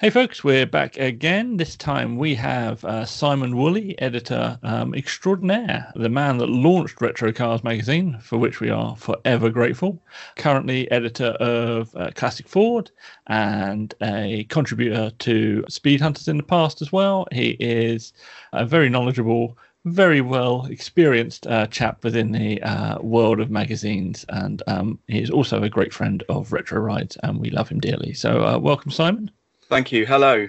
Hey, 0.00 0.08
folks, 0.08 0.42
we're 0.42 0.64
back 0.64 0.96
again. 0.96 1.58
This 1.58 1.76
time 1.76 2.16
we 2.16 2.34
have 2.36 2.82
uh, 2.86 3.04
Simon 3.04 3.54
Woolley, 3.54 4.00
editor 4.00 4.58
um, 4.62 4.94
extraordinaire, 4.94 5.92
the 5.94 6.08
man 6.08 6.38
that 6.38 6.48
launched 6.48 7.02
Retro 7.02 7.32
Cars 7.32 7.62
magazine, 7.62 8.18
for 8.22 8.38
which 8.38 8.60
we 8.60 8.70
are 8.70 8.96
forever 8.96 9.50
grateful. 9.50 10.02
Currently, 10.36 10.90
editor 10.90 11.32
of 11.38 11.94
uh, 11.94 12.12
Classic 12.14 12.48
Ford 12.48 12.90
and 13.26 13.92
a 14.00 14.44
contributor 14.44 15.10
to 15.18 15.66
Speed 15.68 16.00
Hunters 16.00 16.28
in 16.28 16.38
the 16.38 16.44
past 16.44 16.80
as 16.80 16.90
well. 16.90 17.28
He 17.30 17.58
is 17.60 18.14
a 18.54 18.64
very 18.64 18.88
knowledgeable, 18.88 19.58
very 19.84 20.22
well 20.22 20.64
experienced 20.64 21.46
uh, 21.46 21.66
chap 21.66 22.02
within 22.04 22.32
the 22.32 22.62
uh, 22.62 23.02
world 23.02 23.38
of 23.38 23.50
magazines, 23.50 24.24
and 24.30 24.62
um, 24.66 24.98
he 25.08 25.20
is 25.20 25.28
also 25.28 25.62
a 25.62 25.68
great 25.68 25.92
friend 25.92 26.24
of 26.30 26.54
Retro 26.54 26.80
Rides, 26.80 27.18
and 27.22 27.38
we 27.38 27.50
love 27.50 27.68
him 27.68 27.80
dearly. 27.80 28.14
So, 28.14 28.46
uh, 28.46 28.58
welcome, 28.58 28.90
Simon. 28.90 29.30
Thank 29.70 29.92
you. 29.92 30.04
Hello. 30.04 30.48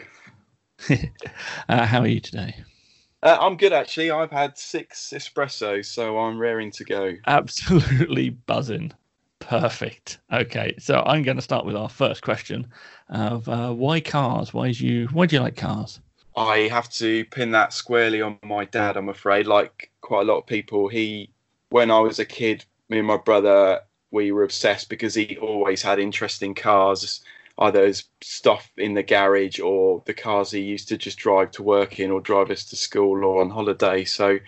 uh, 0.90 1.86
how 1.86 2.00
are 2.00 2.08
you 2.08 2.20
today? 2.20 2.56
Uh, 3.22 3.38
I'm 3.40 3.56
good, 3.56 3.72
actually. 3.72 4.10
I've 4.10 4.32
had 4.32 4.58
six 4.58 5.14
espressos, 5.16 5.86
so 5.86 6.18
I'm 6.18 6.40
raring 6.40 6.72
to 6.72 6.84
go. 6.84 7.14
Absolutely 7.28 8.32
buzzing. 8.32 8.92
Perfect. 9.38 10.18
Okay, 10.34 10.74
so 10.80 11.04
I'm 11.06 11.22
going 11.22 11.38
to 11.38 11.44
start 11.44 11.68
with 11.68 11.76
our 11.76 11.88
first 11.88 12.24
question 12.24 12.68
of 13.10 13.48
uh, 13.48 13.72
why 13.72 14.00
cars? 14.00 14.56
Why 14.56 14.72
do 14.72 14.88
you 14.88 15.08
why 15.10 15.28
do 15.28 15.36
you 15.36 15.42
like 15.44 15.56
cars? 15.56 16.00
I 16.36 16.62
have 16.72 16.90
to 16.94 17.24
pin 17.26 17.52
that 17.52 17.74
squarely 17.74 18.24
on 18.24 18.40
my 18.44 18.66
dad. 18.66 18.98
I'm 18.98 19.10
afraid, 19.10 19.46
like 19.46 19.92
quite 20.02 20.22
a 20.22 20.26
lot 20.26 20.40
of 20.40 20.48
people, 20.48 20.88
he 20.88 21.30
when 21.70 21.92
I 21.92 22.00
was 22.00 22.18
a 22.18 22.26
kid, 22.26 22.66
me 22.90 22.98
and 22.98 23.08
my 23.08 23.18
brother, 23.18 23.82
we 24.10 24.32
were 24.32 24.44
obsessed 24.44 24.90
because 24.90 25.14
he 25.14 25.38
always 25.38 25.84
had 25.84 26.00
interesting 26.00 26.56
cars 26.56 27.22
either 27.58 27.84
as 27.84 28.06
stuff 28.22 28.72
in 28.78 28.94
the 28.94 29.04
garage 29.04 29.60
or 29.60 30.02
the 30.06 30.14
cars 30.14 30.52
he 30.52 30.62
used 30.62 30.88
to 30.90 30.98
just 30.98 31.18
drive 31.18 31.52
to 31.52 31.64
work 31.64 32.00
in 32.00 32.12
or 32.12 32.22
drive 32.22 32.52
us 32.52 32.66
to 32.66 32.76
school 32.76 33.24
or 33.24 33.42
on 33.42 33.50
holiday. 33.50 34.04
So 34.06 34.40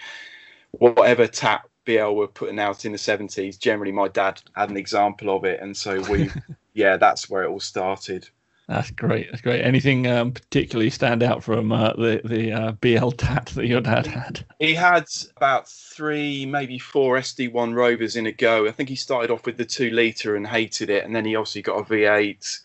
whatever 0.72 1.28
tap 1.28 1.70
BL 1.86 2.12
were 2.12 2.28
putting 2.28 2.60
out 2.60 2.86
in 2.86 2.92
the 2.92 2.98
70s, 2.98 3.60
generally 3.60 3.92
my 3.92 4.08
dad 4.08 4.42
had 4.56 4.70
an 4.70 4.78
example 4.78 5.36
of 5.36 5.44
it. 5.44 5.60
And 5.62 5.76
so 5.76 6.02
we, 6.10 6.32
yeah, 6.74 6.98
that's 6.98 7.30
where 7.30 7.44
it 7.44 7.50
all 7.50 7.60
started. 7.60 8.30
That's 8.68 8.92
great. 8.92 9.28
That's 9.30 9.42
great. 9.42 9.62
Anything 9.62 10.08
um, 10.08 10.32
particularly 10.32 10.90
stand 10.90 11.22
out 11.22 11.44
from 11.44 11.74
uh, 11.74 11.94
the 11.94 12.22
the 12.24 12.52
uh, 12.54 12.72
BL 12.72 13.10
tat 13.12 13.48
that 13.56 13.68
your 13.68 13.82
dad 13.82 14.08
had? 14.08 14.46
He 14.60 14.74
had 14.74 15.06
about 15.36 15.68
three, 15.68 16.46
maybe 16.46 16.80
four 16.80 17.18
SD1 17.18 17.76
Rovers 17.76 18.16
in 18.16 18.26
a 18.26 18.32
go. 18.32 18.66
I 18.66 18.72
think 18.72 18.88
he 18.88 18.96
started 18.96 19.32
off 19.32 19.46
with 19.46 19.58
the 19.58 19.66
two 19.66 19.90
liter 19.90 20.38
and 20.38 20.48
hated 20.48 20.90
it, 20.90 21.04
and 21.04 21.14
then 21.14 21.26
he 21.26 21.36
obviously 21.36 21.62
got 21.62 21.80
a 21.80 21.84
V8 21.84 22.62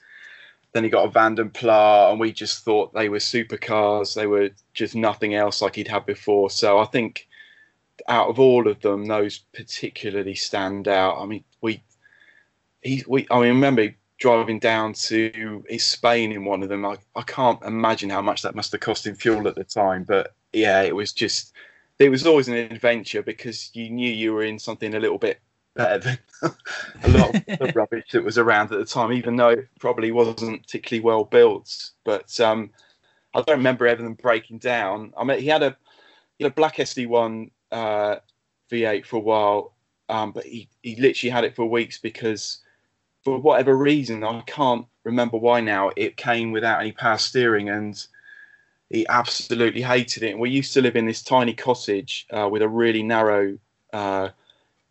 then 0.79 0.85
he 0.85 0.91
got 0.91 1.07
a 1.07 1.11
Vanden 1.11 1.51
Plas, 1.51 2.13
and 2.13 2.21
we 2.21 2.31
just 2.31 2.65
thought 2.65 2.95
they 2.95 3.09
were 3.09 3.19
supercars. 3.19 4.15
They 4.15 4.29
were 4.29 4.51
just 4.75 4.95
nothing 4.95 5.35
else 5.35 5.61
like 5.61 5.75
he'd 5.75 5.89
had 5.89 6.07
before. 6.07 6.51
So 6.51 6.79
I 6.79 6.85
think 6.85 7.27
out 8.07 8.29
of 8.29 8.39
all 8.39 8.69
of 8.69 8.81
them, 8.81 9.07
those 9.07 9.39
particularly 9.39 10.37
stand 10.37 10.87
out. 10.87 11.21
I 11.21 11.27
mean, 11.27 11.43
we, 11.61 11.83
he, 12.81 13.03
we, 13.09 13.27
I 13.29 13.41
mean, 13.41 13.49
remember 13.49 13.93
driving 14.19 14.61
down 14.61 14.93
to 14.93 15.65
Spain 15.79 16.31
in 16.31 16.45
one 16.45 16.63
of 16.63 16.69
them. 16.69 16.87
I, 16.87 16.97
I 17.17 17.23
can't 17.23 17.61
imagine 17.65 18.09
how 18.09 18.23
much 18.23 18.43
that 18.43 18.55
must 18.55 18.71
have 18.71 18.81
cost 18.81 19.05
in 19.09 19.17
fuel 19.17 19.49
at 19.49 19.57
the 19.57 19.65
time, 19.65 20.05
but 20.05 20.33
yeah, 20.53 20.83
it 20.83 20.95
was 20.95 21.13
just, 21.13 21.55
it 21.99 22.09
was 22.09 22.25
always 22.25 22.47
an 22.47 22.55
adventure 22.55 23.25
because 23.25 23.71
you 23.75 23.91
knew 23.91 24.11
you 24.11 24.33
were 24.33 24.45
in 24.45 24.61
something 24.61 24.95
a 24.95 25.01
little 25.01 25.19
bit 25.19 25.41
better 25.79 25.99
than 25.99 26.19
a 27.05 27.09
lot 27.09 27.35
of 27.35 27.47
the 27.47 27.73
rubbish 27.75 28.11
that 28.11 28.25
was 28.25 28.37
around 28.37 28.73
at 28.73 28.79
the 28.79 28.85
time, 28.85 29.13
even 29.13 29.37
though 29.37 29.51
it 29.51 29.69
probably 29.79 30.11
wasn't 30.11 30.63
particularly 30.63 31.03
well 31.03 31.25
built. 31.25 31.91
But 32.05 32.39
um, 32.41 32.71
I 33.35 33.43
don't 33.43 33.57
remember 33.57 33.87
everything 33.87 34.15
breaking 34.15 34.59
down. 34.59 35.15
I 35.17 35.25
mean, 35.25 35.41
he 35.41 35.47
had 35.47 35.63
a 35.63 35.77
he 36.37 36.45
had 36.45 36.53
a 36.53 36.55
black 36.55 36.77
SD1 36.77 37.51
uh, 37.73 38.17
V8 38.71 39.07
for 39.07 39.17
a 39.17 39.21
while, 39.21 39.75
um, 40.09 40.33
but 40.33 40.45
he, 40.45 40.69
he 40.83 40.97
literally 40.97 41.31
had 41.31 41.45
it 41.45 41.57
for 41.57 41.65
weeks 41.65 41.99
because 41.99 42.61
for 43.25 43.39
whatever 43.39 43.77
reason, 43.77 44.25
I 44.25 44.41
can't 44.43 44.87
remember 45.05 45.37
why 45.37 45.61
now, 45.61 45.91
it 45.97 46.17
came 46.17 46.53
without 46.53 46.81
any 46.81 46.93
power 46.93 47.19
steering 47.19 47.69
and 47.69 48.05
he 48.91 49.07
absolutely 49.09 49.83
hated 49.83 50.23
it. 50.23 50.31
And 50.31 50.41
we 50.41 50.51
used 50.51 50.73
to 50.75 50.83
live 50.83 50.97
in 50.97 51.07
this 51.07 51.23
tiny 51.23 51.55
cottage 51.55 52.27
uh, 52.31 52.49
with 52.49 52.63
a 52.63 52.69
really 52.69 53.03
narrow 53.03 53.59
uh, 53.93 54.29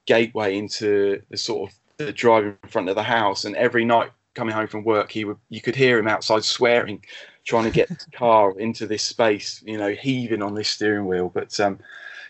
gateway 0.07 0.57
into 0.57 1.21
the 1.29 1.37
sort 1.37 1.69
of 1.69 1.77
the 1.97 2.11
drive 2.11 2.45
in 2.45 2.57
front 2.69 2.89
of 2.89 2.95
the 2.95 3.03
house. 3.03 3.45
And 3.45 3.55
every 3.55 3.85
night 3.85 4.11
coming 4.33 4.55
home 4.55 4.67
from 4.67 4.83
work, 4.83 5.11
he 5.11 5.25
would 5.25 5.37
you 5.49 5.61
could 5.61 5.75
hear 5.75 5.99
him 5.99 6.07
outside 6.07 6.43
swearing, 6.43 7.03
trying 7.43 7.65
to 7.65 7.71
get 7.71 7.89
the 7.89 8.11
car 8.11 8.51
into 8.59 8.87
this 8.87 9.03
space, 9.03 9.61
you 9.65 9.77
know, 9.77 9.91
heaving 9.91 10.41
on 10.41 10.55
this 10.55 10.69
steering 10.69 11.05
wheel. 11.05 11.29
But 11.31 11.59
um, 11.59 11.79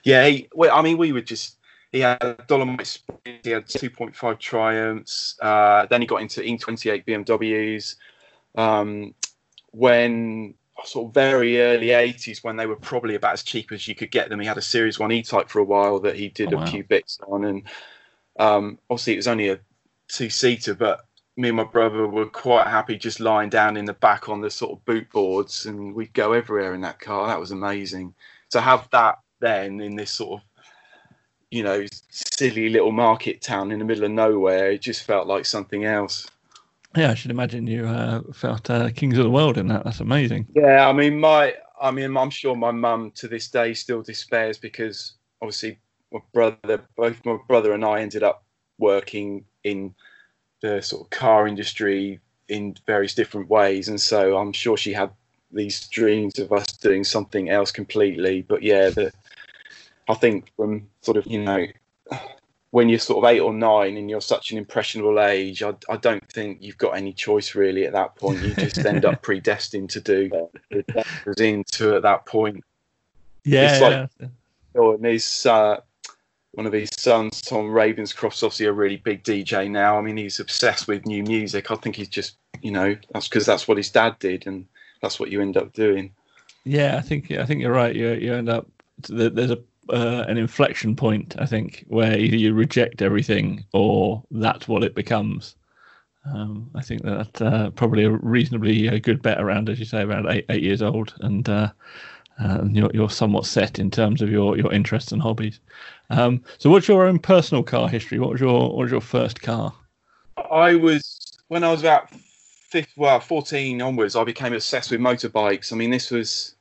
yeah, 0.04 0.28
he, 0.28 0.50
well, 0.54 0.78
I 0.78 0.82
mean, 0.82 0.98
we 0.98 1.14
would 1.14 1.26
just. 1.26 1.56
He 1.94 2.02
had 2.02 2.22
a 2.22 2.34
Dolomite 2.48 3.00
he 3.44 3.50
had 3.50 3.66
2.5 3.66 4.40
Triumphs. 4.40 5.38
Uh, 5.42 5.86
then 5.86 6.02
he 6.02 6.08
got 6.08 6.22
into 6.22 6.42
E28 6.42 7.06
BMWs. 7.06 7.96
Um, 8.56 9.16
when 9.72 10.54
sort 10.86 11.08
of 11.08 11.14
very 11.14 11.62
early 11.62 11.88
80s 11.88 12.44
when 12.44 12.56
they 12.56 12.68
were 12.68 12.76
probably 12.76 13.16
about 13.16 13.34
as 13.34 13.44
cheap 13.44 13.72
as 13.72 13.88
you 13.88 13.96
could 13.96 14.12
get 14.12 14.30
them. 14.30 14.40
He 14.40 14.46
had 14.46 14.58
a 14.58 14.62
Series 14.62 15.00
1 15.00 15.12
E-Type 15.12 15.50
for 15.50 15.60
a 15.60 15.64
while 15.64 16.00
that 16.00 16.16
he 16.16 16.30
did 16.30 16.54
oh, 16.54 16.58
a 16.58 16.60
wow. 16.60 16.66
few 16.68 16.84
bits 16.84 17.20
on. 17.28 17.46
And 17.46 17.64
um, 18.40 18.80
obviously 18.90 19.14
it 19.14 19.18
was 19.18 19.28
only 19.28 19.50
a 19.50 19.60
two-seater, 20.08 20.76
but 20.76 21.06
me 21.36 21.50
and 21.50 21.58
my 21.58 21.64
brother 21.64 22.08
were 22.08 22.26
quite 22.26 22.68
happy 22.68 22.98
just 22.98 23.20
lying 23.20 23.50
down 23.50 23.78
in 23.78 23.86
the 23.86 23.94
back 23.94 24.30
on 24.30 24.42
the 24.42 24.50
sort 24.50 24.72
of 24.72 24.86
boot 24.86 25.10
boards 25.12 25.66
and 25.66 25.94
we'd 25.94 26.14
go 26.14 26.34
everywhere 26.34 26.74
in 26.74 26.82
that 26.82 27.00
car. 27.00 27.28
That 27.28 27.40
was 27.40 27.52
amazing. 27.52 28.14
To 28.52 28.62
have 28.62 28.90
that 28.92 29.20
then 29.40 29.82
in 29.82 29.96
this 29.96 30.12
sort 30.12 30.42
of, 30.42 30.48
you 31.52 31.64
know, 31.64 31.86
silly 32.10 32.70
little 32.70 32.92
market 32.92 33.42
town 33.42 33.72
in 33.72 33.80
the 33.80 33.86
middle 33.86 34.04
of 34.04 34.12
nowhere, 34.12 34.72
it 34.72 34.82
just 34.82 35.04
felt 35.04 35.28
like 35.28 35.46
something 35.46 35.86
else. 35.86 36.28
Yeah, 36.96 37.12
I 37.12 37.14
should 37.16 37.32
imagine 37.32 37.68
you 37.68 37.86
uh, 37.86 38.22
felt 38.34 38.70
uh, 38.70 38.90
kings 38.92 39.18
of 39.18 39.24
the 39.24 39.30
world 39.30 39.58
in 39.58 39.68
that. 39.68 39.84
That's 39.84 40.00
amazing. 40.00 40.48
Yeah, 40.56 40.88
I 40.88 40.94
mean, 40.94 41.20
my, 41.20 41.54
I 41.82 41.92
mean, 41.92 42.18
I'm 42.18 42.30
sure 42.30 42.56
my 42.56 42.72
mum 42.72 43.12
to 43.16 43.28
this 43.28 43.50
day 43.50 43.74
still 43.74 44.02
despairs 44.02 44.58
because 44.58 45.14
obviously 45.42 45.80
my 46.12 46.20
brother, 46.34 46.82
both 46.96 47.24
my 47.26 47.38
brother 47.48 47.74
and 47.74 47.86
I 47.86 48.02
ended 48.02 48.24
up 48.24 48.44
working 48.80 49.46
in 49.64 49.94
the 50.62 50.82
sort 50.82 51.04
of 51.04 51.10
car 51.10 51.48
industry 51.48 52.20
in 52.48 52.76
various 52.86 53.14
different 53.14 53.50
ways, 53.50 53.90
and 53.90 54.00
so 54.00 54.38
I'm 54.38 54.54
sure 54.54 54.78
she 54.78 54.94
had 54.94 55.12
these 55.52 55.88
dreams 55.90 56.40
of 56.40 56.52
us 56.52 56.66
doing 56.78 57.04
something 57.04 57.50
else 57.50 57.72
completely. 57.72 58.42
But 58.42 58.64
yeah, 58.64 58.90
the 58.90 59.12
I 60.08 60.14
think 60.14 60.52
from 60.56 60.88
sort 61.02 61.18
of 61.18 61.28
you 61.28 61.44
know 61.44 61.68
when 62.72 62.90
you're 62.90 63.00
sort 63.00 63.24
of 63.24 63.30
eight 63.30 63.40
or 63.40 63.54
nine 63.54 63.98
and 63.98 64.10
you're 64.10 64.22
such 64.22 64.52
an 64.52 64.58
impressionable 64.58 65.20
age, 65.20 65.64
I, 65.64 65.74
I 65.90 65.98
don't 65.98 66.26
think 66.32 66.60
you've 66.62 66.78
got 66.78 66.92
any 66.92 67.14
choice 67.14 67.56
really 67.56 67.86
at 67.86 67.94
that 67.94 68.16
point. 68.16 68.42
You 68.42 68.54
just 68.54 68.78
end 68.80 69.06
up 69.06 69.22
predestined 69.24 69.90
to 69.92 70.02
do 70.02 70.30
was 71.26 71.38
into 71.40 71.96
at 71.96 72.02
that 72.02 72.26
point. 72.26 72.64
Yeah. 73.46 73.72
It's 73.72 73.82
like, 73.82 74.10
yeah. 74.20 74.94
and 74.94 75.06
his, 75.06 75.46
uh, 75.46 75.80
one 76.58 76.66
of 76.66 76.74
his 76.74 76.90
sons, 76.92 77.42
Tom 77.42 77.68
Ravenscroft's 77.68 78.42
obviously 78.42 78.66
a 78.66 78.74
really 78.74 78.98
big 78.98 79.24
DJ 79.24 79.70
now. 79.70 79.98
I 79.98 80.02
mean, 80.02 80.18
he's 80.18 80.40
obsessed 80.40 80.88
with 80.88 81.06
new 81.06 81.24
music. 81.24 81.70
I 81.70 81.76
think 81.76 81.96
he's 81.96 82.10
just, 82.10 82.36
you 82.64 82.72
know, 82.72 82.96
that's 83.14 83.28
because 83.28 83.46
that's 83.46 83.68
what 83.68 83.78
his 83.78 83.92
dad 83.92 84.18
did, 84.18 84.48
and 84.48 84.66
that's 85.02 85.20
what 85.20 85.30
you 85.30 85.40
end 85.40 85.56
up 85.56 85.72
doing. 85.74 86.12
Yeah, 86.64 86.98
I 86.98 87.02
think 87.02 87.30
I 87.30 87.46
think 87.46 87.62
you're 87.62 87.72
right. 87.72 87.96
You 87.96 88.14
you 88.14 88.34
end 88.34 88.50
up 88.50 88.66
there's 89.08 89.52
a 89.52 89.60
uh, 89.90 90.26
an 90.28 90.38
inflection 90.38 90.96
point, 90.96 91.36
I 91.40 91.46
think, 91.46 91.86
where 91.88 92.18
either 92.18 92.36
you 92.36 92.54
reject 92.54 93.02
everything 93.02 93.66
or 93.74 94.24
that's 94.32 94.68
what 94.68 94.84
it 94.84 94.96
becomes. 94.96 95.56
Um, 96.26 96.70
I 96.76 96.82
think 96.82 97.04
that's 97.04 97.42
uh, 97.42 97.70
probably 97.72 98.04
a 98.04 98.12
reasonably 98.12 98.90
uh, 98.90 99.00
good 99.00 99.22
bet 99.22 99.40
around, 99.40 99.70
as 99.70 99.80
you 99.80 99.86
say, 99.86 100.02
around 100.02 100.28
eight, 100.28 100.46
eight 100.50 100.64
years 100.64 100.82
old, 100.82 101.16
and 101.22 101.48
uh, 101.48 101.72
uh, 102.40 102.66
you're, 102.70 102.92
you're 102.94 103.10
somewhat 103.10 103.46
set 103.46 103.80
in 103.80 103.90
terms 103.90 104.22
of 104.22 104.30
your, 104.30 104.58
your 104.58 104.72
interests 104.74 105.12
and 105.12 105.22
hobbies. 105.22 105.60
Um, 106.10 106.44
so, 106.58 106.70
what's 106.70 106.88
your 106.88 107.06
own 107.06 107.20
personal 107.20 107.64
car 107.64 107.88
history? 107.88 108.20
What 108.20 108.32
was 108.32 108.42
your 108.42 108.70
what 108.70 108.78
was 108.78 108.92
your 108.92 109.02
first 109.02 109.42
car? 109.42 109.74
I 110.52 110.76
was 110.76 111.38
when 111.48 111.64
I 111.64 111.72
was 111.72 111.82
about 111.82 112.10
15, 112.12 112.94
well, 112.98 113.20
14 113.20 113.82
onwards. 113.82 114.16
I 114.16 114.24
became 114.24 114.54
obsessed 114.54 114.92
with 114.92 115.00
motorbikes. 115.00 115.72
I 115.72 115.76
mean, 115.76 115.92
this 115.92 116.12
was 116.12 116.56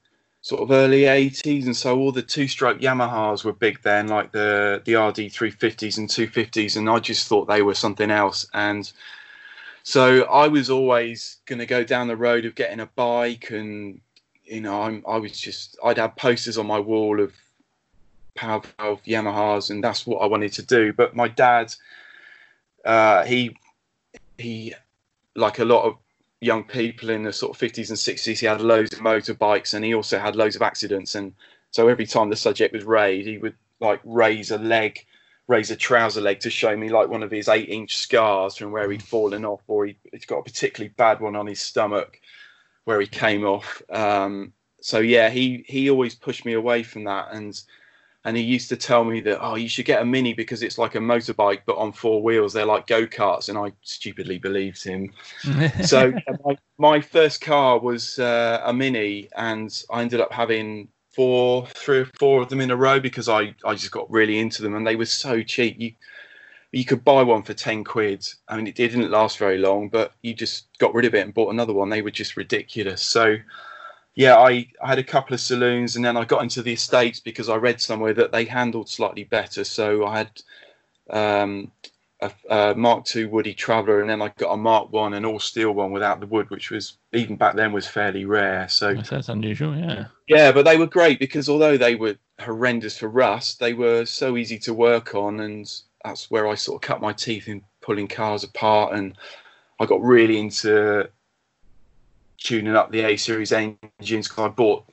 sort 0.46 0.62
of 0.62 0.70
early 0.70 1.00
80s 1.00 1.64
and 1.64 1.76
so 1.76 1.98
all 1.98 2.12
the 2.12 2.22
two-stroke 2.22 2.78
Yamahas 2.78 3.42
were 3.42 3.52
big 3.52 3.82
then 3.82 4.06
like 4.06 4.30
the 4.30 4.80
the 4.84 4.94
RD 4.94 5.32
350s 5.32 5.98
and 5.98 6.08
250s 6.08 6.76
and 6.76 6.88
I 6.88 7.00
just 7.00 7.26
thought 7.26 7.48
they 7.48 7.62
were 7.62 7.74
something 7.74 8.12
else. 8.12 8.46
And 8.54 8.92
so 9.82 10.22
I 10.22 10.46
was 10.46 10.70
always 10.70 11.38
going 11.46 11.58
to 11.58 11.66
go 11.66 11.82
down 11.82 12.06
the 12.06 12.16
road 12.16 12.44
of 12.44 12.54
getting 12.54 12.78
a 12.78 12.86
bike 12.86 13.50
and 13.50 14.00
you 14.44 14.60
know 14.60 14.82
I'm, 14.82 15.02
I 15.08 15.16
was 15.16 15.32
just 15.32 15.76
I'd 15.82 15.98
have 15.98 16.14
posters 16.14 16.58
on 16.58 16.66
my 16.68 16.78
wall 16.78 17.20
of 17.20 17.32
power 18.36 18.62
valve 18.78 19.02
Yamahas 19.02 19.70
and 19.70 19.82
that's 19.82 20.06
what 20.06 20.18
I 20.18 20.26
wanted 20.26 20.52
to 20.52 20.62
do. 20.62 20.92
But 20.92 21.16
my 21.16 21.26
dad 21.26 21.74
uh, 22.84 23.24
he 23.24 23.56
he 24.38 24.74
like 25.34 25.58
a 25.58 25.64
lot 25.64 25.86
of 25.86 25.96
young 26.46 26.64
people 26.64 27.10
in 27.10 27.24
the 27.24 27.32
sort 27.32 27.54
of 27.54 27.60
50s 27.60 27.88
and 27.88 27.98
60s. 27.98 28.38
He 28.38 28.46
had 28.46 28.60
loads 28.60 28.92
of 28.92 29.00
motorbikes 29.00 29.74
and 29.74 29.84
he 29.84 29.94
also 29.94 30.18
had 30.18 30.36
loads 30.36 30.56
of 30.56 30.62
accidents. 30.62 31.14
And 31.14 31.34
so 31.72 31.88
every 31.88 32.06
time 32.06 32.30
the 32.30 32.36
subject 32.36 32.72
was 32.72 32.84
raised, 32.84 33.28
he 33.28 33.38
would 33.38 33.56
like 33.80 34.00
raise 34.04 34.50
a 34.50 34.58
leg, 34.58 35.04
raise 35.48 35.70
a 35.70 35.76
trouser 35.76 36.20
leg 36.20 36.40
to 36.40 36.50
show 36.50 36.76
me 36.76 36.88
like 36.88 37.08
one 37.08 37.22
of 37.22 37.30
his 37.30 37.48
eight 37.48 37.68
inch 37.68 37.96
scars 37.96 38.56
from 38.56 38.72
where 38.72 38.90
he'd 38.90 39.02
fallen 39.02 39.44
off, 39.44 39.62
or 39.66 39.86
he, 39.86 39.98
he's 40.12 40.24
got 40.24 40.38
a 40.38 40.42
particularly 40.44 40.92
bad 40.96 41.20
one 41.20 41.36
on 41.36 41.46
his 41.46 41.60
stomach 41.60 42.20
where 42.84 43.00
he 43.00 43.06
came 43.06 43.44
off. 43.44 43.82
Um, 43.90 44.52
so 44.80 45.00
yeah, 45.00 45.28
he 45.28 45.64
he 45.66 45.90
always 45.90 46.14
pushed 46.14 46.44
me 46.44 46.52
away 46.52 46.82
from 46.84 47.04
that, 47.04 47.32
and 47.32 47.60
and 48.26 48.36
he 48.36 48.42
used 48.42 48.68
to 48.68 48.76
tell 48.76 49.04
me 49.04 49.20
that 49.20 49.38
oh 49.40 49.54
you 49.54 49.68
should 49.68 49.86
get 49.86 50.02
a 50.02 50.04
mini 50.04 50.34
because 50.34 50.60
it's 50.60 50.78
like 50.78 50.96
a 50.96 50.98
motorbike 50.98 51.60
but 51.64 51.76
on 51.76 51.92
four 51.92 52.20
wheels. 52.20 52.52
They're 52.52 52.66
like 52.66 52.88
go-karts. 52.88 53.48
And 53.48 53.56
i 53.56 53.72
stupidly 53.82 54.38
believed 54.38 54.82
him. 54.82 55.12
So 55.84 56.12
my, 56.44 56.56
my, 56.76 57.00
first 57.00 57.40
car 57.40 57.78
was 57.78 58.18
uh, 58.18 58.60
a 58.64 58.72
mini 58.72 59.28
and 59.36 59.70
i 59.90 60.00
ended 60.02 60.20
up 60.20 60.32
having 60.32 60.88
four 61.10 61.66
three 61.68 62.00
or 62.00 62.10
four 62.18 62.42
of 62.42 62.48
them 62.48 62.60
in 62.60 62.70
a 62.70 62.76
row 62.76 62.98
because 62.98 63.28
i 63.28 63.54
i 63.64 63.74
just 63.74 63.90
got 63.90 64.10
really 64.10 64.38
into 64.38 64.60
them 64.60 64.74
and 64.74 64.86
they 64.86 64.96
were 64.96 65.06
so 65.06 65.42
cheap. 65.42 65.76
You 65.78 65.92
you 66.72 66.84
could 66.84 67.04
buy 67.04 67.22
one 67.22 67.44
for 67.44 67.54
10 67.54 67.84
quid. 67.84 68.26
I 68.48 68.56
mean 68.56 68.66
it 68.66 68.74
didn't 68.74 69.08
last 69.08 69.38
very 69.38 69.58
long 69.58 69.88
but 69.88 70.14
you 70.22 70.34
just 70.34 70.66
got 70.78 70.94
rid 70.94 71.04
of 71.04 71.14
it 71.14 71.24
and 71.24 71.32
bought 71.32 71.52
another 71.52 71.72
one. 71.72 71.90
They 71.90 72.02
were 72.02 72.10
just 72.10 72.36
ridiculous. 72.36 73.02
So 73.02 73.36
yeah, 74.16 74.36
I, 74.38 74.66
I 74.82 74.88
had 74.88 74.98
a 74.98 75.04
couple 75.04 75.34
of 75.34 75.40
saloons 75.40 75.94
and 75.94 76.04
then 76.04 76.16
I 76.16 76.24
got 76.24 76.42
into 76.42 76.62
the 76.62 76.72
estates 76.72 77.20
because 77.20 77.50
I 77.50 77.56
read 77.56 77.82
somewhere 77.82 78.14
that 78.14 78.32
they 78.32 78.46
handled 78.46 78.88
slightly 78.88 79.24
better. 79.24 79.62
So 79.62 80.06
I 80.06 80.18
had 80.18 80.42
um, 81.10 81.70
a, 82.22 82.32
a, 82.48 82.74
Mark 82.74 83.14
II 83.14 83.26
Woody 83.26 83.52
Traveller 83.52 84.00
and 84.00 84.08
then 84.08 84.22
I 84.22 84.32
got 84.38 84.54
a 84.54 84.56
Mark 84.56 84.90
One, 84.90 85.12
an 85.12 85.26
all 85.26 85.38
steel 85.38 85.72
one 85.72 85.92
without 85.92 86.20
the 86.20 86.26
wood, 86.26 86.48
which 86.48 86.70
was 86.70 86.96
even 87.12 87.36
back 87.36 87.56
then 87.56 87.74
was 87.74 87.86
fairly 87.86 88.24
rare. 88.24 88.66
So 88.70 88.94
that's 88.94 89.28
unusual, 89.28 89.76
yeah. 89.76 90.06
Yeah, 90.26 90.50
but 90.50 90.64
they 90.64 90.78
were 90.78 90.86
great 90.86 91.18
because 91.18 91.50
although 91.50 91.76
they 91.76 91.94
were 91.94 92.16
horrendous 92.40 92.96
for 92.96 93.08
rust, 93.08 93.60
they 93.60 93.74
were 93.74 94.06
so 94.06 94.38
easy 94.38 94.58
to 94.60 94.72
work 94.72 95.14
on, 95.14 95.40
and 95.40 95.70
that's 96.02 96.30
where 96.30 96.48
I 96.48 96.54
sort 96.54 96.82
of 96.82 96.88
cut 96.88 97.02
my 97.02 97.12
teeth 97.12 97.48
in 97.48 97.62
pulling 97.82 98.08
cars 98.08 98.44
apart 98.44 98.94
and 98.94 99.14
I 99.78 99.84
got 99.84 100.00
really 100.00 100.38
into 100.38 101.08
tuning 102.46 102.76
up 102.76 102.92
the 102.92 103.00
A 103.00 103.16
series 103.16 103.52
engines 103.52 104.28
because 104.28 104.38
I 104.38 104.48
bought 104.48 104.84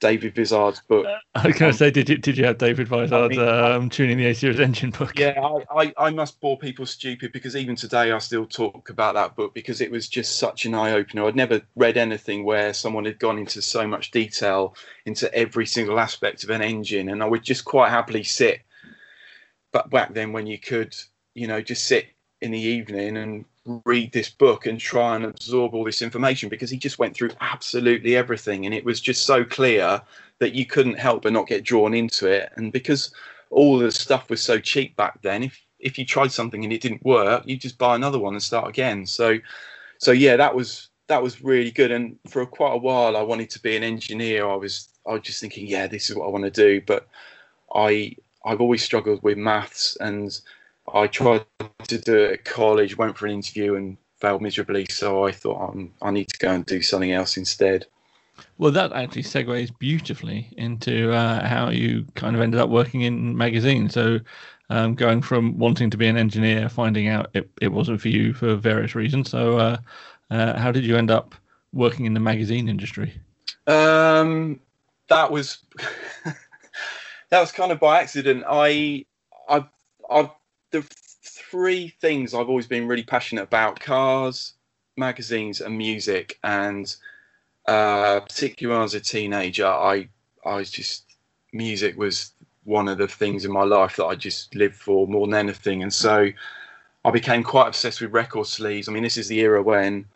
David 0.00 0.34
Vizard's 0.34 0.80
book. 0.80 1.06
I 1.36 1.46
was 1.46 1.56
going 1.56 1.70
to 1.70 1.78
say, 1.78 1.92
did 1.92 2.08
you 2.08 2.16
did 2.16 2.36
you 2.36 2.44
have 2.44 2.58
David 2.58 2.88
Vizard's 2.88 3.38
I 3.38 3.40
mean, 3.40 3.48
um, 3.48 3.88
tuning 3.88 4.18
the 4.18 4.26
A 4.26 4.34
series 4.34 4.58
engine 4.58 4.90
book? 4.90 5.16
Yeah, 5.16 5.40
I, 5.40 5.82
I, 5.82 5.94
I, 5.96 6.10
must 6.10 6.40
bore 6.40 6.58
people 6.58 6.86
stupid 6.86 7.30
because 7.30 7.54
even 7.54 7.76
today 7.76 8.10
I 8.10 8.18
still 8.18 8.46
talk 8.46 8.90
about 8.90 9.14
that 9.14 9.36
book 9.36 9.54
because 9.54 9.80
it 9.80 9.92
was 9.92 10.08
just 10.08 10.38
such 10.40 10.66
an 10.66 10.74
eye 10.74 10.92
opener. 10.92 11.24
I'd 11.24 11.36
never 11.36 11.62
read 11.76 11.96
anything 11.96 12.44
where 12.44 12.74
someone 12.74 13.04
had 13.04 13.20
gone 13.20 13.38
into 13.38 13.62
so 13.62 13.86
much 13.86 14.10
detail 14.10 14.74
into 15.06 15.32
every 15.32 15.66
single 15.66 16.00
aspect 16.00 16.42
of 16.42 16.50
an 16.50 16.62
engine, 16.62 17.10
and 17.10 17.22
I 17.22 17.26
would 17.26 17.44
just 17.44 17.64
quite 17.64 17.90
happily 17.90 18.24
sit. 18.24 18.60
But 19.70 19.90
back 19.90 20.14
then, 20.14 20.32
when 20.32 20.48
you 20.48 20.58
could, 20.58 20.96
you 21.34 21.46
know, 21.46 21.60
just 21.60 21.84
sit 21.84 22.06
in 22.40 22.50
the 22.50 22.60
evening 22.60 23.16
and 23.16 23.44
read 23.84 24.12
this 24.12 24.30
book 24.30 24.66
and 24.66 24.78
try 24.80 25.16
and 25.16 25.24
absorb 25.24 25.74
all 25.74 25.84
this 25.84 26.02
information 26.02 26.48
because 26.48 26.70
he 26.70 26.76
just 26.76 26.98
went 26.98 27.14
through 27.14 27.30
absolutely 27.40 28.16
everything. 28.16 28.64
And 28.64 28.74
it 28.74 28.84
was 28.84 29.00
just 29.00 29.26
so 29.26 29.44
clear 29.44 30.00
that 30.38 30.54
you 30.54 30.66
couldn't 30.66 30.98
help 30.98 31.22
but 31.22 31.32
not 31.32 31.46
get 31.46 31.64
drawn 31.64 31.94
into 31.94 32.26
it. 32.26 32.52
And 32.56 32.72
because 32.72 33.12
all 33.50 33.78
the 33.78 33.90
stuff 33.90 34.30
was 34.30 34.42
so 34.42 34.58
cheap 34.58 34.96
back 34.96 35.20
then 35.22 35.42
if 35.42 35.64
if 35.80 35.98
you 35.98 36.04
tried 36.04 36.30
something 36.32 36.64
and 36.64 36.72
it 36.72 36.82
didn't 36.82 37.02
work 37.04 37.42
you 37.46 37.56
just 37.56 37.78
buy 37.78 37.94
another 37.94 38.18
one 38.18 38.34
and 38.34 38.42
start 38.42 38.68
again. 38.68 39.06
So 39.06 39.38
so 39.98 40.12
yeah 40.12 40.36
that 40.36 40.54
was 40.54 40.88
that 41.08 41.22
was 41.22 41.42
really 41.42 41.70
good. 41.70 41.90
And 41.90 42.18
for 42.28 42.44
quite 42.46 42.74
a 42.74 42.78
while 42.78 43.16
I 43.16 43.22
wanted 43.22 43.50
to 43.50 43.60
be 43.60 43.76
an 43.76 43.82
engineer. 43.82 44.46
I 44.48 44.56
was 44.56 44.88
I 45.06 45.12
was 45.12 45.22
just 45.22 45.40
thinking 45.40 45.66
yeah 45.66 45.86
this 45.86 46.10
is 46.10 46.16
what 46.16 46.26
I 46.26 46.30
want 46.30 46.44
to 46.44 46.50
do. 46.50 46.80
But 46.86 47.08
I 47.74 48.16
I've 48.44 48.60
always 48.60 48.82
struggled 48.82 49.22
with 49.22 49.38
maths 49.38 49.96
and 50.00 50.40
I 50.94 51.06
tried 51.06 51.44
to 51.88 51.98
do 51.98 52.16
it 52.16 52.32
at 52.32 52.44
college, 52.44 52.96
went 52.96 53.16
for 53.16 53.26
an 53.26 53.32
interview 53.32 53.74
and 53.76 53.96
failed 54.16 54.42
miserably. 54.42 54.86
So 54.90 55.26
I 55.26 55.32
thought 55.32 55.70
um, 55.70 55.92
I 56.02 56.10
need 56.10 56.28
to 56.28 56.38
go 56.38 56.50
and 56.50 56.66
do 56.66 56.82
something 56.82 57.12
else 57.12 57.36
instead. 57.36 57.86
Well, 58.58 58.72
that 58.72 58.92
actually 58.92 59.22
segues 59.22 59.76
beautifully 59.78 60.48
into 60.56 61.12
uh, 61.12 61.46
how 61.46 61.70
you 61.70 62.06
kind 62.14 62.36
of 62.36 62.42
ended 62.42 62.60
up 62.60 62.70
working 62.70 63.02
in 63.02 63.36
magazines. 63.36 63.94
So, 63.94 64.20
um, 64.70 64.94
going 64.94 65.22
from 65.22 65.58
wanting 65.58 65.90
to 65.90 65.96
be 65.96 66.06
an 66.06 66.16
engineer, 66.16 66.68
finding 66.68 67.08
out 67.08 67.30
it, 67.34 67.48
it 67.60 67.68
wasn't 67.68 68.00
for 68.00 68.08
you 68.08 68.34
for 68.34 68.54
various 68.54 68.94
reasons. 68.94 69.30
So, 69.30 69.58
uh, 69.58 69.76
uh, 70.30 70.58
how 70.58 70.70
did 70.70 70.84
you 70.84 70.96
end 70.96 71.10
up 71.10 71.34
working 71.72 72.04
in 72.04 72.14
the 72.14 72.20
magazine 72.20 72.68
industry? 72.68 73.14
Um, 73.66 74.60
that 75.08 75.30
was 75.30 75.58
that 76.24 77.40
was 77.40 77.52
kind 77.52 77.72
of 77.72 77.80
by 77.80 78.00
accident. 78.00 78.44
I 78.46 79.06
I 79.48 79.64
I 80.10 80.30
the 80.70 80.82
three 81.22 81.88
things 82.00 82.34
I've 82.34 82.48
always 82.48 82.66
been 82.66 82.88
really 82.88 83.02
passionate 83.04 83.42
about: 83.42 83.80
cars, 83.80 84.54
magazines, 84.96 85.60
and 85.60 85.76
music. 85.76 86.38
And 86.42 86.94
uh, 87.66 88.20
particularly 88.20 88.80
was 88.82 88.94
a 88.94 89.00
teenager, 89.00 89.66
I 89.66 90.08
I 90.44 90.56
was 90.56 90.70
just 90.70 91.04
music 91.52 91.96
was 91.96 92.32
one 92.64 92.88
of 92.88 92.98
the 92.98 93.08
things 93.08 93.44
in 93.44 93.52
my 93.52 93.64
life 93.64 93.96
that 93.96 94.06
I 94.06 94.14
just 94.14 94.54
lived 94.54 94.74
for 94.74 95.06
more 95.06 95.26
than 95.26 95.34
anything. 95.34 95.82
And 95.82 95.92
so 95.92 96.30
I 97.04 97.10
became 97.10 97.42
quite 97.42 97.68
obsessed 97.68 98.00
with 98.00 98.12
record 98.12 98.46
sleeves. 98.46 98.88
I 98.88 98.92
mean, 98.92 99.02
this 99.02 99.16
is 99.16 99.28
the 99.28 99.40
era 99.40 99.62
when 99.62 100.06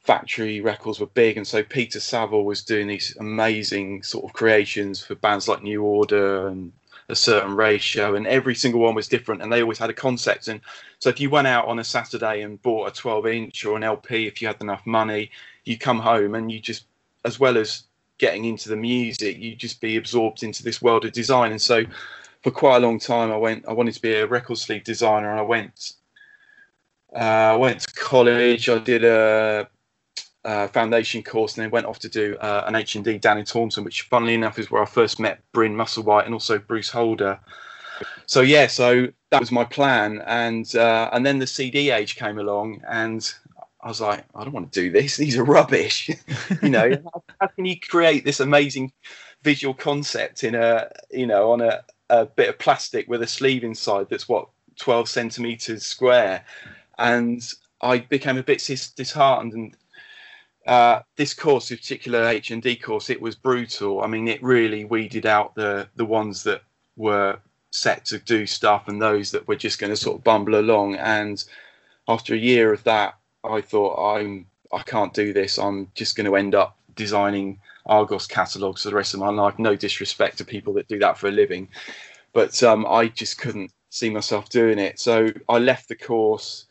factory 0.00 0.60
records 0.60 1.00
were 1.00 1.06
big, 1.06 1.36
and 1.36 1.46
so 1.46 1.62
Peter 1.62 2.00
Saville 2.00 2.44
was 2.44 2.62
doing 2.62 2.86
these 2.86 3.16
amazing 3.18 4.02
sort 4.02 4.24
of 4.24 4.32
creations 4.32 5.04
for 5.04 5.16
bands 5.16 5.48
like 5.48 5.62
New 5.62 5.82
Order 5.82 6.48
and 6.48 6.72
a 7.08 7.16
certain 7.16 7.54
ratio, 7.54 8.14
and 8.14 8.26
every 8.26 8.54
single 8.54 8.80
one 8.80 8.94
was 8.94 9.08
different, 9.08 9.42
and 9.42 9.52
they 9.52 9.62
always 9.62 9.78
had 9.78 9.90
a 9.90 9.94
concept. 9.94 10.48
And 10.48 10.60
so, 10.98 11.08
if 11.08 11.20
you 11.20 11.30
went 11.30 11.46
out 11.46 11.66
on 11.66 11.78
a 11.78 11.84
Saturday 11.84 12.42
and 12.42 12.60
bought 12.62 12.88
a 12.88 12.94
12 12.94 13.26
inch 13.26 13.64
or 13.64 13.76
an 13.76 13.84
LP, 13.84 14.26
if 14.26 14.42
you 14.42 14.48
had 14.48 14.60
enough 14.60 14.84
money, 14.86 15.30
you 15.64 15.78
come 15.78 16.00
home 16.00 16.34
and 16.34 16.50
you 16.50 16.60
just, 16.60 16.86
as 17.24 17.38
well 17.38 17.56
as 17.56 17.84
getting 18.18 18.44
into 18.44 18.68
the 18.68 18.76
music, 18.76 19.38
you 19.38 19.54
just 19.54 19.80
be 19.80 19.96
absorbed 19.96 20.42
into 20.42 20.62
this 20.62 20.82
world 20.82 21.04
of 21.04 21.12
design. 21.12 21.52
And 21.52 21.62
so, 21.62 21.84
for 22.42 22.50
quite 22.50 22.76
a 22.76 22.86
long 22.86 22.98
time, 22.98 23.30
I 23.30 23.36
went. 23.36 23.66
I 23.68 23.72
wanted 23.72 23.94
to 23.94 24.02
be 24.02 24.14
a 24.14 24.26
record 24.26 24.58
sleeve 24.58 24.84
designer, 24.84 25.30
and 25.30 25.38
I 25.38 25.44
went. 25.44 25.92
Uh, 27.14 27.54
I 27.54 27.56
went 27.56 27.80
to 27.80 27.94
college. 27.94 28.68
I 28.68 28.78
did 28.78 29.04
a 29.04 29.68
uh, 30.46 30.68
foundation 30.68 31.22
course 31.22 31.56
and 31.56 31.64
then 31.64 31.70
went 31.70 31.86
off 31.86 31.98
to 31.98 32.08
do 32.08 32.36
uh, 32.36 32.64
an 32.66 32.74
HND 32.74 33.20
down 33.20 33.38
in 33.38 33.44
Taunton, 33.44 33.84
which 33.84 34.02
funnily 34.02 34.34
enough 34.34 34.58
is 34.58 34.70
where 34.70 34.82
I 34.82 34.86
first 34.86 35.18
met 35.18 35.40
Bryn 35.52 35.74
Musselwhite 35.74 36.24
and 36.24 36.32
also 36.32 36.58
Bruce 36.58 36.88
Holder. 36.88 37.40
So 38.26 38.40
yeah, 38.40 38.66
so 38.68 39.08
that 39.30 39.40
was 39.40 39.50
my 39.50 39.64
plan, 39.64 40.22
and 40.26 40.74
uh, 40.76 41.10
and 41.12 41.26
then 41.26 41.38
the 41.38 41.46
CD 41.46 41.90
age 41.90 42.16
came 42.16 42.38
along, 42.38 42.82
and 42.88 43.28
I 43.80 43.88
was 43.88 44.00
like, 44.00 44.24
I 44.34 44.44
don't 44.44 44.52
want 44.52 44.72
to 44.72 44.80
do 44.80 44.90
this. 44.90 45.16
These 45.18 45.36
are 45.36 45.44
rubbish. 45.44 46.10
you 46.62 46.68
know, 46.68 46.90
how, 46.90 47.22
how, 47.40 47.46
can 47.48 47.64
you 47.64 47.78
create 47.80 48.24
this 48.24 48.40
amazing 48.40 48.92
visual 49.42 49.74
concept 49.74 50.44
in 50.44 50.54
a 50.54 50.90
you 51.10 51.26
know 51.26 51.52
on 51.52 51.60
a, 51.60 51.82
a 52.10 52.26
bit 52.26 52.48
of 52.48 52.58
plastic 52.58 53.08
with 53.08 53.22
a 53.22 53.26
sleeve 53.26 53.62
inside 53.62 54.08
that's 54.10 54.28
what 54.28 54.48
12 54.76 55.08
centimeters 55.08 55.84
square, 55.84 56.44
and 56.98 57.42
I 57.80 57.98
became 57.98 58.38
a 58.38 58.42
bit 58.42 58.58
disheartened 58.96 59.52
and 59.52 59.76
uh, 60.66 61.02
this 61.16 61.32
course, 61.32 61.70
in 61.70 61.76
particular 61.76 62.24
HND 62.24 62.82
course, 62.82 63.08
it 63.08 63.20
was 63.20 63.36
brutal. 63.36 64.02
I 64.02 64.08
mean, 64.08 64.26
it 64.26 64.42
really 64.42 64.84
weeded 64.84 65.24
out 65.24 65.54
the 65.54 65.88
the 65.96 66.04
ones 66.04 66.42
that 66.42 66.62
were 66.96 67.38
set 67.70 68.04
to 68.06 68.18
do 68.18 68.46
stuff 68.46 68.88
and 68.88 69.00
those 69.00 69.30
that 69.30 69.46
were 69.46 69.56
just 69.56 69.78
going 69.78 69.92
to 69.92 69.96
sort 69.96 70.18
of 70.18 70.24
bumble 70.24 70.58
along. 70.58 70.96
And 70.96 71.42
after 72.08 72.34
a 72.34 72.38
year 72.38 72.72
of 72.72 72.82
that, 72.84 73.14
I 73.44 73.60
thought 73.60 74.16
I'm 74.16 74.46
I 74.72 74.82
can't 74.82 75.14
do 75.14 75.32
this. 75.32 75.58
I'm 75.58 75.90
just 75.94 76.16
going 76.16 76.26
to 76.26 76.36
end 76.36 76.54
up 76.54 76.76
designing 76.96 77.60
Argos 77.86 78.26
catalogs 78.26 78.82
for 78.82 78.90
the 78.90 78.96
rest 78.96 79.14
of 79.14 79.20
my 79.20 79.30
life. 79.30 79.58
No 79.58 79.76
disrespect 79.76 80.38
to 80.38 80.44
people 80.44 80.72
that 80.74 80.88
do 80.88 80.98
that 80.98 81.16
for 81.16 81.28
a 81.28 81.32
living, 81.32 81.68
but 82.32 82.60
um, 82.64 82.84
I 82.86 83.06
just 83.06 83.38
couldn't 83.38 83.70
see 83.90 84.10
myself 84.10 84.48
doing 84.48 84.80
it. 84.80 84.98
So 84.98 85.28
I 85.48 85.58
left 85.58 85.88
the 85.88 85.94
course. 85.94 86.66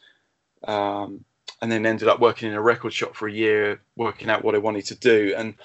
Um, 0.65 1.23
and 1.61 1.71
then 1.71 1.85
ended 1.85 2.07
up 2.07 2.19
working 2.19 2.49
in 2.49 2.55
a 2.55 2.61
record 2.61 2.93
shop 2.93 3.15
for 3.15 3.27
a 3.27 3.31
year, 3.31 3.81
working 3.95 4.29
out 4.29 4.43
what 4.43 4.55
I 4.55 4.59
wanted 4.59 4.85
to 4.85 4.95
do. 4.95 5.33
And 5.37 5.55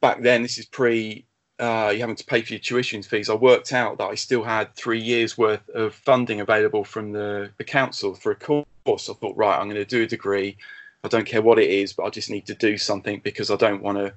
back 0.00 0.22
then, 0.22 0.42
this 0.42 0.58
is 0.58 0.66
pre 0.66 1.24
uh, 1.58 1.92
you 1.94 2.00
having 2.00 2.16
to 2.16 2.24
pay 2.24 2.42
for 2.42 2.52
your 2.52 2.60
tuition 2.60 3.02
fees. 3.02 3.30
I 3.30 3.34
worked 3.34 3.72
out 3.72 3.98
that 3.98 4.06
I 4.06 4.16
still 4.16 4.42
had 4.42 4.74
three 4.74 5.00
years 5.00 5.38
worth 5.38 5.68
of 5.70 5.94
funding 5.94 6.40
available 6.40 6.84
from 6.84 7.12
the, 7.12 7.50
the 7.58 7.64
council 7.64 8.14
for 8.14 8.32
a 8.32 8.36
course. 8.36 8.66
I 8.86 9.14
thought, 9.14 9.36
right, 9.36 9.58
I'm 9.58 9.68
going 9.68 9.76
to 9.76 9.84
do 9.84 10.02
a 10.02 10.06
degree. 10.06 10.56
I 11.04 11.08
don't 11.08 11.26
care 11.26 11.42
what 11.42 11.58
it 11.58 11.70
is, 11.70 11.92
but 11.92 12.04
I 12.04 12.10
just 12.10 12.30
need 12.30 12.46
to 12.46 12.54
do 12.54 12.76
something 12.76 13.20
because 13.22 13.50
I 13.50 13.56
don't 13.56 13.82
want 13.82 13.98
to 13.98 14.12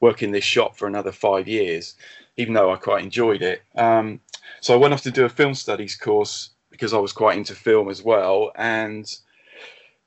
work 0.00 0.22
in 0.22 0.30
this 0.30 0.44
shop 0.44 0.76
for 0.76 0.88
another 0.88 1.12
five 1.12 1.46
years, 1.46 1.96
even 2.36 2.54
though 2.54 2.72
I 2.72 2.76
quite 2.76 3.04
enjoyed 3.04 3.42
it. 3.42 3.62
Um, 3.76 4.20
so 4.60 4.72
I 4.72 4.78
went 4.78 4.94
off 4.94 5.02
to 5.02 5.10
do 5.10 5.24
a 5.24 5.28
film 5.28 5.54
studies 5.54 5.96
course 5.96 6.50
because 6.70 6.94
I 6.94 6.98
was 6.98 7.12
quite 7.12 7.36
into 7.36 7.54
film 7.54 7.90
as 7.90 8.02
well. 8.02 8.52
And 8.56 9.12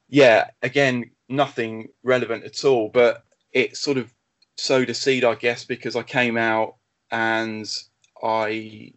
yeah, 0.09 0.49
again, 0.61 1.11
nothing 1.29 1.89
relevant 2.03 2.43
at 2.43 2.63
all. 2.65 2.89
But 2.89 3.23
it 3.51 3.77
sort 3.77 3.97
of 3.97 4.13
sowed 4.57 4.89
a 4.89 4.93
seed, 4.93 5.23
I 5.23 5.35
guess, 5.35 5.65
because 5.65 5.95
I 5.95 6.03
came 6.03 6.37
out 6.37 6.75
and 7.11 7.69
I 8.23 8.93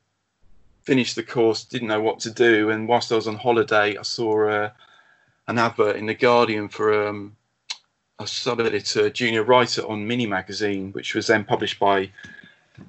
finished 0.84 1.16
the 1.16 1.22
course, 1.22 1.64
didn't 1.64 1.88
know 1.88 2.00
what 2.00 2.20
to 2.20 2.30
do, 2.30 2.70
and 2.70 2.88
whilst 2.88 3.10
I 3.10 3.16
was 3.16 3.26
on 3.26 3.36
holiday, 3.36 3.96
I 3.96 4.02
saw 4.02 4.48
a, 4.48 4.62
uh, 4.64 4.70
an 5.48 5.58
advert 5.58 5.96
in 5.96 6.06
the 6.06 6.14
Guardian 6.14 6.68
for 6.68 7.08
um, 7.08 7.36
a 8.18 8.26
sub-editor, 8.26 9.10
junior 9.10 9.44
writer 9.44 9.82
on 9.82 10.06
Mini 10.06 10.26
Magazine, 10.26 10.92
which 10.92 11.14
was 11.14 11.26
then 11.26 11.44
published 11.44 11.78
by 11.78 12.10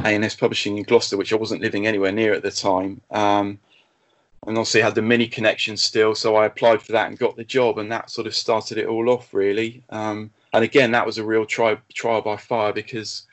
A&S 0.03 0.35
Publishing 0.35 0.77
in 0.77 0.83
Gloucester, 0.83 1.17
which 1.17 1.33
I 1.33 1.35
wasn't 1.35 1.61
living 1.61 1.85
anywhere 1.85 2.11
near 2.11 2.33
at 2.33 2.43
the 2.43 2.51
time. 2.51 3.01
Um, 3.11 3.59
and 4.47 4.57
obviously 4.57 4.81
had 4.81 4.95
the 4.95 5.01
mini 5.01 5.27
connection 5.27 5.75
still, 5.75 6.15
so 6.15 6.37
I 6.37 6.45
applied 6.45 6.81
for 6.81 6.93
that 6.93 7.07
and 7.07 7.19
got 7.19 7.35
the 7.35 7.43
job, 7.43 7.77
and 7.77 7.91
that 7.91 8.09
sort 8.09 8.27
of 8.27 8.33
started 8.33 8.77
it 8.77 8.87
all 8.87 9.09
off 9.09 9.33
really. 9.33 9.83
Um, 9.89 10.31
and 10.53 10.63
again, 10.63 10.91
that 10.91 11.05
was 11.05 11.17
a 11.17 11.23
real 11.23 11.45
try, 11.45 11.77
trial 11.93 12.21
by 12.21 12.37
fire 12.37 12.71
because 12.71 13.27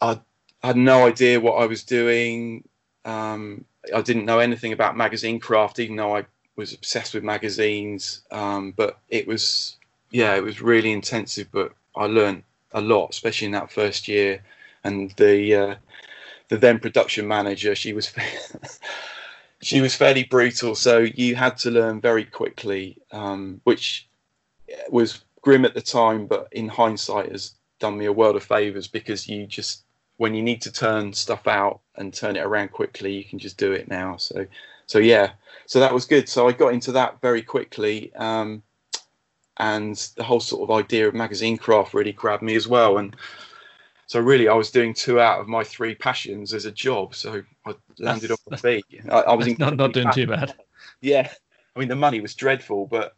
I, 0.00 0.18
I 0.62 0.68
had 0.68 0.78
no 0.78 1.06
idea 1.06 1.40
what 1.40 1.62
I 1.62 1.66
was 1.66 1.84
doing. 1.84 2.66
Um, 3.04 3.66
I 3.94 4.00
didn't 4.00 4.24
know 4.24 4.38
anything 4.38 4.72
about 4.72 4.96
magazine 4.96 5.38
craft, 5.38 5.78
even 5.78 5.96
though 5.96 6.16
I 6.16 6.24
was 6.56 6.72
obsessed 6.72 7.12
with 7.12 7.22
magazines. 7.22 8.22
Um, 8.30 8.72
but 8.72 8.98
it 9.10 9.28
was, 9.28 9.76
yeah, 10.10 10.34
it 10.36 10.42
was 10.42 10.62
really 10.62 10.90
intensive. 10.90 11.48
But 11.52 11.72
I 11.94 12.06
learned 12.06 12.44
a 12.72 12.80
lot, 12.80 13.10
especially 13.10 13.46
in 13.46 13.52
that 13.52 13.70
first 13.70 14.08
year. 14.08 14.42
And 14.84 15.10
the 15.12 15.54
uh, 15.54 15.74
the 16.48 16.56
then 16.56 16.78
production 16.78 17.28
manager, 17.28 17.74
she 17.74 17.92
was 17.92 18.12
she 19.62 19.80
was 19.80 19.94
fairly 19.94 20.24
brutal. 20.24 20.74
So 20.74 20.98
you 20.98 21.34
had 21.34 21.56
to 21.58 21.70
learn 21.70 22.00
very 22.00 22.24
quickly, 22.24 22.98
um, 23.12 23.60
which 23.64 24.08
was 24.90 25.24
grim 25.40 25.64
at 25.64 25.74
the 25.74 25.82
time, 25.82 26.26
but 26.26 26.48
in 26.52 26.68
hindsight 26.68 27.32
has 27.32 27.52
done 27.78 27.98
me 27.98 28.06
a 28.06 28.12
world 28.12 28.36
of 28.36 28.42
favors 28.42 28.88
because 28.88 29.28
you 29.28 29.46
just 29.46 29.84
when 30.16 30.34
you 30.34 30.42
need 30.42 30.62
to 30.62 30.72
turn 30.72 31.12
stuff 31.12 31.46
out 31.46 31.80
and 31.96 32.12
turn 32.12 32.36
it 32.36 32.44
around 32.44 32.72
quickly, 32.72 33.12
you 33.12 33.24
can 33.24 33.38
just 33.38 33.58
do 33.58 33.72
it 33.72 33.88
now. 33.88 34.16
So, 34.16 34.46
so 34.86 34.98
yeah, 34.98 35.32
so 35.66 35.80
that 35.80 35.92
was 35.92 36.06
good. 36.06 36.28
So 36.28 36.48
I 36.48 36.52
got 36.52 36.72
into 36.72 36.92
that 36.92 37.20
very 37.20 37.42
quickly, 37.42 38.14
um, 38.14 38.62
and 39.58 39.96
the 40.16 40.24
whole 40.24 40.40
sort 40.40 40.62
of 40.68 40.74
idea 40.74 41.08
of 41.08 41.14
magazine 41.14 41.56
craft 41.56 41.94
really 41.94 42.12
grabbed 42.12 42.42
me 42.42 42.56
as 42.56 42.66
well. 42.66 42.98
And 42.98 43.14
so 44.06 44.20
really, 44.20 44.48
I 44.48 44.54
was 44.54 44.70
doing 44.70 44.94
two 44.94 45.20
out 45.20 45.40
of 45.40 45.48
my 45.48 45.64
three 45.64 45.94
passions 45.94 46.54
as 46.54 46.64
a 46.64 46.72
job. 46.72 47.14
So 47.14 47.42
I 47.66 47.74
landed 47.98 48.30
on 48.30 48.38
my 48.50 48.56
feet. 48.56 48.84
I, 49.10 49.20
I 49.20 49.34
was 49.34 49.46
not 49.58 49.76
not 49.76 49.92
doing 49.92 50.10
too 50.12 50.26
bad. 50.26 50.54
Yeah, 51.00 51.30
I 51.74 51.78
mean 51.78 51.88
the 51.88 51.96
money 51.96 52.20
was 52.20 52.34
dreadful, 52.34 52.86
but 52.86 53.16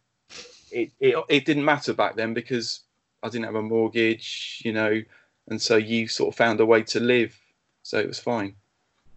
it, 0.70 0.90
it 1.00 1.16
it 1.28 1.44
didn't 1.44 1.64
matter 1.64 1.92
back 1.92 2.16
then 2.16 2.34
because 2.34 2.80
I 3.22 3.28
didn't 3.28 3.46
have 3.46 3.54
a 3.54 3.62
mortgage, 3.62 4.62
you 4.64 4.72
know 4.72 5.02
and 5.48 5.60
so 5.60 5.76
you 5.76 6.08
sort 6.08 6.32
of 6.32 6.36
found 6.36 6.60
a 6.60 6.66
way 6.66 6.82
to 6.82 7.00
live. 7.00 7.38
So 7.82 7.98
it 7.98 8.06
was 8.06 8.18
fine. 8.18 8.54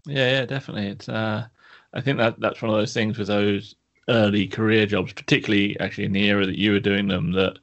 Yeah, 0.06 0.32
yeah, 0.32 0.46
definitely. 0.46 0.88
It's 0.88 1.10
uh, 1.10 1.48
I 1.94 2.02
think 2.02 2.18
that 2.18 2.40
that's 2.40 2.62
one 2.62 2.72
of 2.72 2.78
those 2.78 2.94
things 2.94 3.18
with 3.18 3.28
those 3.28 3.76
early 4.10 4.48
career 4.48 4.86
jobs, 4.86 5.14
particularly 5.14 5.80
actually 5.80 6.06
in 6.06 6.14
the 6.14 6.26
era 6.26 6.46
that 6.46 6.58
you 6.58 6.72
were 6.72 6.80
doing 6.80 7.08
them, 7.08 7.34
that 7.34 7.60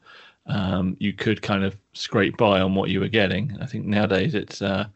um, 0.48 0.96
you 0.98 1.12
could 1.12 1.42
kind 1.42 1.64
of 1.64 1.76
scrape 1.92 2.36
by 2.36 2.60
on 2.60 2.74
what 2.74 2.90
you 2.90 3.00
were 3.00 3.08
getting. 3.08 3.56
I 3.60 3.66
think 3.66 3.84
nowadays 3.84 4.34
it's 4.34 4.62
uh, 4.62 4.86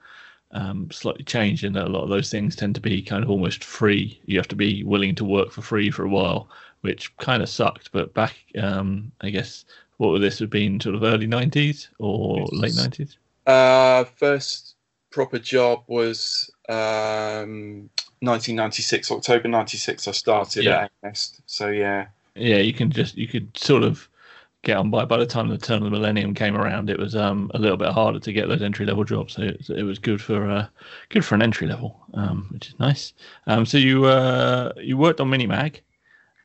um, 0.53 0.91
slightly 0.91 1.25
changed 1.25 1.65
in 1.65 1.75
that 1.75 1.87
a 1.87 1.91
lot 1.91 2.03
of 2.03 2.09
those 2.09 2.31
things 2.31 2.57
tend 2.57 2.75
to 2.75 2.81
be 2.81 3.03
kind 3.03 3.23
of 3.23 3.31
almost 3.31 3.63
free. 3.63 4.21
You 4.27 4.39
have 4.39 4.49
to 4.49 4.57
be 4.57 4.83
willing 4.83 5.15
to 5.17 5.25
work 5.25 5.53
for 5.53 5.63
free 5.63 5.91
for 5.91 6.05
a 6.05 6.09
while, 6.09 6.49
which 6.81 7.15
kind 7.19 7.43
of 7.43 7.49
sucked. 7.49 7.93
But 7.93 8.15
back, 8.15 8.37
um, 8.59 9.13
I 9.21 9.31
guess, 9.31 9.65
what 9.99 10.11
would 10.11 10.23
this 10.23 10.39
have 10.39 10.51
been, 10.51 10.81
sort 10.81 10.95
of 10.95 11.03
early 11.03 11.27
'90s 11.27 11.89
or 11.99 12.47
late 12.51 12.73
'90s? 12.73 13.17
Uh, 13.47 14.05
first 14.05 14.77
proper 15.11 15.39
job 15.39 15.83
was 15.87 16.51
um, 16.69 17.91
1996, 18.21 19.11
October 19.11 19.49
96. 19.49 20.09
I 20.09 20.13
started 20.13 20.65
yeah. 20.65 20.85
at 20.85 20.93
Nest. 21.03 21.41
So 21.47 21.69
yeah. 21.69 22.07
Yeah, 22.35 22.57
you 22.57 22.73
can 22.73 22.91
just 22.91 23.17
you 23.17 23.29
could 23.29 23.57
sort 23.57 23.83
of 23.83 24.09
get 24.63 24.77
on 24.77 24.91
by. 24.91 25.05
By 25.05 25.19
the 25.19 25.27
time 25.27 25.49
the 25.49 25.59
turn 25.59 25.79
of 25.79 25.85
the 25.85 25.91
millennium 25.91 26.35
came 26.35 26.57
around, 26.57 26.89
it 26.89 26.99
was 26.99 27.15
um, 27.17 27.51
a 27.55 27.59
little 27.59 27.77
bit 27.77 27.89
harder 27.89 28.19
to 28.21 28.33
get 28.33 28.49
those 28.49 28.63
entry 28.63 28.87
level 28.87 29.05
jobs. 29.05 29.35
So 29.35 29.43
it, 29.43 29.69
it 29.71 29.83
was 29.83 29.99
good 29.99 30.21
for 30.21 30.49
uh, 30.49 30.67
good 31.09 31.25
for 31.25 31.35
an 31.35 31.43
entry 31.43 31.67
level, 31.67 32.01
um, 32.15 32.49
which 32.51 32.69
is 32.69 32.79
nice. 32.79 33.13
Um, 33.47 33.67
so 33.67 33.79
you 33.79 34.05
uh, 34.05 34.73
you 34.77 34.97
worked 34.97 35.21
on 35.21 35.31
Minimag, 35.31 35.81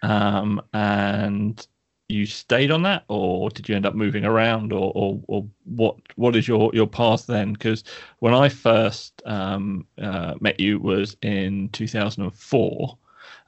um, 0.01 0.61
and 0.73 1.65
you 2.09 2.25
stayed 2.25 2.71
on 2.71 2.83
that, 2.83 3.03
or 3.07 3.49
did 3.49 3.67
you 3.69 3.75
end 3.75 3.85
up 3.85 3.95
moving 3.95 4.25
around, 4.25 4.73
or 4.73 4.91
or, 4.95 5.21
or 5.27 5.47
what 5.65 5.95
what 6.15 6.35
is 6.35 6.47
your 6.47 6.71
your 6.73 6.87
path 6.87 7.27
then? 7.27 7.53
Because 7.53 7.83
when 8.19 8.33
I 8.33 8.49
first 8.49 9.21
um, 9.25 9.85
uh, 10.01 10.35
met 10.39 10.59
you 10.59 10.79
was 10.79 11.15
in 11.21 11.69
2004. 11.69 12.97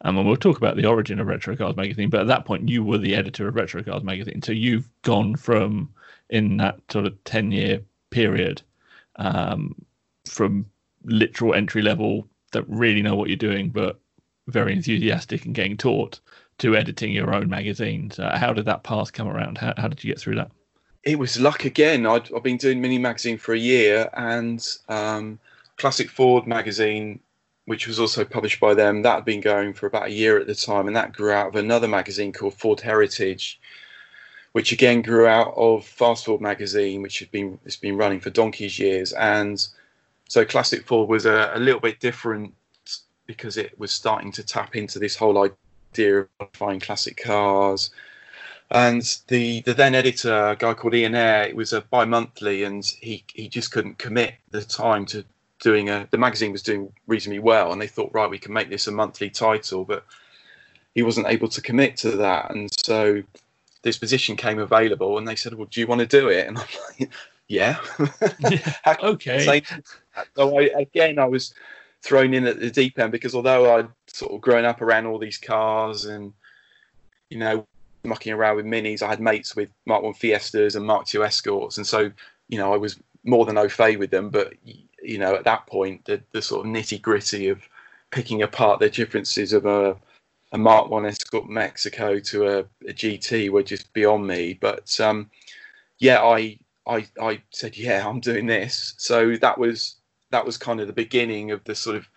Um, 0.01 0.18
and 0.18 0.25
we'll 0.25 0.38
talk 0.38 0.58
about 0.58 0.77
the 0.77 0.86
origin 0.86 1.20
of 1.20 1.27
Retro 1.27 1.56
Cars 1.56 1.75
Magazine, 1.75 2.10
but 2.10 2.22
at 2.22 2.27
that 2.27 2.46
point 2.46 2.70
you 2.70 2.84
were 2.84 2.98
the 2.98 3.15
editor 3.15 3.48
of 3.48 3.56
Retro 3.56 3.84
Cars 3.84 4.03
Magazine. 4.03 4.41
So 4.41 4.51
you've 4.51 4.89
gone 5.01 5.36
from 5.36 5.89
in 6.29 6.58
that 6.58 6.79
sort 6.89 7.06
of 7.06 7.22
10 7.25 7.51
year 7.51 7.82
period 8.10 8.62
um, 9.18 9.75
from 10.25 10.65
literal 11.03 11.53
entry 11.53 11.82
level 11.82 12.27
that 12.51 12.68
really 12.68 13.01
know 13.01 13.15
what 13.15 13.29
you're 13.29 13.38
doing, 13.38 13.70
but 13.70 14.00
very 14.48 14.74
enthusiastic 14.74 15.46
and 15.46 15.53
getting 15.53 15.77
taught 15.77 16.20
to 16.60 16.75
editing 16.75 17.12
your 17.12 17.34
own 17.34 17.50
magazines. 17.50 18.20
Uh, 18.20 18.38
how 18.38 18.53
did 18.53 18.65
that 18.65 18.84
path 18.84 19.13
come 19.13 19.27
around? 19.27 19.58
How, 19.58 19.74
how 19.77 19.88
did 19.88 20.03
you 20.03 20.12
get 20.12 20.20
through 20.20 20.36
that? 20.36 20.51
It 21.03 21.18
was 21.18 21.39
luck 21.39 21.65
again. 21.65 22.06
i 22.06 22.13
have 22.13 22.44
been 22.44 22.58
doing 22.58 22.82
Mini 22.82 22.98
Magazine 22.98 23.38
for 23.38 23.53
a 23.53 23.60
year, 23.60 24.10
and 24.13 24.65
um, 24.89 25.39
Classic 25.77 26.10
Ford 26.10 26.46
magazine, 26.46 27.22
which 27.69 27.85
was 27.85 27.99
also 27.99 28.25
published 28.25 28.59
by 28.59 28.73
them, 28.73 29.03
that 29.03 29.13
had 29.13 29.25
been 29.25 29.41
going 29.41 29.75
for 29.75 29.85
about 29.85 30.07
a 30.07 30.11
year 30.11 30.39
at 30.39 30.47
the 30.47 30.55
time, 30.55 30.88
and 30.88 30.95
that 30.95 31.13
grew 31.13 31.31
out 31.31 31.49
of 31.49 31.55
another 31.55 31.88
magazine 31.88 32.33
called 32.33 32.55
Ford 32.55 32.79
Heritage, 32.79 33.59
which 34.53 34.71
again 34.71 35.03
grew 35.03 35.27
out 35.27 35.53
of 35.55 35.85
Fast 35.85 36.25
Ford 36.25 36.41
magazine, 36.41 37.03
which 37.03 37.19
had 37.19 37.29
been 37.29 37.59
it's 37.65 37.75
been 37.75 37.95
running 37.95 38.21
for 38.21 38.31
donkey's 38.31 38.79
years, 38.79 39.13
and 39.13 39.67
so 40.27 40.43
Classic 40.43 40.83
Ford 40.83 41.07
was 41.07 41.27
a, 41.27 41.51
a 41.53 41.59
little 41.59 41.79
bit 41.79 41.99
different 41.99 42.55
because 43.27 43.55
it 43.55 43.77
was 43.77 43.91
starting 43.91 44.31
to 44.31 44.43
tap 44.43 44.75
into 44.75 44.97
this 44.97 45.15
whole 45.15 45.38
idea 45.38 46.21
of 46.21 46.27
modifying 46.39 46.79
classic 46.79 47.17
cars. 47.17 47.91
And 48.71 49.03
the, 49.27 49.61
the 49.61 49.75
then 49.75 49.93
editor, 49.93 50.33
a 50.33 50.55
guy 50.55 50.73
called 50.73 50.95
Ian 50.95 51.13
Eyre, 51.13 51.49
it 51.49 51.55
was 51.55 51.73
a 51.73 51.81
bi-monthly, 51.81 52.63
and 52.63 52.83
he, 52.99 53.23
he 53.31 53.47
just 53.47 53.71
couldn't 53.71 53.99
commit 53.99 54.33
the 54.49 54.63
time 54.63 55.05
to 55.07 55.23
doing 55.62 55.89
a. 55.89 56.08
The 56.12 56.18
magazine 56.18 56.51
was 56.51 56.63
doing 56.63 56.92
reasonably 57.08 57.39
well, 57.39 57.72
and 57.72 57.82
they 57.82 57.88
thought, 57.88 58.12
right, 58.13 58.30
we 58.30 58.39
can 58.39 58.54
make 58.54 58.70
this 58.70 58.88
a 58.88 58.92
monthly 58.92 59.30
title, 59.30 59.86
but 59.86 60.06
he 60.96 61.04
wasn't 61.04 61.28
able 61.28 61.48
to 61.50 61.62
commit 61.62 61.98
to 61.98 62.12
that, 62.18 62.51
and 62.51 62.70
so 62.74 63.22
this 63.82 63.98
position 63.98 64.36
came 64.36 64.60
available, 64.60 65.18
and 65.18 65.28
they 65.28 65.36
said, 65.36 65.54
well, 65.54 65.68
do 65.70 65.80
you 65.80 65.88
want 65.88 66.00
to 66.00 66.08
do 66.08 66.30
it? 66.30 66.48
And 66.48 66.58
I'm 66.58 66.68
like, 67.00 67.12
yeah, 67.48 67.80
yeah 68.39 68.96
okay. 69.04 69.62
So 70.36 70.60
I, 70.60 70.63
again, 70.78 71.20
I 71.20 71.25
was 71.25 71.54
thrown 72.01 72.34
in 72.34 72.46
at 72.46 72.60
the 72.60 72.72
deep 72.72 72.98
end 72.98 73.12
because 73.12 73.36
although 73.36 73.75
I'd 73.75 73.89
sort 74.08 74.32
of 74.32 74.42
grown 74.42 74.66
up 74.66 74.82
around 74.82 75.06
all 75.06 75.20
these 75.20 75.38
cars 75.38 76.06
and 76.06 76.34
you 77.30 77.38
know 77.38 77.68
mucking 78.04 78.34
around 78.34 78.56
with 78.56 78.66
minis, 78.66 79.01
I 79.01 79.10
had 79.10 79.20
mates 79.20 79.56
with 79.56 79.70
Mark 79.86 80.04
One 80.04 80.13
Fiestas 80.13 80.75
and 80.75 80.86
Mark 80.86 81.06
Two 81.06 81.24
Escorts, 81.24 81.78
and 81.78 81.86
so 81.86 82.12
you 82.48 82.58
know 82.58 82.74
I 82.74 82.78
was 82.78 82.98
more 83.24 83.46
than 83.46 83.58
au 83.58 83.70
fait 83.70 83.98
with 83.98 84.12
them. 84.12 84.30
But 84.30 84.54
you 85.03 85.18
know 85.18 85.36
at 85.36 85.44
that 85.46 85.68
point, 85.68 86.06
the 86.06 86.22
the 86.32 86.41
sort 86.41 86.65
of 86.65 86.72
nitty 86.72 87.01
gritty 87.01 87.48
of 87.50 87.62
picking 88.12 88.41
apart 88.41 88.79
the 88.79 88.89
differences 88.89 89.53
of 89.53 89.65
a 89.65 89.96
a 90.51 90.58
Mark 90.58 90.89
One 90.89 91.06
Escort 91.06 91.48
Mexico 91.48 92.20
to 92.20 92.48
a, 92.48 92.60
a 92.88 92.94
GT 92.94 93.50
were 93.50 93.63
just 93.63 93.94
beyond 93.94 94.25
me. 94.25 94.58
But 94.60 95.00
um, 95.00 95.29
yeah, 96.00 96.22
I 96.24 96.58
I 96.88 97.08
I 97.22 97.41
said 97.51 97.77
yeah, 97.77 98.08
I'm 98.08 98.20
doing 98.20 98.48
this. 98.48 98.96
So 98.98 99.36
that 99.38 99.58
was 99.58 99.98
that 100.32 100.46
was 100.46 100.58
kind 100.58 100.79
of 100.79 100.88
the 100.88 100.94
beginning 100.94 101.51
of 101.51 101.63
the 101.63 101.75
sort 101.75 101.98
of 101.98 102.08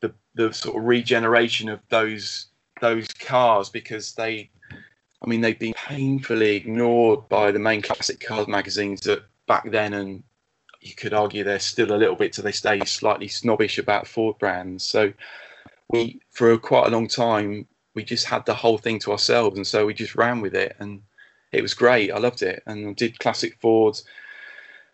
the 0.00 0.12
the 0.34 0.52
sort 0.52 0.76
of 0.76 0.84
regeneration 0.84 1.68
of 1.68 1.80
those 1.90 2.46
those 2.80 3.08
cars 3.08 3.68
because 3.68 4.14
they 4.14 4.50
I 5.22 5.28
mean 5.28 5.40
they've 5.40 5.58
been 5.58 5.74
painfully 5.74 6.56
ignored 6.56 7.28
by 7.28 7.52
the 7.52 7.58
main 7.58 7.82
classic 7.82 8.20
cars 8.20 8.48
magazines 8.48 9.00
that 9.02 9.22
back 9.46 9.70
then 9.70 9.92
and 9.92 10.22
you 10.80 10.94
could 10.94 11.12
argue 11.12 11.44
they're 11.44 11.58
still 11.58 11.92
a 11.92 11.96
little 11.96 12.16
bit 12.16 12.32
to 12.34 12.42
this 12.42 12.60
day 12.60 12.80
slightly 12.84 13.28
snobbish 13.28 13.78
about 13.78 14.06
Ford 14.06 14.38
brands. 14.38 14.84
So 14.84 15.12
we 15.88 16.20
for 16.30 16.56
quite 16.58 16.86
a 16.86 16.90
long 16.90 17.08
time 17.08 17.66
we 17.94 18.04
just 18.04 18.26
had 18.26 18.46
the 18.46 18.54
whole 18.54 18.78
thing 18.78 18.98
to 19.00 19.12
ourselves 19.12 19.56
and 19.56 19.66
so 19.66 19.84
we 19.84 19.94
just 19.94 20.14
ran 20.14 20.40
with 20.40 20.54
it 20.54 20.76
and 20.78 21.02
it 21.52 21.62
was 21.62 21.74
great. 21.74 22.12
I 22.12 22.18
loved 22.18 22.42
it 22.42 22.62
and 22.66 22.88
I 22.88 22.92
did 22.92 23.18
classic 23.18 23.56
Fords 23.60 24.04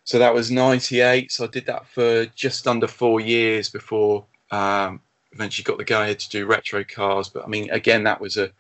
so 0.07 0.21
that 0.21 0.33
was 0.33 0.51
98 0.51 1.31
so 1.31 1.45
i 1.45 1.49
did 1.49 1.67
that 1.67 1.87
for 1.87 2.25
just 2.27 2.67
under 2.67 2.87
four 2.87 3.21
years 3.21 3.69
before 3.69 4.25
um, 4.53 5.01
eventually 5.33 5.65
got 5.65 5.77
the 5.77 5.85
guy 5.85 6.15
to 6.15 6.29
do 6.31 6.47
retro 6.47 6.83
cars 6.85 7.29
but 7.29 7.45
i 7.45 7.49
mean 7.49 7.69
again 7.71 8.05
that 8.05 8.21
was 8.21 8.39
a 8.39 8.51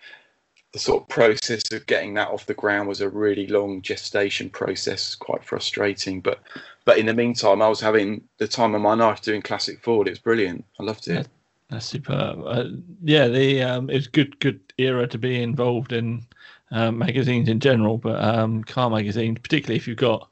the 0.73 0.79
sort 0.79 1.03
of 1.03 1.09
process 1.09 1.71
of 1.73 1.87
getting 1.87 2.15
that 2.15 2.29
off 2.29 2.47
the 2.47 2.55
ground 2.55 2.89
was 2.89 3.01
a 3.01 3.09
really 3.09 3.47
long 3.47 3.81
gestation 3.83 4.51
process, 4.51 5.15
quite 5.15 5.45
frustrating. 5.45 6.21
But 6.21 6.41
but 6.85 6.99
in 6.99 7.07
the 7.07 7.15
meantime, 7.15 7.63
I 7.63 7.69
was 7.69 7.81
having 7.81 8.23
the 8.39 8.49
time 8.49 8.75
of 8.75 8.83
my 8.83 8.95
life 8.95 9.23
doing 9.23 9.43
classic 9.43 9.83
Ford. 9.83 10.07
It 10.07 10.11
was 10.11 10.19
brilliant. 10.19 10.65
I 10.79 10.83
loved 10.83 11.09
it. 11.09 11.29
That's 11.71 11.87
superb. 11.87 12.43
Uh, 12.47 12.65
yeah, 13.03 13.27
the 13.27 13.63
um, 13.63 13.91
it's 13.91 14.07
good 14.07 14.39
good 14.39 14.61
era 14.79 15.07
to 15.09 15.19
be 15.19 15.43
involved 15.43 15.93
in 15.93 16.25
uh, 16.71 16.91
magazines 16.91 17.49
in 17.49 17.61
general, 17.61 17.99
but 17.99 18.23
um, 18.23 18.63
car 18.65 18.91
magazines, 18.91 19.39
particularly 19.43 19.77
if 19.77 19.89
you've 19.89 19.97
got 19.97 20.29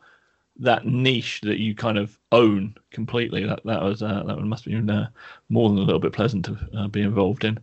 that 0.57 0.87
niche 0.87 1.41
that 1.43 1.59
you 1.59 1.75
kind 1.75 1.99
of 1.99 2.19
own 2.31 2.75
completely. 2.91 3.45
That 3.45 3.65
that 3.65 3.83
was 3.83 4.03
uh, 4.03 4.23
that 4.27 4.39
must 4.39 4.65
have 4.65 4.73
been 4.73 4.91
uh, 4.91 5.09
more 5.49 5.69
than 5.69 5.79
a 5.79 5.83
little 5.83 6.01
bit 6.01 6.13
pleasant 6.13 6.45
to 6.45 6.59
uh, 6.77 6.89
be 6.89 7.03
involved 7.03 7.45
in. 7.45 7.59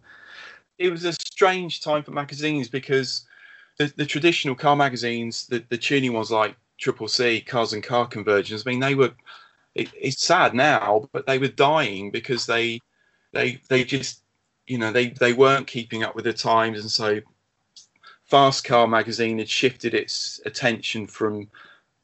It 0.82 0.92
was 0.92 1.06
a 1.06 1.14
strange 1.14 1.82
time 1.82 2.04
for 2.04 2.12
magazines 2.12 2.68
because 2.68 3.26
the, 3.78 3.94
the 3.96 4.06
traditional 4.06 4.56
car 4.56 4.76
magazines, 4.76 5.48
the, 5.48 5.64
the 5.70 5.78
tuning 5.78 6.14
ones 6.14 6.32
like 6.32 6.56
Triple 6.78 7.08
C, 7.08 7.42
Cars 7.42 7.74
and 7.74 7.84
Car 7.84 8.08
Conversions. 8.08 8.64
I 8.66 8.72
mean, 8.72 8.80
they 8.80 8.96
were. 8.96 9.12
It, 9.76 9.90
it's 9.94 10.26
sad 10.26 10.54
now, 10.54 11.08
but 11.14 11.26
they 11.26 11.38
were 11.38 11.48
dying 11.48 12.12
because 12.12 12.46
they 12.46 12.82
they 13.32 13.62
they 13.70 13.84
just 13.84 14.22
you 14.68 14.78
know 14.78 14.92
they 14.92 15.10
they 15.10 15.34
weren't 15.34 15.68
keeping 15.68 16.04
up 16.04 16.16
with 16.16 16.26
the 16.26 16.34
times, 16.34 16.80
and 16.80 16.92
so 16.92 17.22
Fast 18.26 18.64
Car 18.64 18.88
magazine 18.88 19.38
had 19.38 19.50
shifted 19.50 19.94
its 19.94 20.42
attention 20.46 21.06
from 21.08 21.48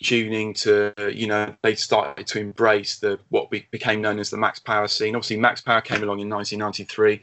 tuning 0.01 0.53
to 0.53 0.93
you 1.11 1.25
know 1.25 1.55
they 1.63 1.73
started 1.73 2.27
to 2.27 2.39
embrace 2.39 2.99
the 2.99 3.19
what 3.29 3.49
became 3.49 4.01
known 4.01 4.19
as 4.19 4.29
the 4.29 4.37
max 4.37 4.59
power 4.59 4.87
scene 4.87 5.15
obviously 5.15 5.37
max 5.37 5.59
power 5.59 5.81
came 5.81 6.03
along 6.03 6.19
in 6.19 6.29
1993 6.29 7.19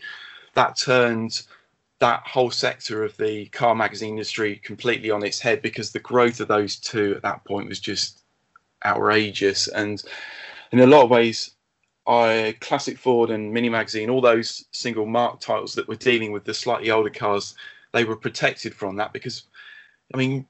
that 0.54 0.76
turned 0.76 1.42
that 2.00 2.26
whole 2.26 2.50
sector 2.50 3.04
of 3.04 3.16
the 3.16 3.46
car 3.46 3.74
magazine 3.74 4.10
industry 4.10 4.60
completely 4.64 5.10
on 5.10 5.24
its 5.24 5.40
head 5.40 5.62
because 5.62 5.90
the 5.92 6.00
growth 6.00 6.40
of 6.40 6.48
those 6.48 6.76
two 6.76 7.14
at 7.16 7.22
that 7.22 7.44
point 7.44 7.68
was 7.68 7.80
just 7.80 8.22
outrageous. 8.84 9.68
And 9.68 10.02
in 10.72 10.80
a 10.80 10.86
lot 10.86 11.04
of 11.04 11.10
ways 11.10 11.52
I 12.06 12.56
classic 12.60 12.98
Ford 12.98 13.30
and 13.30 13.52
Mini 13.52 13.68
Magazine, 13.68 14.10
all 14.10 14.20
those 14.20 14.66
single 14.72 15.06
mark 15.06 15.40
titles 15.40 15.74
that 15.74 15.88
were 15.88 15.96
dealing 15.96 16.32
with 16.32 16.44
the 16.44 16.52
slightly 16.52 16.90
older 16.90 17.10
cars, 17.10 17.54
they 17.92 18.04
were 18.04 18.16
protected 18.16 18.74
from 18.74 18.96
that 18.96 19.12
because, 19.12 19.44
I 20.12 20.18
mean, 20.18 20.46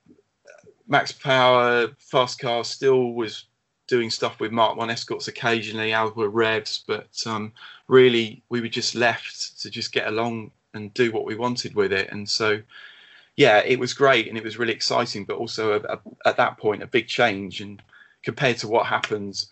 Max 0.89 1.13
Power, 1.13 1.89
Fast 1.99 2.41
Car 2.41 2.65
still 2.65 3.13
was 3.13 3.45
doing 3.87 4.11
stuff 4.11 4.41
with 4.41 4.53
Mark 4.53 4.77
One 4.77 4.91
escorts 4.91 5.29
occasionally, 5.29 5.93
Alba 5.93 6.29
Revs, 6.29 6.85
but 6.87 7.09
um, 7.27 7.53
really 7.89 8.43
we 8.49 8.61
were 8.61 8.69
just 8.69 8.95
left 8.95 9.61
to 9.63 9.71
just 9.71 9.93
get 9.93 10.07
along 10.07 10.51
and 10.73 10.93
do 10.95 11.13
what 11.13 11.25
we 11.25 11.37
wanted 11.37 11.75
with 11.75 11.93
it. 11.93 12.11
And 12.11 12.29
so, 12.29 12.61
yeah, 13.37 13.59
it 13.59 13.79
was 13.79 13.95
great 13.95 14.29
and 14.29 14.37
it 14.37 14.45
was 14.45 14.59
really 14.59 14.73
exciting, 14.73 15.25
but 15.25 15.37
also 15.37 15.75
a, 15.75 15.95
a, 15.95 16.01
at 16.27 16.37
that 16.37 16.59
point 16.59 16.83
a 16.83 16.87
big 16.87 17.07
change. 17.07 17.61
And 17.61 17.83
compared 18.23 18.59
to 18.59 18.69
what 18.69 18.87
happens, 18.87 19.49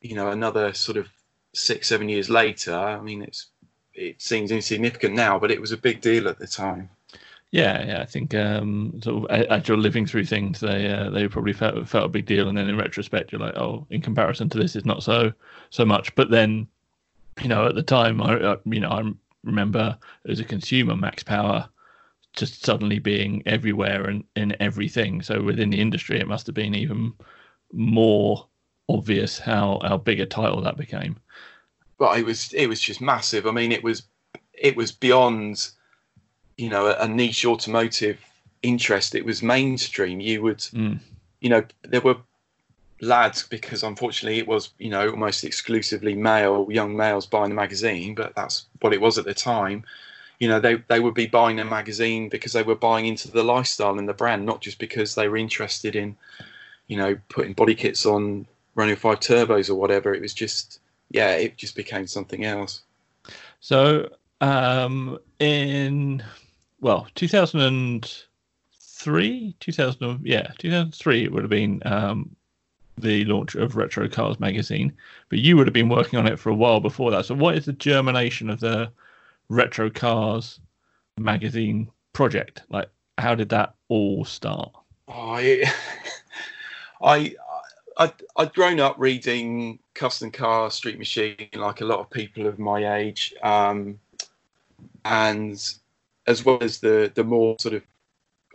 you 0.00 0.14
know, 0.14 0.28
another 0.30 0.72
sort 0.72 0.96
of 0.96 1.08
six, 1.54 1.88
seven 1.88 2.08
years 2.08 2.30
later, 2.30 2.74
I 2.74 3.00
mean, 3.00 3.22
it's 3.22 3.46
it 3.94 4.20
seems 4.20 4.50
insignificant 4.50 5.14
now, 5.14 5.38
but 5.38 5.50
it 5.50 5.60
was 5.60 5.72
a 5.72 5.76
big 5.76 6.02
deal 6.02 6.28
at 6.28 6.38
the 6.38 6.46
time. 6.46 6.90
Yeah, 7.56 7.86
yeah, 7.86 8.02
I 8.02 8.04
think 8.04 8.34
um, 8.34 9.00
sort 9.02 9.30
of 9.30 9.50
as 9.50 9.66
you're 9.66 9.78
living 9.78 10.04
through 10.04 10.26
things, 10.26 10.60
they 10.60 10.92
uh, 10.92 11.08
they 11.08 11.26
probably 11.26 11.54
felt 11.54 11.88
felt 11.88 12.04
a 12.04 12.08
big 12.08 12.26
deal, 12.26 12.50
and 12.50 12.58
then 12.58 12.68
in 12.68 12.76
retrospect, 12.76 13.32
you're 13.32 13.40
like, 13.40 13.56
oh, 13.56 13.86
in 13.88 14.02
comparison 14.02 14.50
to 14.50 14.58
this, 14.58 14.76
it's 14.76 14.84
not 14.84 15.02
so 15.02 15.32
so 15.70 15.86
much. 15.86 16.14
But 16.16 16.28
then, 16.28 16.66
you 17.40 17.48
know, 17.48 17.66
at 17.66 17.74
the 17.74 17.82
time, 17.82 18.20
I, 18.20 18.34
I 18.34 18.56
you 18.66 18.80
know 18.80 18.90
I 18.90 19.10
remember 19.42 19.96
as 20.28 20.38
a 20.38 20.44
consumer, 20.44 20.96
Max 20.96 21.22
Power 21.22 21.66
just 22.34 22.62
suddenly 22.62 22.98
being 22.98 23.42
everywhere 23.46 24.04
and 24.04 24.22
in 24.36 24.54
everything. 24.60 25.22
So 25.22 25.42
within 25.42 25.70
the 25.70 25.80
industry, 25.80 26.20
it 26.20 26.28
must 26.28 26.44
have 26.44 26.54
been 26.54 26.74
even 26.74 27.14
more 27.72 28.46
obvious 28.90 29.38
how 29.38 29.80
how 29.82 29.96
big 29.96 30.20
a 30.20 30.26
title 30.26 30.60
that 30.60 30.76
became. 30.76 31.16
But 31.96 32.18
it 32.18 32.26
was 32.26 32.52
it 32.52 32.66
was 32.66 32.82
just 32.82 33.00
massive. 33.00 33.46
I 33.46 33.50
mean, 33.50 33.72
it 33.72 33.82
was 33.82 34.02
it 34.52 34.76
was 34.76 34.92
beyond 34.92 35.70
you 36.56 36.68
know 36.68 36.86
a, 36.86 36.96
a 37.04 37.08
niche 37.08 37.44
automotive 37.44 38.18
interest. 38.62 39.14
It 39.14 39.24
was 39.24 39.42
mainstream. 39.42 40.20
You 40.20 40.42
would 40.42 40.58
mm. 40.58 40.98
you 41.40 41.50
know 41.50 41.64
there 41.82 42.00
were 42.00 42.16
lads 43.00 43.42
because 43.42 43.82
unfortunately 43.82 44.38
it 44.38 44.48
was 44.48 44.70
you 44.78 44.88
know 44.88 45.10
almost 45.10 45.44
exclusively 45.44 46.14
male 46.14 46.66
young 46.70 46.96
males 46.96 47.26
buying 47.26 47.50
the 47.50 47.54
magazine 47.54 48.14
but 48.14 48.34
that's 48.34 48.64
what 48.80 48.94
it 48.94 49.00
was 49.02 49.18
at 49.18 49.26
the 49.26 49.34
time 49.34 49.84
you 50.40 50.48
know 50.48 50.58
they 50.58 50.76
they 50.88 50.98
would 50.98 51.12
be 51.12 51.26
buying 51.26 51.60
a 51.60 51.64
magazine 51.64 52.30
because 52.30 52.54
they 52.54 52.62
were 52.62 52.74
buying 52.74 53.04
into 53.04 53.30
the 53.30 53.42
lifestyle 53.42 53.98
and 53.98 54.08
the 54.08 54.14
brand 54.14 54.46
not 54.46 54.62
just 54.62 54.78
because 54.78 55.14
they 55.14 55.28
were 55.28 55.36
interested 55.36 55.94
in 55.94 56.16
you 56.86 56.96
know 56.96 57.14
putting 57.28 57.52
body 57.52 57.74
kits 57.74 58.06
on 58.06 58.46
running 58.76 58.94
5 58.94 59.18
turbos 59.18 59.68
or 59.68 59.74
whatever. 59.74 60.14
It 60.14 60.22
was 60.22 60.32
just, 60.32 60.78
yeah, 61.10 61.32
it 61.32 61.56
just 61.56 61.74
became 61.74 62.06
something 62.06 62.44
else. 62.44 62.82
So, 63.58 64.10
um, 64.40 65.18
in, 65.40 66.22
well, 66.80 67.06
2003, 67.14 69.56
2000, 69.60 70.20
yeah, 70.24 70.50
2003, 70.58 71.24
it 71.24 71.32
would 71.32 71.42
have 71.42 71.50
been 71.50 71.82
um, 71.84 72.34
the 72.98 73.24
launch 73.24 73.54
of 73.54 73.76
Retro 73.76 74.08
Cars 74.08 74.40
magazine, 74.40 74.92
but 75.28 75.38
you 75.38 75.56
would 75.56 75.66
have 75.66 75.74
been 75.74 75.88
working 75.88 76.18
on 76.18 76.26
it 76.26 76.38
for 76.38 76.50
a 76.50 76.54
while 76.54 76.80
before 76.80 77.10
that. 77.10 77.26
So, 77.26 77.34
what 77.34 77.56
is 77.56 77.66
the 77.66 77.72
germination 77.72 78.50
of 78.50 78.60
the 78.60 78.90
Retro 79.48 79.90
Cars 79.90 80.60
magazine 81.18 81.90
project? 82.12 82.62
Like, 82.68 82.88
how 83.18 83.34
did 83.34 83.48
that 83.50 83.74
all 83.88 84.24
start? 84.24 84.72
I, 85.08 85.70
I, 87.02 87.34
I'd, 87.96 88.12
I'd 88.36 88.54
grown 88.54 88.80
up 88.80 88.96
reading 88.98 89.78
Custom 89.94 90.30
Car 90.30 90.70
Street 90.70 90.98
Machine, 90.98 91.48
like 91.54 91.80
a 91.80 91.86
lot 91.86 92.00
of 92.00 92.10
people 92.10 92.46
of 92.46 92.58
my 92.58 92.96
age, 92.96 93.34
um, 93.42 93.98
and 95.04 95.74
as 96.26 96.44
well 96.44 96.58
as 96.60 96.80
the 96.80 97.10
the 97.14 97.24
more 97.24 97.56
sort 97.58 97.74
of 97.74 97.82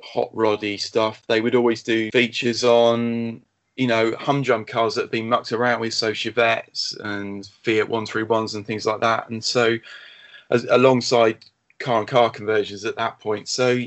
hot 0.03 0.29
roddy 0.33 0.77
stuff, 0.77 1.23
they 1.27 1.41
would 1.41 1.55
always 1.55 1.83
do 1.83 2.09
features 2.11 2.63
on 2.63 3.41
you 3.75 3.87
know 3.87 4.15
humdrum 4.19 4.65
cars 4.65 4.95
that 4.95 5.01
have 5.01 5.11
been 5.11 5.29
mucked 5.29 5.51
around 5.51 5.79
with, 5.79 5.93
so 5.93 6.11
Chevettes 6.11 6.99
and 6.99 7.45
Fiat 7.63 7.87
131s 7.87 8.55
and 8.55 8.65
things 8.65 8.85
like 8.85 9.01
that, 9.01 9.29
and 9.29 9.43
so 9.43 9.77
as, 10.49 10.65
alongside 10.69 11.45
car 11.79 11.99
and 11.99 12.07
car 12.07 12.29
conversions 12.29 12.85
at 12.85 12.95
that 12.95 13.19
point. 13.19 13.47
So 13.47 13.81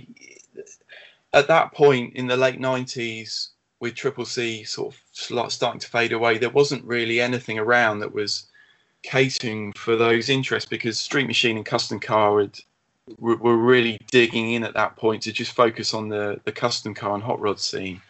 at 1.33 1.49
that 1.49 1.73
point 1.73 2.14
in 2.14 2.27
the 2.27 2.37
late 2.37 2.61
90s 2.61 3.51
with 3.81 3.94
Triple 3.94 4.25
C 4.25 4.64
sort 4.64 4.94
of 4.94 5.53
starting 5.53 5.81
to 5.81 5.88
fade 5.88 6.12
away, 6.12 6.38
there 6.38 6.51
wasn't 6.51 6.85
really 6.85 7.20
anything 7.20 7.59
around 7.59 8.01
that 8.01 8.14
was 8.14 8.47
catering 9.03 9.73
for 9.75 9.97
those 9.97 10.29
interests 10.29 10.68
because 10.68 10.99
Street 10.99 11.27
Machine 11.27 11.57
and 11.57 11.66
Custom 11.66 12.01
Car 12.01 12.40
had, 12.40 12.59
were 13.19 13.57
really 13.57 13.99
digging 14.11 14.53
in 14.53 14.64
at 14.64 14.75
that 14.75 14.97
point 14.97 15.23
to 15.23 15.33
just 15.33 15.53
focus 15.53 15.95
on 15.95 16.09
the, 16.09 16.40
the 16.45 16.53
custom 16.53 16.95
car 16.95 17.14
and 17.14 17.23
hot 17.23 17.40
rod 17.40 17.61
scene. 17.61 18.01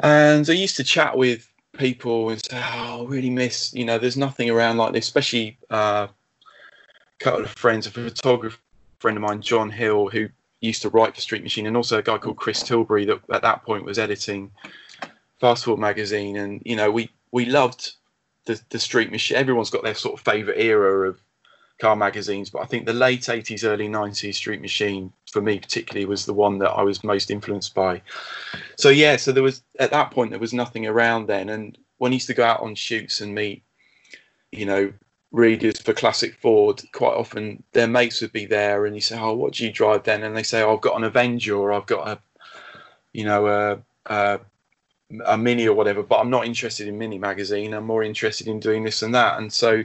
And 0.00 0.48
I 0.48 0.52
used 0.52 0.76
to 0.76 0.84
chat 0.84 1.16
with 1.16 1.50
people 1.76 2.30
and 2.30 2.44
say, 2.44 2.56
"Oh, 2.56 3.02
I 3.02 3.04
really 3.08 3.30
miss 3.30 3.72
you 3.74 3.84
know, 3.84 3.98
there's 3.98 4.16
nothing 4.16 4.50
around 4.50 4.76
like 4.76 4.92
this." 4.92 5.06
Especially 5.06 5.58
uh, 5.70 6.08
a 6.10 7.24
couple 7.24 7.44
of 7.44 7.50
friends, 7.50 7.86
a 7.86 7.90
photographer 7.90 8.58
friend 8.98 9.16
of 9.16 9.22
mine, 9.22 9.40
John 9.40 9.70
Hill, 9.70 10.08
who 10.08 10.28
used 10.60 10.82
to 10.82 10.88
write 10.88 11.14
for 11.14 11.20
Street 11.20 11.42
Machine, 11.42 11.66
and 11.66 11.76
also 11.76 11.98
a 11.98 12.02
guy 12.02 12.18
called 12.18 12.36
Chris 12.36 12.62
Tilbury 12.62 13.04
that 13.06 13.20
at 13.32 13.42
that 13.42 13.62
point 13.64 13.84
was 13.84 13.98
editing 13.98 14.50
Fast 15.40 15.64
Ford 15.64 15.78
magazine. 15.78 16.36
And 16.36 16.62
you 16.64 16.76
know, 16.76 16.90
we 16.90 17.10
we 17.30 17.44
loved 17.44 17.92
the 18.44 18.60
the 18.70 18.78
Street 18.78 19.10
Machine. 19.10 19.36
Everyone's 19.36 19.70
got 19.70 19.84
their 19.84 19.94
sort 19.94 20.18
of 20.18 20.24
favorite 20.24 20.58
era 20.58 21.08
of 21.08 21.20
car 21.78 21.96
magazines, 21.96 22.50
but 22.50 22.60
I 22.60 22.64
think 22.66 22.86
the 22.86 22.92
late 22.92 23.22
80s, 23.22 23.64
early 23.64 23.88
90s 23.88 24.34
Street 24.34 24.60
Machine 24.60 25.12
for 25.30 25.40
me 25.40 25.58
particularly 25.58 26.06
was 26.06 26.26
the 26.26 26.34
one 26.34 26.58
that 26.58 26.70
I 26.70 26.82
was 26.82 27.04
most 27.04 27.30
influenced 27.30 27.74
by. 27.74 28.02
So 28.76 28.88
yeah, 28.88 29.16
so 29.16 29.32
there 29.32 29.42
was 29.42 29.62
at 29.78 29.90
that 29.92 30.10
point 30.10 30.30
there 30.30 30.40
was 30.40 30.52
nothing 30.52 30.86
around 30.86 31.26
then, 31.26 31.48
and 31.48 31.78
when 31.98 32.12
I 32.12 32.14
used 32.14 32.26
to 32.28 32.34
go 32.34 32.44
out 32.44 32.60
on 32.60 32.74
shoots 32.74 33.20
and 33.20 33.34
meet, 33.34 33.62
you 34.50 34.66
know, 34.66 34.92
readers 35.30 35.80
for 35.80 35.92
classic 35.92 36.34
Ford, 36.40 36.82
quite 36.92 37.14
often 37.14 37.62
their 37.72 37.86
mates 37.86 38.20
would 38.20 38.32
be 38.32 38.46
there, 38.46 38.86
and 38.86 38.94
you 38.94 39.00
say, 39.00 39.18
"Oh, 39.18 39.34
what 39.34 39.54
do 39.54 39.64
you 39.64 39.72
drive 39.72 40.04
then?" 40.04 40.22
And 40.22 40.36
they 40.36 40.42
say, 40.42 40.62
oh, 40.62 40.74
"I've 40.74 40.80
got 40.80 40.96
an 40.96 41.04
Avenger, 41.04 41.56
or 41.56 41.72
I've 41.72 41.86
got 41.86 42.08
a, 42.08 42.18
you 43.12 43.24
know, 43.24 43.46
a, 43.46 43.78
a, 44.06 44.40
a 45.26 45.38
Mini 45.38 45.66
or 45.68 45.74
whatever." 45.74 46.02
But 46.02 46.20
I'm 46.20 46.30
not 46.30 46.46
interested 46.46 46.88
in 46.88 46.98
Mini 46.98 47.18
magazine. 47.18 47.74
I'm 47.74 47.84
more 47.84 48.02
interested 48.02 48.48
in 48.48 48.60
doing 48.60 48.84
this 48.84 49.02
and 49.02 49.14
that. 49.14 49.38
And 49.38 49.52
so, 49.52 49.84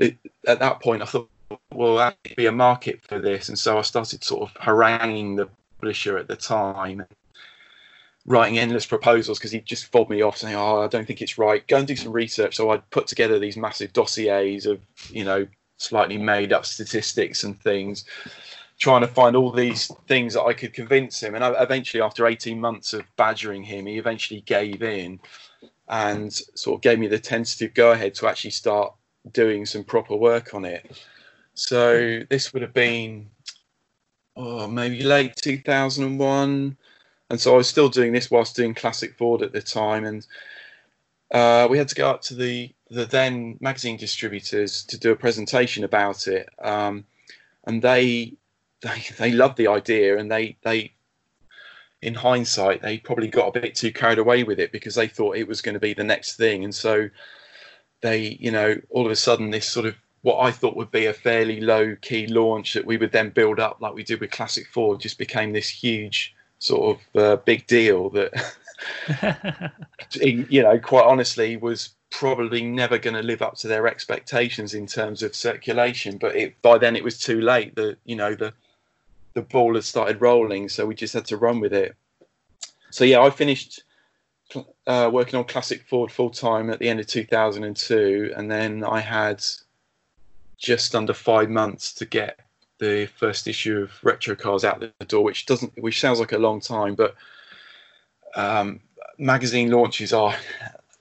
at 0.00 0.58
that 0.60 0.80
point, 0.80 1.02
I 1.02 1.06
thought, 1.06 1.30
well, 1.72 1.96
that 1.96 2.16
be 2.36 2.46
a 2.46 2.52
market 2.52 3.00
for 3.02 3.18
this. 3.18 3.48
And 3.48 3.58
so 3.58 3.78
I 3.78 3.82
started 3.82 4.22
sort 4.22 4.48
of 4.48 4.56
haranguing 4.62 5.36
the 5.36 5.48
publisher 5.80 6.18
at 6.18 6.28
the 6.28 6.36
time 6.36 7.04
writing 8.26 8.58
endless 8.58 8.84
proposals 8.84 9.38
because 9.38 9.52
he 9.52 9.60
just 9.60 9.86
fobbed 9.86 10.10
me 10.10 10.22
off 10.22 10.36
saying, 10.36 10.54
"Oh, 10.54 10.82
I 10.82 10.88
don't 10.88 11.06
think 11.06 11.22
it's 11.22 11.38
right. 11.38 11.66
Go 11.66 11.78
and 11.78 11.86
do 11.86 11.96
some 11.96 12.12
research." 12.12 12.56
So 12.56 12.70
I'd 12.70 12.88
put 12.90 13.06
together 13.06 13.38
these 13.38 13.56
massive 13.56 13.92
dossiers 13.94 14.66
of, 14.66 14.80
you 15.10 15.24
know, 15.24 15.46
slightly 15.78 16.18
made 16.18 16.52
up 16.52 16.66
statistics 16.66 17.44
and 17.44 17.58
things. 17.60 18.04
trying 18.78 19.00
to 19.00 19.08
find 19.08 19.34
all 19.34 19.50
these 19.50 19.90
things 20.06 20.34
that 20.34 20.44
I 20.44 20.52
could 20.52 20.72
convince 20.72 21.20
him. 21.20 21.34
And 21.34 21.44
I, 21.44 21.50
eventually, 21.60 22.00
after 22.00 22.26
18 22.26 22.60
months 22.60 22.92
of 22.92 23.04
badgering 23.16 23.64
him, 23.64 23.86
he 23.86 23.98
eventually 23.98 24.42
gave 24.42 24.82
in 24.82 25.18
and 25.88 26.32
sort 26.32 26.76
of 26.78 26.82
gave 26.82 26.98
me 26.98 27.08
the 27.08 27.18
tentative 27.18 27.74
go 27.74 27.90
ahead 27.92 28.14
to 28.14 28.28
actually 28.28 28.50
start 28.52 28.94
doing 29.32 29.66
some 29.66 29.84
proper 29.84 30.16
work 30.16 30.54
on 30.54 30.64
it. 30.64 31.02
So 31.54 32.20
this 32.30 32.52
would 32.52 32.62
have 32.62 32.72
been, 32.72 33.30
oh, 34.36 34.66
maybe 34.66 35.02
late 35.02 35.36
2001. 35.36 36.76
And 37.30 37.40
so 37.40 37.54
I 37.54 37.56
was 37.56 37.68
still 37.68 37.88
doing 37.88 38.12
this 38.12 38.30
whilst 38.30 38.56
doing 38.56 38.74
Classic 38.74 39.16
Ford 39.16 39.42
at 39.42 39.52
the 39.52 39.60
time. 39.60 40.04
And 40.04 40.26
uh, 41.32 41.66
we 41.70 41.78
had 41.78 41.88
to 41.88 41.94
go 41.94 42.08
up 42.08 42.22
to 42.22 42.34
the, 42.34 42.72
the 42.90 43.04
then 43.04 43.58
magazine 43.60 43.96
distributors 43.96 44.84
to 44.84 44.98
do 44.98 45.10
a 45.12 45.16
presentation 45.16 45.84
about 45.84 46.26
it. 46.26 46.48
Um, 46.62 47.04
and 47.68 47.82
they 47.82 48.34
they 48.80 49.02
they 49.18 49.30
loved 49.30 49.56
the 49.56 49.68
idea 49.68 50.18
and 50.18 50.30
they 50.30 50.56
they 50.62 50.92
in 52.00 52.14
hindsight 52.14 52.80
they 52.80 52.98
probably 52.98 53.28
got 53.28 53.54
a 53.54 53.60
bit 53.60 53.74
too 53.74 53.92
carried 53.92 54.18
away 54.18 54.42
with 54.42 54.58
it 54.58 54.72
because 54.72 54.94
they 54.94 55.08
thought 55.08 55.36
it 55.36 55.48
was 55.48 55.60
going 55.60 55.74
to 55.74 55.80
be 55.80 55.94
the 55.94 56.04
next 56.04 56.36
thing 56.36 56.64
and 56.64 56.74
so 56.74 57.08
they 58.00 58.36
you 58.40 58.50
know 58.50 58.76
all 58.90 59.06
of 59.06 59.12
a 59.12 59.16
sudden 59.16 59.50
this 59.50 59.68
sort 59.68 59.86
of 59.86 59.94
what 60.22 60.40
I 60.40 60.50
thought 60.50 60.76
would 60.76 60.90
be 60.90 61.06
a 61.06 61.12
fairly 61.12 61.60
low 61.60 61.96
key 62.00 62.26
launch 62.26 62.74
that 62.74 62.84
we 62.84 62.96
would 62.96 63.12
then 63.12 63.30
build 63.30 63.60
up 63.60 63.80
like 63.80 63.94
we 63.94 64.02
did 64.02 64.20
with 64.20 64.30
Classic 64.30 64.66
Ford 64.66 65.00
just 65.00 65.18
became 65.18 65.52
this 65.52 65.68
huge 65.68 66.34
sort 66.58 66.98
of 66.98 67.22
uh, 67.22 67.36
big 67.36 67.66
deal 67.66 68.10
that 68.10 69.72
you 70.20 70.62
know 70.62 70.78
quite 70.78 71.04
honestly 71.04 71.56
was 71.56 71.90
probably 72.10 72.62
never 72.62 72.98
going 72.98 73.14
to 73.14 73.22
live 73.22 73.42
up 73.42 73.54
to 73.54 73.68
their 73.68 73.86
expectations 73.86 74.74
in 74.74 74.86
terms 74.86 75.22
of 75.22 75.34
circulation 75.34 76.16
but 76.16 76.34
it 76.34 76.60
by 76.62 76.78
then 76.78 76.96
it 76.96 77.04
was 77.04 77.18
too 77.18 77.40
late 77.40 77.74
the 77.76 77.96
you 78.04 78.16
know 78.16 78.34
the 78.34 78.52
the 79.38 79.42
ball 79.42 79.74
had 79.74 79.84
started 79.84 80.20
rolling, 80.20 80.68
so 80.68 80.84
we 80.84 80.94
just 80.94 81.14
had 81.14 81.26
to 81.26 81.36
run 81.36 81.60
with 81.60 81.72
it. 81.72 81.94
So 82.90 83.04
yeah, 83.04 83.20
I 83.20 83.30
finished 83.30 83.84
uh, 84.88 85.10
working 85.12 85.38
on 85.38 85.44
Classic 85.44 85.82
Ford 85.86 86.10
full 86.10 86.30
time 86.30 86.70
at 86.70 86.78
the 86.78 86.88
end 86.88 86.98
of 86.98 87.06
2002, 87.06 88.32
and 88.34 88.50
then 88.50 88.82
I 88.82 89.00
had 89.00 89.44
just 90.56 90.94
under 90.94 91.12
five 91.12 91.50
months 91.50 91.92
to 91.94 92.06
get 92.06 92.40
the 92.78 93.06
first 93.16 93.46
issue 93.46 93.82
of 93.82 93.92
Retro 94.02 94.34
Cars 94.34 94.64
out 94.64 94.80
the 94.80 95.04
door, 95.04 95.22
which 95.22 95.46
doesn't, 95.46 95.72
which 95.80 96.00
sounds 96.00 96.20
like 96.20 96.32
a 96.32 96.38
long 96.38 96.60
time, 96.60 96.94
but 96.94 97.14
um, 98.34 98.80
magazine 99.18 99.70
launches 99.70 100.12
are 100.12 100.34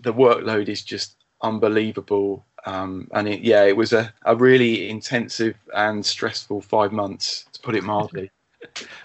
the 0.01 0.13
workload 0.13 0.67
is 0.67 0.83
just 0.83 1.15
unbelievable. 1.41 2.45
Um, 2.65 3.07
and 3.13 3.29
it, 3.29 3.41
yeah, 3.41 3.63
it 3.63 3.77
was 3.77 3.93
a, 3.93 4.13
a 4.25 4.35
really 4.35 4.89
intensive 4.89 5.55
and 5.73 6.05
stressful 6.05 6.59
five 6.61 6.91
months 6.91 7.45
to 7.53 7.61
put 7.61 7.75
it 7.75 7.83
mildly. 7.83 8.31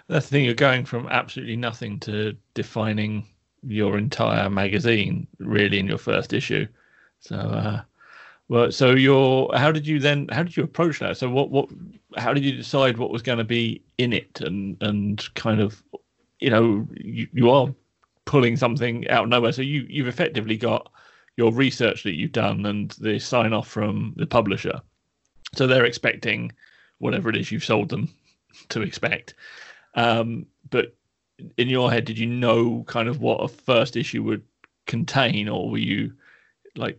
That's 0.09 0.27
the 0.27 0.31
thing. 0.31 0.45
You're 0.45 0.55
going 0.55 0.85
from 0.85 1.07
absolutely 1.09 1.57
nothing 1.57 2.01
to 2.01 2.37
defining 2.55 3.27
your 3.62 3.98
entire 3.98 4.51
magazine, 4.51 5.27
really, 5.38 5.79
in 5.79 5.87
your 5.87 5.98
first 5.98 6.33
issue. 6.33 6.66
So, 7.20 7.37
uh, 7.37 7.83
well, 8.48 8.72
so 8.72 8.90
your 8.90 9.51
how 9.57 9.72
did 9.72 9.87
you 9.87 9.98
then? 9.98 10.29
How 10.29 10.42
did 10.42 10.57
you 10.57 10.64
approach 10.64 10.98
that? 10.98 11.16
So, 11.16 11.31
what, 11.31 11.51
what, 11.51 11.68
how 12.16 12.35
did 12.35 12.44
you 12.44 12.53
decide 12.53 12.98
what 12.98 13.11
was 13.11 13.22
going 13.22 13.38
to 13.38 13.44
be 13.44 13.83
in 13.98 14.12
it, 14.12 14.40
and 14.40 14.77
and 14.83 15.22
kind 15.35 15.61
of, 15.61 15.83
you 16.40 16.51
know, 16.51 16.87
you, 16.94 17.29
you 17.33 17.51
are 17.51 17.68
pulling 18.25 18.57
something 18.57 19.09
out 19.09 19.25
of 19.25 19.31
nowhere. 19.31 19.53
So 19.53 19.62
you 19.62 19.87
you've 19.88 20.09
effectively 20.09 20.57
got 20.57 20.90
your 21.37 21.53
research 21.53 22.03
that 22.05 22.14
you've 22.14 22.33
done 22.33 22.66
and 22.66 22.90
the 22.92 23.18
sign 23.18 23.53
off 23.53 23.68
from 23.68 24.14
the 24.16 24.27
publisher. 24.27 24.81
So 25.55 25.66
they're 25.66 25.85
expecting 25.85 26.53
whatever 26.98 27.31
it 27.31 27.37
is 27.37 27.51
you've 27.51 27.64
sold 27.64 27.88
them 27.88 28.09
to 28.68 28.83
expect. 28.83 29.35
Um, 29.94 30.46
but 30.70 30.94
in 31.57 31.68
your 31.68 31.90
head, 31.90 32.05
did 32.05 32.18
you 32.18 32.27
know 32.27 32.85
kind 32.87 33.09
of 33.09 33.21
what 33.21 33.38
a 33.38 33.49
first 33.49 33.97
issue 33.97 34.23
would 34.23 34.42
contain, 34.87 35.49
or 35.49 35.71
were 35.71 35.79
you 35.79 36.12
like 36.77 36.99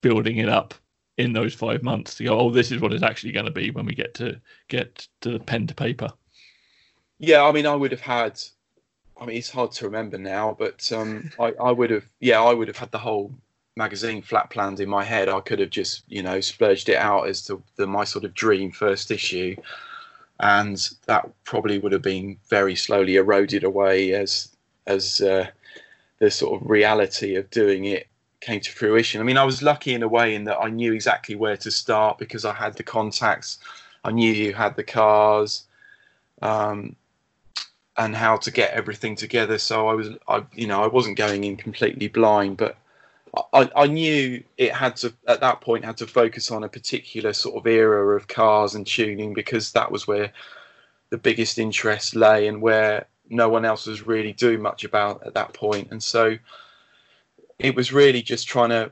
building 0.00 0.38
it 0.38 0.48
up 0.48 0.74
in 1.16 1.32
those 1.32 1.54
five 1.54 1.82
months 1.82 2.14
to 2.16 2.24
go, 2.24 2.38
oh, 2.38 2.50
this 2.50 2.70
is 2.70 2.80
what 2.80 2.92
it's 2.92 3.02
actually 3.02 3.32
going 3.32 3.46
to 3.46 3.52
be 3.52 3.70
when 3.70 3.86
we 3.86 3.94
get 3.94 4.14
to 4.14 4.40
get 4.68 5.08
to 5.20 5.30
the 5.30 5.38
pen 5.38 5.66
to 5.66 5.74
paper? 5.74 6.12
Yeah, 7.18 7.42
I 7.44 7.52
mean, 7.52 7.66
I 7.66 7.74
would 7.74 7.92
have 7.92 8.00
had. 8.00 8.40
I 9.18 9.24
mean, 9.24 9.38
it's 9.38 9.50
hard 9.50 9.72
to 9.72 9.86
remember 9.86 10.18
now, 10.18 10.54
but 10.58 10.92
um, 10.92 11.30
I, 11.40 11.52
I 11.60 11.72
would 11.72 11.90
have. 11.90 12.04
Yeah, 12.20 12.42
I 12.42 12.52
would 12.52 12.68
have 12.68 12.76
had 12.76 12.92
the 12.92 12.98
whole 12.98 13.32
magazine 13.76 14.22
flat 14.22 14.50
planned 14.50 14.80
in 14.80 14.88
my 14.88 15.04
head. 15.04 15.28
I 15.28 15.40
could 15.40 15.58
have 15.58 15.70
just, 15.70 16.02
you 16.08 16.22
know, 16.22 16.40
splurged 16.40 16.88
it 16.88 16.96
out 16.96 17.28
as 17.28 17.42
to 17.46 17.62
the 17.76 17.86
my 17.86 18.04
sort 18.04 18.24
of 18.24 18.34
dream 18.34 18.72
first 18.72 19.10
issue 19.10 19.56
and 20.40 20.90
that 21.06 21.28
probably 21.44 21.78
would 21.78 21.92
have 21.92 22.02
been 22.02 22.36
very 22.48 22.76
slowly 22.76 23.16
eroded 23.16 23.64
away 23.64 24.12
as 24.12 24.48
as 24.86 25.20
uh, 25.20 25.46
the 26.18 26.30
sort 26.30 26.60
of 26.60 26.70
reality 26.70 27.34
of 27.34 27.50
doing 27.50 27.84
it 27.86 28.06
came 28.40 28.60
to 28.60 28.70
fruition. 28.70 29.20
I 29.20 29.24
mean, 29.24 29.38
I 29.38 29.44
was 29.44 29.62
lucky 29.62 29.94
in 29.94 30.02
a 30.02 30.08
way 30.08 30.34
in 30.34 30.44
that 30.44 30.58
I 30.58 30.68
knew 30.68 30.92
exactly 30.92 31.34
where 31.34 31.56
to 31.58 31.70
start 31.70 32.18
because 32.18 32.44
I 32.44 32.52
had 32.54 32.74
the 32.74 32.82
contacts, 32.82 33.58
I 34.04 34.12
knew 34.12 34.32
you 34.32 34.54
had 34.54 34.76
the 34.76 34.84
cars, 34.84 35.64
um, 36.42 36.94
and 37.96 38.14
how 38.14 38.36
to 38.36 38.50
get 38.50 38.72
everything 38.72 39.16
together. 39.16 39.58
So 39.58 39.88
I 39.88 39.94
was, 39.94 40.10
I 40.28 40.44
you 40.54 40.66
know, 40.66 40.82
I 40.82 40.86
wasn't 40.86 41.16
going 41.16 41.44
in 41.44 41.56
completely 41.56 42.08
blind, 42.08 42.58
but 42.58 42.76
I, 43.52 43.70
I 43.76 43.86
knew 43.86 44.42
it 44.56 44.72
had 44.72 44.96
to 44.96 45.12
at 45.26 45.40
that 45.40 45.60
point 45.60 45.84
had 45.84 45.96
to 45.98 46.06
focus 46.06 46.50
on 46.50 46.64
a 46.64 46.68
particular 46.68 47.32
sort 47.32 47.56
of 47.56 47.66
era 47.66 48.16
of 48.16 48.28
cars 48.28 48.74
and 48.74 48.86
tuning 48.86 49.34
because 49.34 49.72
that 49.72 49.90
was 49.90 50.06
where 50.06 50.32
the 51.10 51.18
biggest 51.18 51.58
interest 51.58 52.14
lay 52.16 52.46
and 52.46 52.62
where 52.62 53.06
no 53.28 53.48
one 53.48 53.64
else 53.64 53.86
was 53.86 54.06
really 54.06 54.32
doing 54.32 54.62
much 54.62 54.84
about 54.84 55.26
at 55.26 55.34
that 55.34 55.52
point. 55.52 55.88
And 55.90 56.02
so 56.02 56.36
it 57.58 57.74
was 57.74 57.92
really 57.92 58.22
just 58.22 58.48
trying 58.48 58.70
to, 58.70 58.90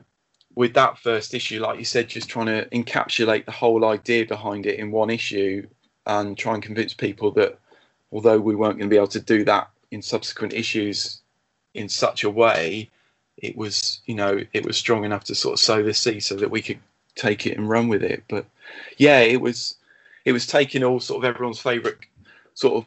with 0.55 0.73
that 0.73 0.97
first 0.97 1.33
issue, 1.33 1.59
like 1.59 1.79
you 1.79 1.85
said, 1.85 2.07
just 2.07 2.29
trying 2.29 2.47
to 2.47 2.65
encapsulate 2.69 3.45
the 3.45 3.51
whole 3.51 3.85
idea 3.85 4.25
behind 4.25 4.65
it 4.65 4.79
in 4.79 4.91
one 4.91 5.09
issue 5.09 5.67
and 6.05 6.37
try 6.37 6.53
and 6.53 6.63
convince 6.63 6.93
people 6.93 7.31
that 7.31 7.57
although 8.11 8.39
we 8.39 8.55
weren't 8.55 8.77
going 8.77 8.89
to 8.89 8.93
be 8.93 8.97
able 8.97 9.07
to 9.07 9.19
do 9.19 9.43
that 9.45 9.69
in 9.91 10.01
subsequent 10.01 10.53
issues 10.53 11.21
in 11.73 11.89
such 11.89 12.23
a 12.23 12.29
way, 12.29 12.89
it 13.37 13.55
was 13.55 13.99
you 14.05 14.15
know 14.15 14.39
it 14.53 14.65
was 14.65 14.77
strong 14.77 15.03
enough 15.03 15.25
to 15.25 15.35
sort 15.35 15.53
of 15.53 15.59
sow 15.59 15.83
the 15.83 15.93
seed 15.93 16.23
so 16.23 16.35
that 16.35 16.51
we 16.51 16.61
could 16.61 16.79
take 17.15 17.45
it 17.45 17.57
and 17.57 17.69
run 17.69 17.87
with 17.87 18.03
it. 18.03 18.23
But 18.27 18.45
yeah, 18.97 19.19
it 19.19 19.41
was 19.41 19.75
it 20.25 20.31
was 20.31 20.45
taking 20.45 20.83
all 20.83 20.99
sort 20.99 21.23
of 21.23 21.29
everyone's 21.29 21.59
favourite 21.59 21.97
sort 22.53 22.75
of 22.75 22.85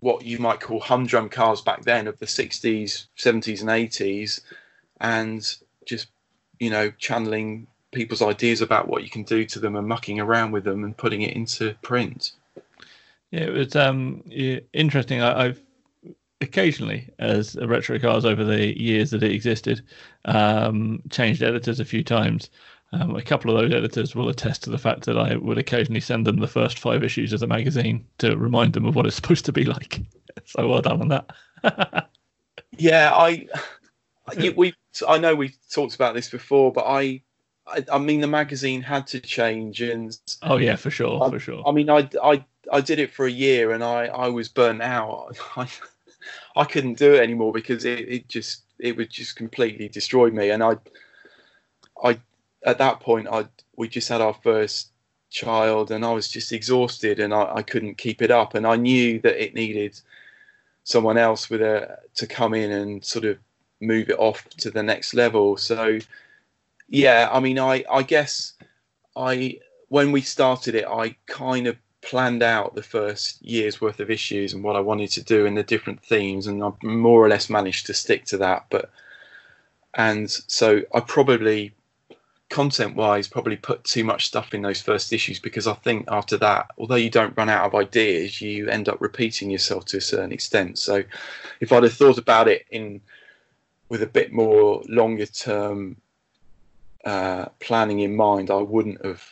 what 0.00 0.24
you 0.24 0.38
might 0.38 0.60
call 0.60 0.80
humdrum 0.80 1.28
cars 1.28 1.60
back 1.60 1.82
then 1.82 2.06
of 2.06 2.18
the 2.18 2.26
60s, 2.26 3.06
70s, 3.16 3.60
and 3.60 3.68
80s, 3.68 4.40
and 5.00 5.56
just 5.86 6.08
you 6.60 6.70
know 6.70 6.90
channeling 6.98 7.66
people's 7.92 8.22
ideas 8.22 8.60
about 8.60 8.88
what 8.88 9.02
you 9.02 9.10
can 9.10 9.22
do 9.22 9.44
to 9.46 9.58
them 9.58 9.74
and 9.74 9.88
mucking 9.88 10.20
around 10.20 10.52
with 10.52 10.64
them 10.64 10.84
and 10.84 10.96
putting 10.96 11.22
it 11.22 11.34
into 11.34 11.74
print. 11.82 12.32
Yeah, 13.30 13.40
it 13.40 13.52
was 13.52 13.76
um, 13.76 14.22
interesting. 14.72 15.20
I, 15.20 15.44
have 15.44 15.60
occasionally 16.40 17.08
as 17.18 17.56
retro 17.56 17.98
cars 17.98 18.24
over 18.24 18.44
the 18.44 18.78
years 18.80 19.10
that 19.10 19.22
it 19.22 19.32
existed 19.32 19.82
um, 20.26 21.02
changed 21.10 21.42
editors 21.42 21.80
a 21.80 21.84
few 21.84 22.04
times 22.04 22.48
um, 22.92 23.16
a 23.16 23.22
couple 23.22 23.50
of 23.50 23.60
those 23.60 23.76
editors 23.76 24.14
will 24.14 24.28
attest 24.28 24.62
to 24.62 24.70
the 24.70 24.78
fact 24.78 25.04
that 25.04 25.18
I 25.18 25.36
would 25.36 25.58
occasionally 25.58 26.00
send 26.00 26.26
them 26.26 26.38
the 26.38 26.46
first 26.46 26.78
five 26.78 27.04
issues 27.04 27.32
of 27.32 27.40
the 27.40 27.46
magazine 27.46 28.06
to 28.18 28.36
remind 28.36 28.72
them 28.72 28.86
of 28.86 28.94
what 28.96 29.06
it's 29.06 29.16
supposed 29.16 29.44
to 29.46 29.52
be 29.52 29.64
like. 29.64 30.00
So 30.44 30.68
well 30.68 30.80
done 30.80 31.00
on 31.00 31.08
that. 31.08 32.08
yeah, 32.78 33.12
I, 33.12 33.48
we, 34.54 34.72
I 35.06 35.18
know 35.18 35.34
we've 35.34 35.56
talked 35.68 35.96
about 35.96 36.14
this 36.14 36.30
before, 36.30 36.72
but 36.72 36.84
I, 36.86 37.22
I, 37.66 37.84
I, 37.92 37.98
mean, 37.98 38.20
the 38.20 38.28
magazine 38.28 38.80
had 38.80 39.08
to 39.08 39.20
change, 39.20 39.82
and 39.82 40.16
oh 40.42 40.56
yeah, 40.56 40.76
for 40.76 40.90
sure, 40.90 41.22
I, 41.22 41.28
for 41.28 41.40
sure. 41.40 41.66
I 41.66 41.72
mean, 41.72 41.90
I, 41.90 42.08
I, 42.22 42.44
I 42.72 42.80
did 42.80 43.00
it 43.00 43.12
for 43.12 43.26
a 43.26 43.30
year, 43.30 43.72
and 43.72 43.82
I, 43.82 44.06
I 44.06 44.28
was 44.28 44.48
burnt 44.48 44.80
out. 44.80 45.36
I, 45.56 45.68
I 46.56 46.64
couldn't 46.64 46.98
do 46.98 47.14
it 47.14 47.22
anymore 47.22 47.52
because 47.52 47.84
it, 47.84 48.00
it 48.08 48.28
just 48.28 48.62
it 48.78 48.96
would 48.96 49.10
just 49.10 49.36
completely 49.36 49.88
destroy 49.88 50.30
me. 50.30 50.50
And 50.50 50.62
I, 50.62 50.76
I 52.02 52.18
at 52.64 52.78
that 52.78 53.00
point 53.00 53.28
I 53.30 53.46
we 53.76 53.88
just 53.88 54.08
had 54.08 54.20
our 54.20 54.34
first 54.34 54.90
child, 55.30 55.90
and 55.90 56.04
I 56.04 56.12
was 56.12 56.28
just 56.28 56.52
exhausted, 56.52 57.20
and 57.20 57.34
I, 57.34 57.56
I 57.56 57.62
couldn't 57.62 57.98
keep 57.98 58.22
it 58.22 58.30
up. 58.30 58.54
And 58.54 58.66
I 58.66 58.76
knew 58.76 59.20
that 59.20 59.42
it 59.42 59.54
needed 59.54 60.00
someone 60.84 61.18
else 61.18 61.50
with 61.50 61.62
a 61.62 61.98
to 62.14 62.26
come 62.26 62.54
in 62.54 62.72
and 62.72 63.04
sort 63.04 63.24
of 63.24 63.38
move 63.80 64.08
it 64.08 64.18
off 64.18 64.48
to 64.48 64.70
the 64.70 64.82
next 64.82 65.14
level. 65.14 65.56
So 65.56 65.98
yeah, 66.88 67.28
I 67.30 67.40
mean, 67.40 67.58
I 67.58 67.84
I 67.90 68.02
guess 68.02 68.54
I 69.16 69.60
when 69.88 70.12
we 70.12 70.20
started 70.20 70.74
it, 70.74 70.86
I 70.86 71.16
kind 71.26 71.66
of 71.66 71.76
planned 72.08 72.42
out 72.42 72.74
the 72.74 72.82
first 72.82 73.42
year's 73.42 73.82
worth 73.82 74.00
of 74.00 74.10
issues 74.10 74.54
and 74.54 74.64
what 74.64 74.76
I 74.76 74.80
wanted 74.80 75.10
to 75.10 75.22
do 75.22 75.44
and 75.44 75.54
the 75.54 75.62
different 75.62 76.02
themes, 76.02 76.46
and 76.46 76.64
I 76.64 76.72
more 76.82 77.22
or 77.22 77.28
less 77.28 77.50
managed 77.50 77.84
to 77.86 77.92
stick 77.94 78.24
to 78.26 78.38
that. 78.38 78.64
But 78.70 78.90
and 79.92 80.30
so 80.30 80.80
I 80.94 81.00
probably 81.00 81.74
content 82.48 82.96
wise 82.96 83.28
probably 83.28 83.56
put 83.56 83.84
too 83.84 84.04
much 84.04 84.26
stuff 84.26 84.54
in 84.54 84.62
those 84.62 84.80
first 84.80 85.12
issues 85.12 85.38
because 85.38 85.66
I 85.66 85.74
think 85.74 86.06
after 86.08 86.38
that, 86.38 86.70
although 86.78 86.94
you 86.94 87.10
don't 87.10 87.36
run 87.36 87.50
out 87.50 87.66
of 87.66 87.74
ideas, 87.74 88.40
you 88.40 88.68
end 88.68 88.88
up 88.88 89.02
repeating 89.02 89.50
yourself 89.50 89.84
to 89.86 89.98
a 89.98 90.00
certain 90.00 90.32
extent. 90.32 90.78
So 90.78 91.04
if 91.60 91.72
I'd 91.72 91.82
have 91.82 91.92
thought 91.92 92.16
about 92.16 92.48
it 92.48 92.64
in 92.70 93.02
with 93.90 94.02
a 94.02 94.06
bit 94.06 94.32
more 94.32 94.82
longer 94.88 95.26
term 95.26 95.98
uh, 97.04 97.46
planning 97.60 98.00
in 98.00 98.16
mind, 98.16 98.50
I 98.50 98.62
wouldn't 98.62 99.04
have 99.04 99.22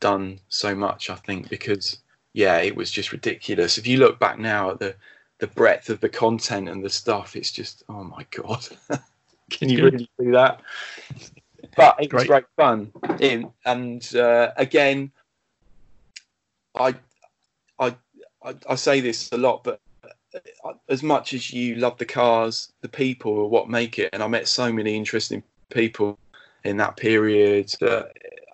done 0.00 0.40
so 0.48 0.74
much. 0.74 1.10
I 1.10 1.16
think 1.16 1.50
because 1.50 1.98
yeah, 2.32 2.58
it 2.58 2.76
was 2.76 2.90
just 2.90 3.12
ridiculous. 3.12 3.78
If 3.78 3.86
you 3.86 3.98
look 3.98 4.18
back 4.18 4.38
now 4.38 4.70
at 4.70 4.78
the 4.78 4.94
the 5.38 5.46
breadth 5.48 5.90
of 5.90 6.00
the 6.00 6.08
content 6.08 6.68
and 6.68 6.84
the 6.84 6.90
stuff, 6.90 7.36
it's 7.36 7.50
just 7.50 7.82
oh 7.88 8.04
my 8.04 8.26
god, 8.30 8.66
can 9.50 9.68
you 9.68 9.84
really 9.84 10.08
do 10.18 10.32
that? 10.32 10.60
But 11.74 11.96
it's 12.00 12.08
great, 12.08 12.26
great 12.26 12.44
fun. 12.56 12.92
And 13.64 14.14
uh, 14.14 14.50
again, 14.58 15.10
I, 16.74 16.94
I 17.78 17.96
I 18.44 18.54
I 18.68 18.74
say 18.74 19.00
this 19.00 19.32
a 19.32 19.38
lot, 19.38 19.64
but 19.64 19.80
as 20.88 21.02
much 21.02 21.34
as 21.34 21.52
you 21.52 21.76
love 21.76 21.98
the 21.98 22.04
cars, 22.04 22.72
the 22.80 22.88
people 22.88 23.38
are 23.38 23.46
what 23.46 23.68
make 23.68 23.98
it. 23.98 24.10
And 24.12 24.22
I 24.22 24.26
met 24.26 24.48
so 24.48 24.72
many 24.72 24.96
interesting 24.96 25.42
people 25.70 26.18
in 26.64 26.76
that 26.78 26.96
period 26.96 27.74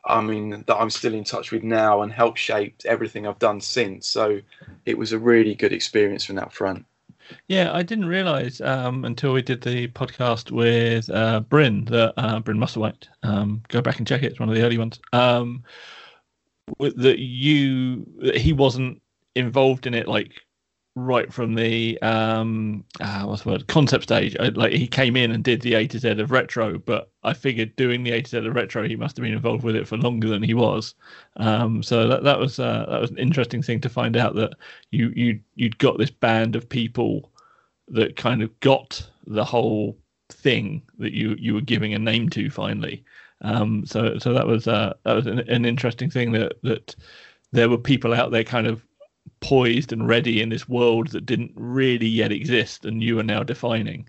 I 0.09 0.21
mean 0.23 0.65
that 0.67 0.77
I'm 0.77 0.91
still 0.91 1.15
in 1.15 1.25
touch 1.25 1.53
with 1.53 1.63
now 1.63 2.03
and 2.03 2.13
helped 2.13 2.39
shape 2.39 2.77
everything 2.85 3.27
I've 3.27 3.39
done 3.39 3.61
since. 3.61 4.09
So 4.09 4.41
it 4.87 4.97
was 4.97 5.13
a 5.13 5.19
really 5.19 5.55
good 5.55 5.73
experience 5.73 6.25
from 6.25 6.37
that 6.37 6.53
front. 6.53 6.87
Yeah, 7.47 7.73
I 7.75 7.83
didn't 7.83 8.07
realize 8.07 8.61
um, 8.63 9.05
until 9.05 9.35
we 9.35 9.43
did 9.43 9.61
the 9.61 9.89
podcast 9.89 10.51
with 10.51 11.11
uh, 11.11 11.41
Bryn 11.41 11.85
that 11.87 12.15
uh, 12.17 12.41
Bryn 12.41 12.57
Musselwhite. 12.57 13.07
Um, 13.23 13.63
go 13.69 13.83
back 13.83 13.99
and 13.99 14.07
check 14.07 14.23
it; 14.23 14.33
it's 14.33 14.41
one 14.41 14.49
of 14.49 14.55
the 14.55 14.63
early 14.63 14.79
ones. 14.79 14.99
Um, 15.13 15.63
that 16.79 17.19
you 17.19 18.07
that 18.21 18.37
he 18.37 18.53
wasn't 18.53 19.03
involved 19.35 19.87
in 19.87 19.95
it 19.95 20.09
like 20.09 20.33
right 21.07 21.33
from 21.33 21.55
the 21.55 22.01
um 22.03 22.85
uh, 23.01 23.23
what's 23.25 23.43
the 23.43 23.51
word? 23.51 23.67
Concept 23.69 24.05
stage. 24.05 24.37
I, 24.41 24.49
like 24.49 24.73
he 24.73 24.87
came 24.87 25.17
in 25.17 25.31
and 25.31 25.45
did 25.45 25.63
the 25.63 25.75
a 25.75 25.87
to 25.87 25.99
z 25.99 26.09
of 26.09 26.31
retro 26.31 26.79
but 26.79 27.11
i 27.23 27.33
figured 27.33 27.77
doing 27.77 28.03
the 28.03 28.13
a 28.13 28.23
to 28.23 28.31
z 28.31 28.39
of 28.39 28.55
retro 28.55 28.87
he 28.87 28.97
must 28.97 29.17
have 29.17 29.23
been 29.23 29.33
involved 29.33 29.65
with 29.65 29.77
it 29.77 29.87
for 29.87 29.97
longer 29.97 30.29
than 30.29 30.43
he 30.43 30.55
was. 30.55 30.95
Um 31.37 31.83
so 31.83 32.09
that, 32.09 32.25
that 32.25 32.39
was 32.39 32.59
uh, 32.59 32.87
that 32.89 33.01
was 33.01 33.11
an 33.11 33.19
interesting 33.19 33.63
thing 33.63 33.81
to 33.81 33.89
find 33.89 34.17
out 34.17 34.35
that 34.37 34.55
you 34.91 35.13
you 35.15 35.41
you'd 35.55 35.79
got 35.79 35.99
this 35.99 36.11
band 36.11 36.57
of 36.57 36.69
people 36.69 37.31
that 37.89 38.17
kind 38.17 38.43
of 38.43 38.61
got 38.61 39.09
the 39.27 39.45
whole 39.45 39.97
thing 40.31 40.83
that 40.99 41.13
you 41.13 41.37
you 41.39 41.55
were 41.55 41.61
giving 41.61 41.95
a 41.95 41.99
name 41.99 42.29
to 42.31 42.51
finally. 42.51 43.05
Um 43.43 43.87
so 43.87 44.19
so 44.19 44.33
that 44.33 44.47
was 44.47 44.67
uh 44.67 44.95
that 45.05 45.15
was 45.15 45.27
an, 45.27 45.41
an 45.41 45.65
interesting 45.65 46.11
thing 46.11 46.33
that 46.33 46.55
that 46.63 46.97
there 47.53 47.69
were 47.69 47.79
people 47.79 48.13
out 48.13 48.31
there 48.31 48.45
kind 48.45 48.67
of 48.67 48.85
poised 49.41 49.93
and 49.93 50.09
ready 50.09 50.41
in 50.41 50.49
this 50.49 50.69
world 50.69 51.09
that 51.09 51.27
didn't 51.27 51.53
really 51.55 52.07
yet 52.07 52.33
exist, 52.33 52.85
and 52.85 53.03
you 53.03 53.19
are 53.19 53.25
now 53.25 53.43
defining. 53.43 54.09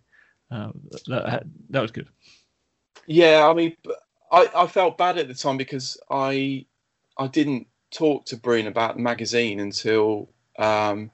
Um, 0.51 0.79
that 1.07 1.43
that 1.69 1.81
was 1.81 1.91
good. 1.91 2.07
Yeah, 3.05 3.47
I 3.47 3.53
mean, 3.53 3.75
I, 4.31 4.49
I 4.55 4.67
felt 4.67 4.97
bad 4.97 5.17
at 5.17 5.27
the 5.27 5.33
time 5.33 5.57
because 5.57 5.97
I 6.09 6.65
I 7.17 7.27
didn't 7.27 7.67
talk 7.91 8.25
to 8.25 8.37
Bryn 8.37 8.67
about 8.67 8.95
the 8.95 9.01
magazine 9.01 9.59
until 9.59 10.29
um, 10.57 11.11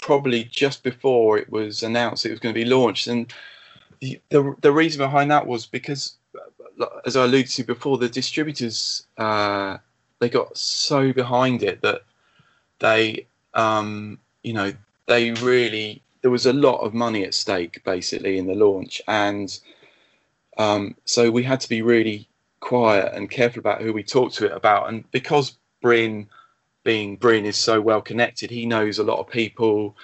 probably 0.00 0.44
just 0.44 0.82
before 0.82 1.38
it 1.38 1.50
was 1.50 1.82
announced 1.82 2.26
it 2.26 2.30
was 2.30 2.40
going 2.40 2.54
to 2.54 2.60
be 2.60 2.68
launched, 2.68 3.06
and 3.06 3.32
the, 4.00 4.20
the 4.30 4.54
the 4.60 4.72
reason 4.72 4.98
behind 4.98 5.30
that 5.30 5.46
was 5.46 5.66
because, 5.66 6.16
as 7.06 7.16
I 7.16 7.24
alluded 7.24 7.50
to 7.52 7.64
before, 7.64 7.98
the 7.98 8.08
distributors 8.08 9.06
uh, 9.18 9.78
they 10.20 10.28
got 10.28 10.56
so 10.56 11.12
behind 11.12 11.62
it 11.62 11.82
that 11.82 12.02
they, 12.78 13.26
um, 13.54 14.18
you 14.42 14.52
know, 14.52 14.72
they 15.06 15.32
really 15.32 16.02
there 16.22 16.30
was 16.30 16.46
a 16.46 16.52
lot 16.52 16.78
of 16.80 16.94
money 16.94 17.22
at 17.24 17.34
stake 17.34 17.84
basically 17.84 18.38
in 18.38 18.46
the 18.46 18.54
launch, 18.54 19.02
and 19.06 19.58
um, 20.56 20.94
so 21.04 21.30
we 21.30 21.42
had 21.42 21.60
to 21.60 21.68
be 21.68 21.82
really 21.82 22.28
quiet 22.60 23.12
and 23.14 23.30
careful 23.30 23.60
about 23.60 23.82
who 23.82 23.92
we 23.92 24.02
talked 24.02 24.34
to 24.36 24.46
it 24.46 24.52
about. 24.52 24.88
And 24.88 25.10
because 25.10 25.58
Bryn, 25.82 26.28
being 26.82 27.16
Bryn, 27.16 27.44
is 27.44 27.56
so 27.58 27.80
well 27.80 28.00
connected, 28.00 28.50
he 28.50 28.64
knows 28.66 28.98
a 28.98 29.04
lot 29.04 29.18
of 29.18 29.28
people. 29.28 29.96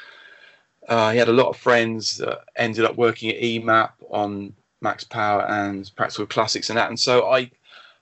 Uh, 0.88 1.12
he 1.12 1.18
had 1.18 1.28
a 1.28 1.32
lot 1.32 1.48
of 1.48 1.56
friends 1.56 2.18
that 2.18 2.40
ended 2.56 2.84
up 2.84 2.96
working 2.96 3.30
at 3.30 3.40
EMAP 3.40 3.92
on 4.10 4.52
Max 4.80 5.04
Power 5.04 5.42
and 5.42 5.90
Practical 5.96 6.26
Classics 6.26 6.68
and 6.68 6.76
that. 6.76 6.88
And 6.88 6.98
so 6.98 7.30
I 7.30 7.50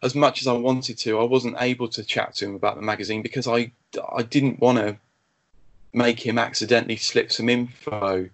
as 0.03 0.15
much 0.15 0.41
as 0.41 0.47
I 0.47 0.53
wanted 0.53 0.97
to, 0.99 1.19
I 1.19 1.25
wasn't 1.25 1.57
able 1.61 1.89
to 1.89 2.05
chat 2.05 2.35
to 2.37 2.47
him 2.47 2.55
about 2.55 2.77
the 2.77 2.83
magazine 2.83 3.23
because 3.23 3.49
I 3.49 3.73
I 4.16 4.22
didn't 4.22 4.61
want 4.61 4.79
to 4.79 4.96
make 5.92 6.24
him 6.24 6.38
accidentally 6.38 6.96
slip 6.96 7.33
some 7.33 7.48
info 7.48 8.29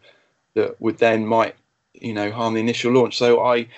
that 0.55 0.81
would 0.81 0.99
then 0.99 1.27
might 1.27 1.55
you 1.93 2.13
know 2.13 2.31
harm 2.31 2.55
the 2.55 2.61
initial 2.61 2.93
launch. 2.93 3.17
So 3.17 3.45
I 3.45 3.69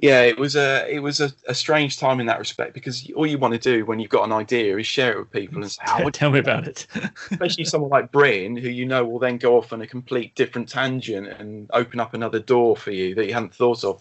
yeah, 0.00 0.22
it 0.22 0.38
was 0.38 0.54
a 0.54 0.86
it 0.88 1.00
was 1.00 1.20
a, 1.20 1.32
a 1.48 1.54
strange 1.54 1.98
time 1.98 2.20
in 2.20 2.26
that 2.26 2.38
respect 2.38 2.72
because 2.72 3.10
all 3.16 3.26
you 3.26 3.36
want 3.36 3.54
to 3.54 3.58
do 3.58 3.84
when 3.84 3.98
you've 3.98 4.10
got 4.10 4.24
an 4.24 4.32
idea 4.32 4.76
is 4.78 4.86
share 4.86 5.12
it 5.12 5.18
with 5.18 5.32
people 5.32 5.60
and 5.60 5.70
say, 5.70 5.82
"How 5.84 6.08
tell 6.12 6.30
me 6.30 6.38
about 6.38 6.68
it?" 6.68 6.86
Especially 7.30 7.64
someone 7.64 7.90
like 7.90 8.12
Bryn, 8.12 8.56
who 8.56 8.68
you 8.68 8.86
know 8.86 9.04
will 9.04 9.18
then 9.18 9.38
go 9.38 9.56
off 9.56 9.72
on 9.72 9.82
a 9.82 9.86
complete 9.88 10.36
different 10.36 10.68
tangent 10.68 11.26
and 11.26 11.68
open 11.72 11.98
up 11.98 12.14
another 12.14 12.38
door 12.38 12.76
for 12.76 12.92
you 12.92 13.16
that 13.16 13.26
you 13.26 13.34
hadn't 13.34 13.54
thought 13.54 13.82
of. 13.82 14.00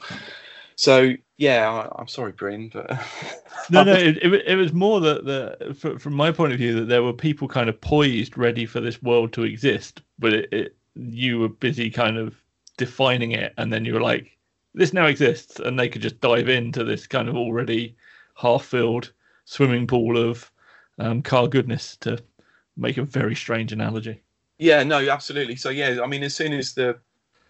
So 0.77 1.13
yeah, 1.37 1.69
I, 1.69 2.01
am 2.01 2.07
sorry, 2.07 2.31
Bryn, 2.31 2.69
but 2.71 2.89
no, 3.69 3.83
no, 3.83 3.93
it, 3.93 4.17
it, 4.17 4.47
it, 4.47 4.55
was 4.55 4.73
more 4.73 4.99
that 5.01 5.25
the 5.25 5.73
from 5.99 6.13
my 6.13 6.31
point 6.31 6.53
of 6.53 6.59
view 6.59 6.75
that 6.75 6.87
there 6.87 7.03
were 7.03 7.13
people 7.13 7.47
kind 7.47 7.67
of 7.67 7.81
poised, 7.81 8.37
ready 8.37 8.65
for 8.65 8.79
this 8.79 9.01
world 9.01 9.33
to 9.33 9.43
exist, 9.43 10.01
but 10.19 10.33
it, 10.33 10.53
it 10.53 10.75
you 10.95 11.39
were 11.39 11.49
busy 11.49 11.89
kind 11.89 12.17
of 12.17 12.35
defining 12.77 13.31
it, 13.31 13.53
and 13.57 13.73
then 13.73 13.85
you 13.85 13.93
were 13.93 14.01
like, 14.01 14.37
this 14.75 14.93
now 14.93 15.07
exists, 15.07 15.59
and 15.59 15.79
they 15.79 15.89
could 15.89 16.03
just 16.03 16.21
dive 16.21 16.47
into 16.47 16.83
this 16.83 17.07
kind 17.07 17.27
of 17.27 17.35
already 17.35 17.95
half-filled 18.35 19.11
swimming 19.45 19.87
pool 19.87 20.15
of 20.15 20.51
um, 20.99 21.23
car 21.23 21.47
goodness 21.47 21.97
to 21.97 22.19
make 22.75 22.97
a 22.97 23.03
very 23.03 23.35
strange 23.35 23.73
analogy. 23.73 24.21
Yeah, 24.59 24.83
no, 24.83 24.99
absolutely. 25.09 25.55
So 25.55 25.69
yeah, 25.69 26.01
I 26.03 26.07
mean, 26.07 26.21
as 26.21 26.35
soon 26.35 26.53
as 26.53 26.75
the, 26.75 26.99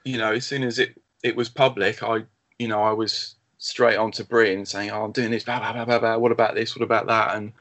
you 0.05 0.17
know, 0.17 0.31
as 0.31 0.45
soon 0.45 0.63
as 0.63 0.79
it 0.79 1.01
it 1.23 1.35
was 1.35 1.49
public, 1.49 2.03
I 2.03 2.23
you 2.59 2.67
know, 2.67 2.81
I 2.81 2.91
was 2.91 3.35
straight 3.57 3.97
on 3.97 4.11
to 4.13 4.23
Bryn 4.23 4.65
saying, 4.65 4.91
"Oh, 4.91 5.03
I'm 5.03 5.11
doing 5.11 5.31
this. 5.31 5.43
Blah, 5.43 5.59
blah, 5.59 5.73
blah, 5.73 5.85
blah, 5.85 5.99
blah. 5.99 6.17
What 6.17 6.31
about 6.31 6.55
this? 6.55 6.75
What 6.75 6.83
about 6.83 7.07
that?" 7.07 7.35
And 7.35 7.53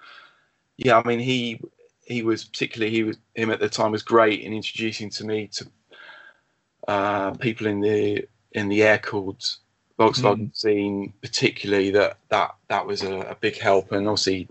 yeah, 0.76 0.98
I 0.98 1.06
mean, 1.06 1.20
he 1.20 1.60
he 2.04 2.22
was 2.22 2.44
particularly 2.44 2.92
he 2.92 3.02
was 3.02 3.16
him 3.34 3.50
at 3.50 3.60
the 3.60 3.68
time 3.68 3.92
was 3.92 4.02
great 4.02 4.40
in 4.40 4.52
introducing 4.52 5.10
to 5.10 5.24
me 5.24 5.48
to 5.48 5.66
uh, 6.88 7.30
people 7.32 7.66
in 7.66 7.80
the 7.80 8.26
in 8.52 8.68
the 8.68 8.82
air 8.82 8.98
cooled 8.98 9.44
Volkswagen 9.98 10.50
mm. 10.50 10.56
scene, 10.56 11.12
particularly 11.20 11.90
that 11.90 12.18
that 12.28 12.54
that 12.68 12.86
was 12.86 13.02
a, 13.02 13.20
a 13.20 13.34
big 13.34 13.58
help. 13.58 13.92
And 13.92 14.06
obviously, 14.06 14.48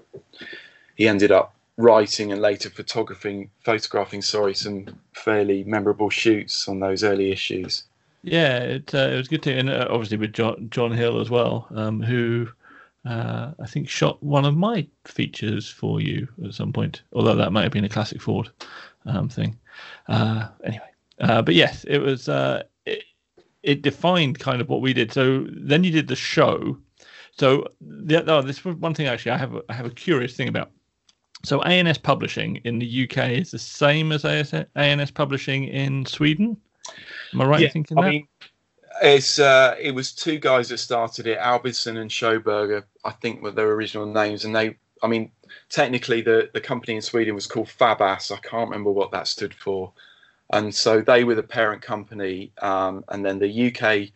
he 0.96 1.08
ended 1.08 1.32
up 1.32 1.54
writing 1.78 2.32
and 2.32 2.42
later 2.42 2.70
photographing, 2.70 3.50
photographing, 3.64 4.22
sorry, 4.22 4.56
some 4.56 4.86
fairly 5.14 5.64
memorable 5.64 6.10
shoots 6.10 6.68
on 6.68 6.80
those 6.80 7.04
early 7.04 7.32
issues. 7.32 7.84
Yeah, 8.26 8.58
it 8.58 8.94
uh, 8.94 9.10
it 9.10 9.18
was 9.18 9.28
good 9.28 9.44
to, 9.44 9.54
and 9.54 9.70
uh, 9.70 9.88
obviously 9.88 10.18
with 10.18 10.34
John 10.34 10.68
John 10.72 10.92
Hill 10.92 11.22
as 11.22 11.30
well, 11.30 11.68
um, 11.76 12.02
who 12.02 12.48
uh, 13.06 13.52
I 13.60 13.68
think 13.68 13.88
shot 13.88 14.22
one 14.24 14.46
of 14.46 14.58
my 14.58 14.88
features 15.06 15.70
for 15.70 16.02
you 16.02 16.28
at 16.44 16.56
some 16.56 16.74
point. 16.74 17.04
Although 17.14 17.36
that 17.36 17.52
might 17.52 17.62
have 17.62 17.72
been 17.72 17.86
a 17.86 17.90
classic 17.90 18.20
Ford 18.20 18.50
um, 19.06 19.30
thing. 19.30 19.56
Uh, 20.08 20.48
anyway, 20.64 20.90
uh, 21.22 21.44
but 21.44 21.54
yes, 21.54 21.84
it 21.86 22.00
was. 22.00 22.28
It, 22.86 23.04
it 23.62 23.82
defined 23.82 24.40
kind 24.40 24.62
of 24.62 24.70
what 24.70 24.82
we 24.82 24.94
did. 24.94 25.12
So 25.12 25.46
then 25.50 25.84
you 25.84 25.92
did 25.92 26.08
the 26.08 26.16
show. 26.16 26.78
So 27.32 27.68
the, 27.82 28.24
oh, 28.32 28.42
this 28.42 28.64
was 28.64 28.76
one 28.76 28.94
thing 28.94 29.08
actually. 29.08 29.32
I 29.32 29.38
have 29.38 29.56
a, 29.56 29.64
I 29.70 29.74
have 29.74 29.88
a 29.88 29.92
curious 29.92 30.36
thing 30.36 30.48
about. 30.48 30.72
So 31.44 31.62
A&S 31.64 31.98
Publishing 31.98 32.58
in 32.58 32.80
the 32.80 33.04
UK 33.04 33.30
is 33.30 33.52
the 33.52 33.60
same 33.60 34.12
AS, 34.12 34.54
A&S 34.54 35.12
Publishing 35.12 35.66
in 35.66 36.06
Sweden. 36.06 36.58
Am 37.34 37.41
I 37.41 37.45
right 37.45 37.62
yeah, 37.62 37.69
thinking 37.69 37.98
I 37.98 38.04
that? 38.04 38.10
Mean, 38.10 38.28
it's 39.02 39.39
uh, 39.39 39.76
it 39.80 39.93
was 39.93 40.13
two 40.13 40.39
guys 40.39 40.69
that 40.69 40.78
started 40.78 41.28
it, 41.28 41.38
Albison 41.38 41.98
and 41.98 42.10
Schoberger, 42.10 42.84
I 43.04 43.12
think 43.12 43.41
were 43.41 43.52
their 43.52 43.71
original 43.71 44.06
names, 44.06 44.45
and 44.45 44.56
they, 44.56 44.78
I 45.04 45.08
mean, 45.08 45.32
technically 45.69 46.21
the 46.21 46.50
the 46.54 46.62
company 46.62 46.95
in 46.95 47.02
Sweden 47.02 47.36
was 47.36 47.48
called 47.48 47.67
Fabas. 47.67 48.32
I 48.32 48.38
can't 48.38 48.69
remember 48.69 48.91
what 48.91 49.12
that 49.12 49.28
stood 49.28 49.54
for, 49.54 49.91
and 50.54 50.74
so 50.74 51.02
they 51.02 51.24
were 51.24 51.36
the 51.36 51.43
parent 51.43 51.82
company, 51.82 52.52
um, 52.62 53.04
and 53.10 53.26
then 53.26 53.39
the 53.39 53.67
UK, 53.67 54.10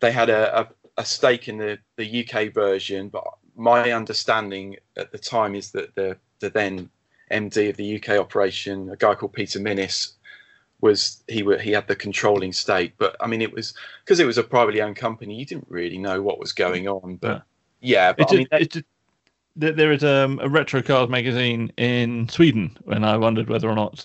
they 0.00 0.12
had 0.12 0.28
a, 0.30 0.60
a, 0.60 0.68
a 0.98 1.04
stake 1.04 1.48
in 1.48 1.58
the 1.58 1.78
the 1.96 2.26
UK 2.26 2.52
version, 2.52 3.08
but 3.08 3.24
my 3.54 3.92
understanding 3.92 4.76
at 4.96 5.12
the 5.12 5.18
time 5.18 5.54
is 5.54 5.70
that 5.72 5.94
the 5.94 6.16
the 6.40 6.50
then 6.50 6.90
MD 7.30 7.70
of 7.70 7.76
the 7.76 7.96
UK 7.96 8.20
operation, 8.20 8.90
a 8.90 8.96
guy 8.96 9.14
called 9.14 9.32
Peter 9.32 9.58
Minnis, 9.58 10.12
was 10.80 11.22
he 11.28 11.42
were, 11.42 11.58
he 11.58 11.72
had 11.72 11.88
the 11.88 11.96
controlling 11.96 12.52
stake. 12.52 12.94
But 12.98 13.16
I 13.20 13.26
mean, 13.26 13.42
it 13.42 13.52
was 13.52 13.74
because 14.04 14.20
it 14.20 14.26
was 14.26 14.38
a 14.38 14.42
privately 14.42 14.82
owned 14.82 14.96
company. 14.96 15.34
You 15.34 15.46
didn't 15.46 15.66
really 15.68 15.98
know 15.98 16.22
what 16.22 16.38
was 16.38 16.52
going 16.52 16.88
on. 16.88 17.16
But 17.16 17.42
yeah, 17.80 18.12
but 18.12 18.22
It's 18.22 18.32
I 18.32 18.36
mean, 18.36 18.46
just, 18.50 18.62
it's 18.62 18.74
just, 18.74 18.86
there 19.56 19.72
there 19.72 19.92
is 19.92 20.04
um, 20.04 20.38
a 20.42 20.48
retro 20.48 20.82
cars 20.82 21.08
magazine 21.08 21.72
in 21.76 22.28
Sweden, 22.28 22.76
and 22.88 23.06
I 23.06 23.16
wondered 23.16 23.48
whether 23.48 23.68
or 23.68 23.74
not 23.74 24.04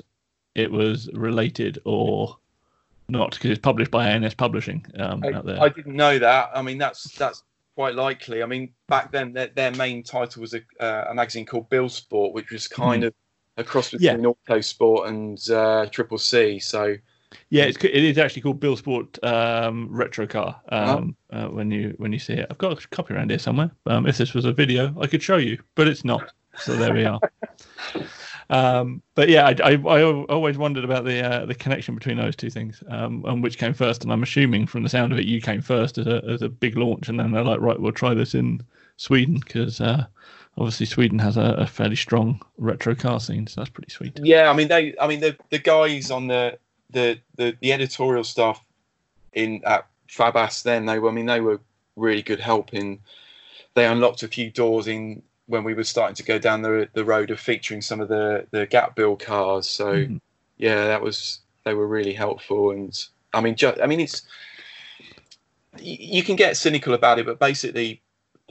it 0.55 0.71
was 0.71 1.09
related 1.13 1.79
or 1.85 2.37
not 3.09 3.31
because 3.31 3.51
it's 3.51 3.59
published 3.59 3.91
by 3.91 4.09
A&S 4.09 4.33
Publishing 4.33 4.85
um, 4.97 5.23
out 5.23 5.45
there. 5.45 5.59
I, 5.59 5.65
I 5.65 5.69
didn't 5.69 5.95
know 5.95 6.17
that. 6.19 6.49
I 6.55 6.61
mean, 6.61 6.77
that's 6.77 7.11
that's 7.17 7.43
quite 7.75 7.95
likely. 7.95 8.43
I 8.43 8.45
mean, 8.45 8.71
back 8.87 9.11
then 9.11 9.33
their, 9.33 9.47
their 9.47 9.71
main 9.71 10.03
title 10.03 10.41
was 10.41 10.53
a, 10.53 10.61
uh, 10.79 11.05
a 11.09 11.13
magazine 11.13 11.45
called 11.45 11.69
Bilsport, 11.69 12.33
which 12.33 12.51
was 12.51 12.67
kind 12.67 13.03
of 13.03 13.13
a 13.57 13.63
cross. 13.63 13.93
Yeah. 13.93 14.13
between 14.13 14.25
Auto 14.25 14.61
Sport 14.61 15.09
and 15.09 15.49
uh, 15.49 15.87
Triple 15.91 16.17
C. 16.17 16.59
So 16.59 16.95
Yeah, 17.49 17.63
it's, 17.63 17.77
it 17.83 18.03
is 18.03 18.17
actually 18.17 18.41
called 18.41 18.59
Bilsport 18.59 19.23
um, 19.23 19.87
Retro 19.89 20.27
Car. 20.27 20.59
Um, 20.69 21.15
uh, 21.31 21.47
when 21.47 21.71
you 21.71 21.93
when 21.97 22.11
you 22.11 22.19
see 22.19 22.33
it, 22.33 22.47
I've 22.49 22.57
got 22.57 22.83
a 22.83 22.87
copy 22.89 23.13
around 23.13 23.29
here 23.29 23.39
somewhere. 23.39 23.71
Um, 23.85 24.05
if 24.05 24.17
this 24.17 24.33
was 24.33 24.45
a 24.45 24.53
video, 24.53 24.95
I 24.99 25.07
could 25.07 25.23
show 25.23 25.37
you, 25.37 25.61
but 25.75 25.87
it's 25.87 26.03
not. 26.03 26.31
So 26.57 26.75
there 26.75 26.93
we 26.93 27.05
are. 27.05 27.19
Um, 28.51 29.01
but 29.15 29.29
yeah, 29.29 29.47
I, 29.47 29.55
I, 29.63 29.73
I 29.75 30.03
always 30.03 30.57
wondered 30.57 30.83
about 30.83 31.05
the 31.05 31.25
uh, 31.25 31.45
the 31.45 31.55
connection 31.55 31.95
between 31.95 32.17
those 32.17 32.35
two 32.35 32.49
things, 32.49 32.83
um, 32.89 33.23
and 33.25 33.41
which 33.41 33.57
came 33.57 33.73
first. 33.73 34.03
And 34.03 34.11
I'm 34.11 34.23
assuming 34.23 34.67
from 34.67 34.83
the 34.83 34.89
sound 34.89 35.13
of 35.13 35.19
it, 35.19 35.25
you 35.25 35.39
came 35.39 35.61
first 35.61 35.97
as 35.97 36.05
a 36.05 36.21
as 36.27 36.41
a 36.41 36.49
big 36.49 36.77
launch, 36.77 37.07
and 37.07 37.17
then 37.17 37.31
they're 37.31 37.45
like, 37.45 37.61
right, 37.61 37.79
we'll 37.79 37.93
try 37.93 38.13
this 38.13 38.35
in 38.35 38.61
Sweden 38.97 39.35
because 39.35 39.79
uh, 39.79 40.05
obviously 40.57 40.85
Sweden 40.85 41.19
has 41.19 41.37
a, 41.37 41.55
a 41.57 41.67
fairly 41.67 41.95
strong 41.95 42.41
retro 42.57 42.95
car 42.95 43.19
scene, 43.19 43.47
so 43.47 43.61
that's 43.61 43.69
pretty 43.69 43.91
sweet. 43.91 44.19
yeah, 44.21 44.49
I 44.49 44.53
mean 44.53 44.67
they, 44.67 44.95
I 44.99 45.07
mean 45.07 45.19
the 45.19 45.37
the 45.49 45.59
guys 45.59 46.11
on 46.11 46.27
the 46.27 46.57
the 46.91 47.19
the, 47.35 47.55
the 47.61 47.73
editorial 47.73 48.23
staff 48.23 48.63
in 49.33 49.61
at 49.65 49.87
Fabas 50.09 50.63
then 50.63 50.85
they 50.85 50.99
were, 50.99 51.09
I 51.09 51.13
mean 51.13 51.25
they 51.25 51.39
were 51.41 51.59
really 51.95 52.21
good 52.21 52.39
help 52.39 52.73
in. 52.73 52.99
They 53.73 53.85
unlocked 53.85 54.23
a 54.23 54.27
few 54.27 54.51
doors 54.51 54.87
in 54.87 55.23
when 55.47 55.63
we 55.63 55.73
were 55.73 55.83
starting 55.83 56.15
to 56.15 56.23
go 56.23 56.37
down 56.39 56.61
the 56.61 56.89
the 56.93 57.05
road 57.05 57.31
of 57.31 57.39
featuring 57.39 57.81
some 57.81 58.01
of 58.01 58.09
the 58.09 58.47
the 58.51 58.67
Gatebil 58.67 59.19
cars. 59.19 59.67
So 59.67 59.93
Mhm. 59.93 60.19
yeah, 60.57 60.85
that 60.87 61.01
was 61.01 61.39
they 61.63 61.73
were 61.73 61.87
really 61.87 62.13
helpful. 62.13 62.71
And 62.71 62.97
I 63.33 63.41
mean, 63.41 63.55
just, 63.55 63.79
I 63.81 63.85
mean, 63.87 63.99
it's 64.01 64.23
you 65.79 66.23
can 66.23 66.35
get 66.35 66.57
cynical 66.57 66.93
about 66.93 67.19
it, 67.19 67.25
but 67.25 67.39
basically, 67.39 68.01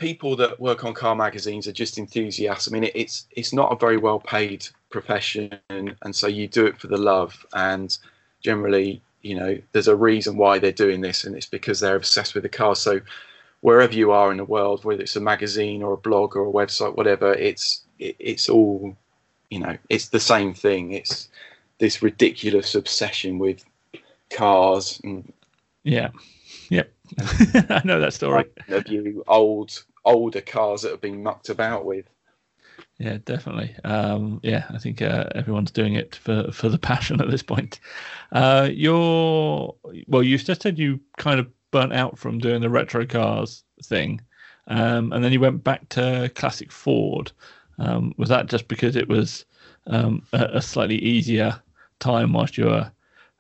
people 0.00 0.34
that 0.36 0.58
work 0.58 0.84
on 0.84 0.94
car 0.94 1.14
magazines 1.14 1.68
are 1.68 1.72
just 1.72 1.98
enthusiasts. 1.98 2.68
I 2.68 2.72
mean, 2.72 2.84
it, 2.84 2.92
it's 2.96 3.26
it's 3.36 3.52
not 3.52 3.72
a 3.72 3.76
very 3.76 3.98
well 3.98 4.18
paid 4.18 4.66
profession, 4.90 5.52
and 5.68 6.16
so 6.16 6.26
you 6.26 6.48
do 6.48 6.66
it 6.66 6.78
for 6.80 6.88
the 6.88 6.98
love. 6.98 7.46
And 7.54 7.96
generally, 8.42 9.02
you 9.22 9.36
know, 9.36 9.58
there's 9.72 9.88
a 9.88 9.96
reason 9.96 10.36
why 10.36 10.58
they're 10.58 10.72
doing 10.72 11.02
this, 11.02 11.24
and 11.24 11.36
it's 11.36 11.46
because 11.46 11.80
they're 11.80 11.96
obsessed 11.96 12.34
with 12.34 12.42
the 12.42 12.48
car. 12.48 12.74
So 12.74 13.00
wherever 13.60 13.92
you 13.92 14.10
are 14.10 14.30
in 14.32 14.38
the 14.38 14.44
world, 14.44 14.84
whether 14.84 15.02
it's 15.02 15.16
a 15.16 15.20
magazine 15.20 15.82
or 15.82 15.92
a 15.92 15.98
blog 15.98 16.34
or 16.34 16.48
a 16.48 16.52
website, 16.52 16.96
whatever, 16.96 17.34
it's 17.34 17.84
it, 17.98 18.16
it's 18.18 18.48
all 18.48 18.96
you 19.50 19.58
know, 19.60 19.76
it's 19.90 20.08
the 20.08 20.20
same 20.20 20.54
thing. 20.54 20.92
It's 20.92 21.28
this 21.78 22.02
ridiculous 22.02 22.74
obsession 22.74 23.38
with 23.38 23.64
cars 24.30 25.00
and 25.04 25.32
Yeah, 25.84 26.10
yep, 26.70 26.90
I 27.18 27.82
know 27.84 28.00
that 28.00 28.14
story. 28.14 28.46
of 28.68 28.88
you 28.88 29.24
old 29.26 29.84
older 30.04 30.40
cars 30.40 30.82
that 30.82 30.90
have 30.90 31.00
been 31.00 31.22
mucked 31.22 31.48
about 31.48 31.84
with. 31.84 32.06
Yeah, 32.98 33.18
definitely. 33.24 33.74
Um, 33.84 34.40
yeah, 34.42 34.66
I 34.70 34.78
think 34.78 35.00
uh, 35.00 35.24
everyone's 35.34 35.70
doing 35.70 35.94
it 35.94 36.16
for, 36.16 36.50
for 36.52 36.68
the 36.68 36.78
passion 36.90 37.20
at 37.20 37.30
this 37.30 37.42
point. 37.42 37.80
Uh, 38.32 38.68
you're 38.70 39.74
well. 40.06 40.22
You 40.22 40.36
just 40.38 40.62
said 40.62 40.78
you 40.78 41.00
kind 41.16 41.40
of 41.40 41.48
burnt 41.70 41.92
out 41.92 42.18
from 42.18 42.38
doing 42.38 42.60
the 42.60 42.70
retro 42.70 43.06
cars 43.06 43.64
thing, 43.84 44.20
um, 44.68 45.12
and 45.12 45.24
then 45.24 45.32
you 45.32 45.40
went 45.40 45.64
back 45.64 45.88
to 45.90 46.30
classic 46.34 46.70
Ford. 46.70 47.32
Um, 47.78 48.14
was 48.18 48.28
that 48.28 48.46
just 48.46 48.68
because 48.68 48.96
it 48.96 49.08
was 49.08 49.46
um, 49.86 50.22
a, 50.32 50.44
a 50.54 50.62
slightly 50.62 50.98
easier 50.98 51.58
time 51.98 52.34
whilst 52.34 52.58
you 52.58 52.66
were 52.66 52.90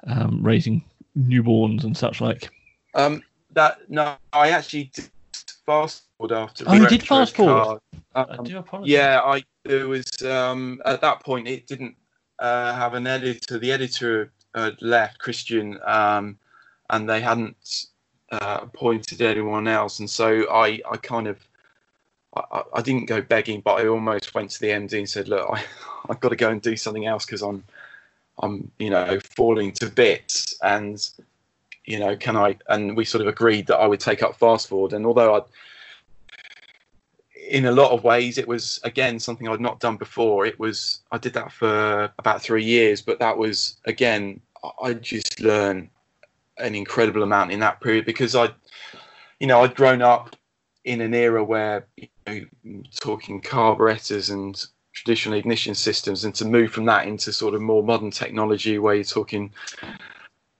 um, 0.06 0.40
raising 0.42 0.82
newborns 1.18 1.84
and 1.84 1.96
such 1.96 2.20
like? 2.22 2.50
Um, 2.94 3.22
that 3.52 3.90
no, 3.90 4.16
I 4.32 4.50
actually 4.50 4.84
did 4.94 5.10
fast 5.66 6.04
forward 6.20 6.36
after. 6.36 6.64
Oh, 6.68 6.74
you 6.74 6.86
did 6.86 7.06
Fast 7.06 7.36
Ford? 7.36 7.48
car. 7.48 7.80
I 8.14 8.36
Um, 8.36 8.44
do 8.44 8.58
apologize. 8.58 8.90
yeah, 8.90 9.20
I 9.24 9.42
there 9.64 9.88
was 9.88 10.04
um, 10.22 10.80
at 10.84 11.00
that 11.00 11.20
point 11.20 11.48
it 11.48 11.66
didn't 11.66 11.96
uh, 12.38 12.74
have 12.74 12.94
an 12.94 13.06
editor. 13.06 13.58
The 13.58 13.72
editor 13.72 14.32
had 14.54 14.80
left, 14.82 15.18
Christian, 15.18 15.78
um, 15.86 16.38
and 16.90 17.08
they 17.08 17.20
hadn't 17.20 17.86
uh, 18.32 18.60
appointed 18.62 19.22
anyone 19.22 19.68
else, 19.68 20.00
and 20.00 20.08
so 20.10 20.50
I 20.50 20.80
I 20.90 20.96
kind 20.96 21.26
of. 21.28 21.38
I, 22.36 22.42
I- 22.52 22.64
I 22.74 22.82
didn't 22.82 23.06
go 23.06 23.20
begging, 23.20 23.60
but 23.60 23.80
I 23.80 23.88
almost 23.88 24.34
went 24.34 24.50
to 24.52 24.60
the 24.60 24.68
MD 24.68 24.98
and 24.98 25.08
said, 25.08 25.28
"Look, 25.28 25.48
I, 25.50 25.64
I've 26.08 26.20
got 26.20 26.28
to 26.30 26.36
go 26.36 26.50
and 26.50 26.60
do 26.62 26.76
something 26.76 27.06
else 27.06 27.24
because 27.26 27.42
I'm, 27.42 27.64
I'm, 28.40 28.70
you 28.78 28.90
know, 28.90 29.18
falling 29.36 29.72
to 29.72 29.88
bits." 29.90 30.54
And, 30.62 31.04
you 31.86 31.98
know, 31.98 32.16
can 32.16 32.36
I? 32.36 32.56
And 32.68 32.96
we 32.96 33.04
sort 33.04 33.22
of 33.22 33.28
agreed 33.28 33.66
that 33.68 33.78
I 33.78 33.86
would 33.88 33.98
take 34.00 34.22
up 34.22 34.36
Fast 34.36 34.68
Ford. 34.68 34.92
And 34.92 35.06
although 35.06 35.34
I, 35.36 35.40
in 37.50 37.66
a 37.66 37.72
lot 37.72 37.90
of 37.90 38.04
ways, 38.04 38.38
it 38.38 38.46
was 38.46 38.80
again 38.84 39.18
something 39.18 39.48
I'd 39.48 39.60
not 39.60 39.80
done 39.80 39.96
before. 39.96 40.46
It 40.46 40.58
was 40.58 41.00
I 41.10 41.18
did 41.18 41.34
that 41.34 41.52
for 41.52 42.10
about 42.18 42.40
three 42.40 42.64
years, 42.64 43.02
but 43.02 43.18
that 43.18 43.36
was 43.36 43.76
again 43.84 44.40
I- 44.82 44.94
just 44.94 45.40
learned 45.40 45.90
an 46.58 46.74
incredible 46.74 47.22
amount 47.22 47.50
in 47.50 47.60
that 47.60 47.80
period 47.80 48.04
because 48.04 48.36
I, 48.36 48.50
you 49.40 49.46
know, 49.46 49.62
I'd 49.62 49.74
grown 49.74 50.00
up 50.00 50.36
in 50.84 51.00
an 51.00 51.12
era 51.12 51.42
where 51.42 51.86
you 51.96 52.08
know, 52.26 52.82
talking 53.00 53.40
carburetors 53.40 54.30
and 54.30 54.64
traditional 54.92 55.36
ignition 55.38 55.74
systems, 55.74 56.24
and 56.24 56.34
to 56.36 56.44
move 56.44 56.70
from 56.70 56.84
that 56.86 57.06
into 57.08 57.32
sort 57.32 57.54
of 57.54 57.62
more 57.62 57.82
modern 57.82 58.10
technology 58.12 58.78
where 58.78 58.94
you're 58.94 59.04
talking 59.04 59.52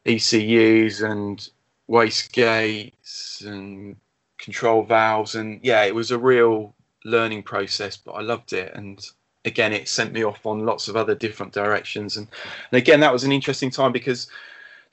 ECUs 0.07 1.03
and 1.03 1.51
wastegates 1.89 3.47
and 3.47 3.97
control 4.39 4.83
valves, 4.83 5.37
and 5.37 5.61
yeah, 5.63 5.85
it 5.85 5.95
was 5.95 6.11
a 6.11 6.19
real 6.19 6.75
learning 7.05 7.43
process, 7.43 7.97
but 7.97 8.13
I 8.13 8.21
loved 8.21 8.53
it. 8.53 8.73
And 8.75 9.05
again, 9.45 9.73
it 9.73 9.89
sent 9.89 10.13
me 10.13 10.25
off 10.25 10.45
on 10.47 10.67
lots 10.67 10.89
of 10.89 10.97
other 10.97 11.15
different 11.15 11.53
directions, 11.53 12.17
and, 12.17 12.29
and 12.73 12.79
again, 12.79 13.01
that 13.01 13.13
was 13.13 13.25
an 13.25 13.33
interesting 13.33 13.71
time 13.71 13.93
because 13.93 14.29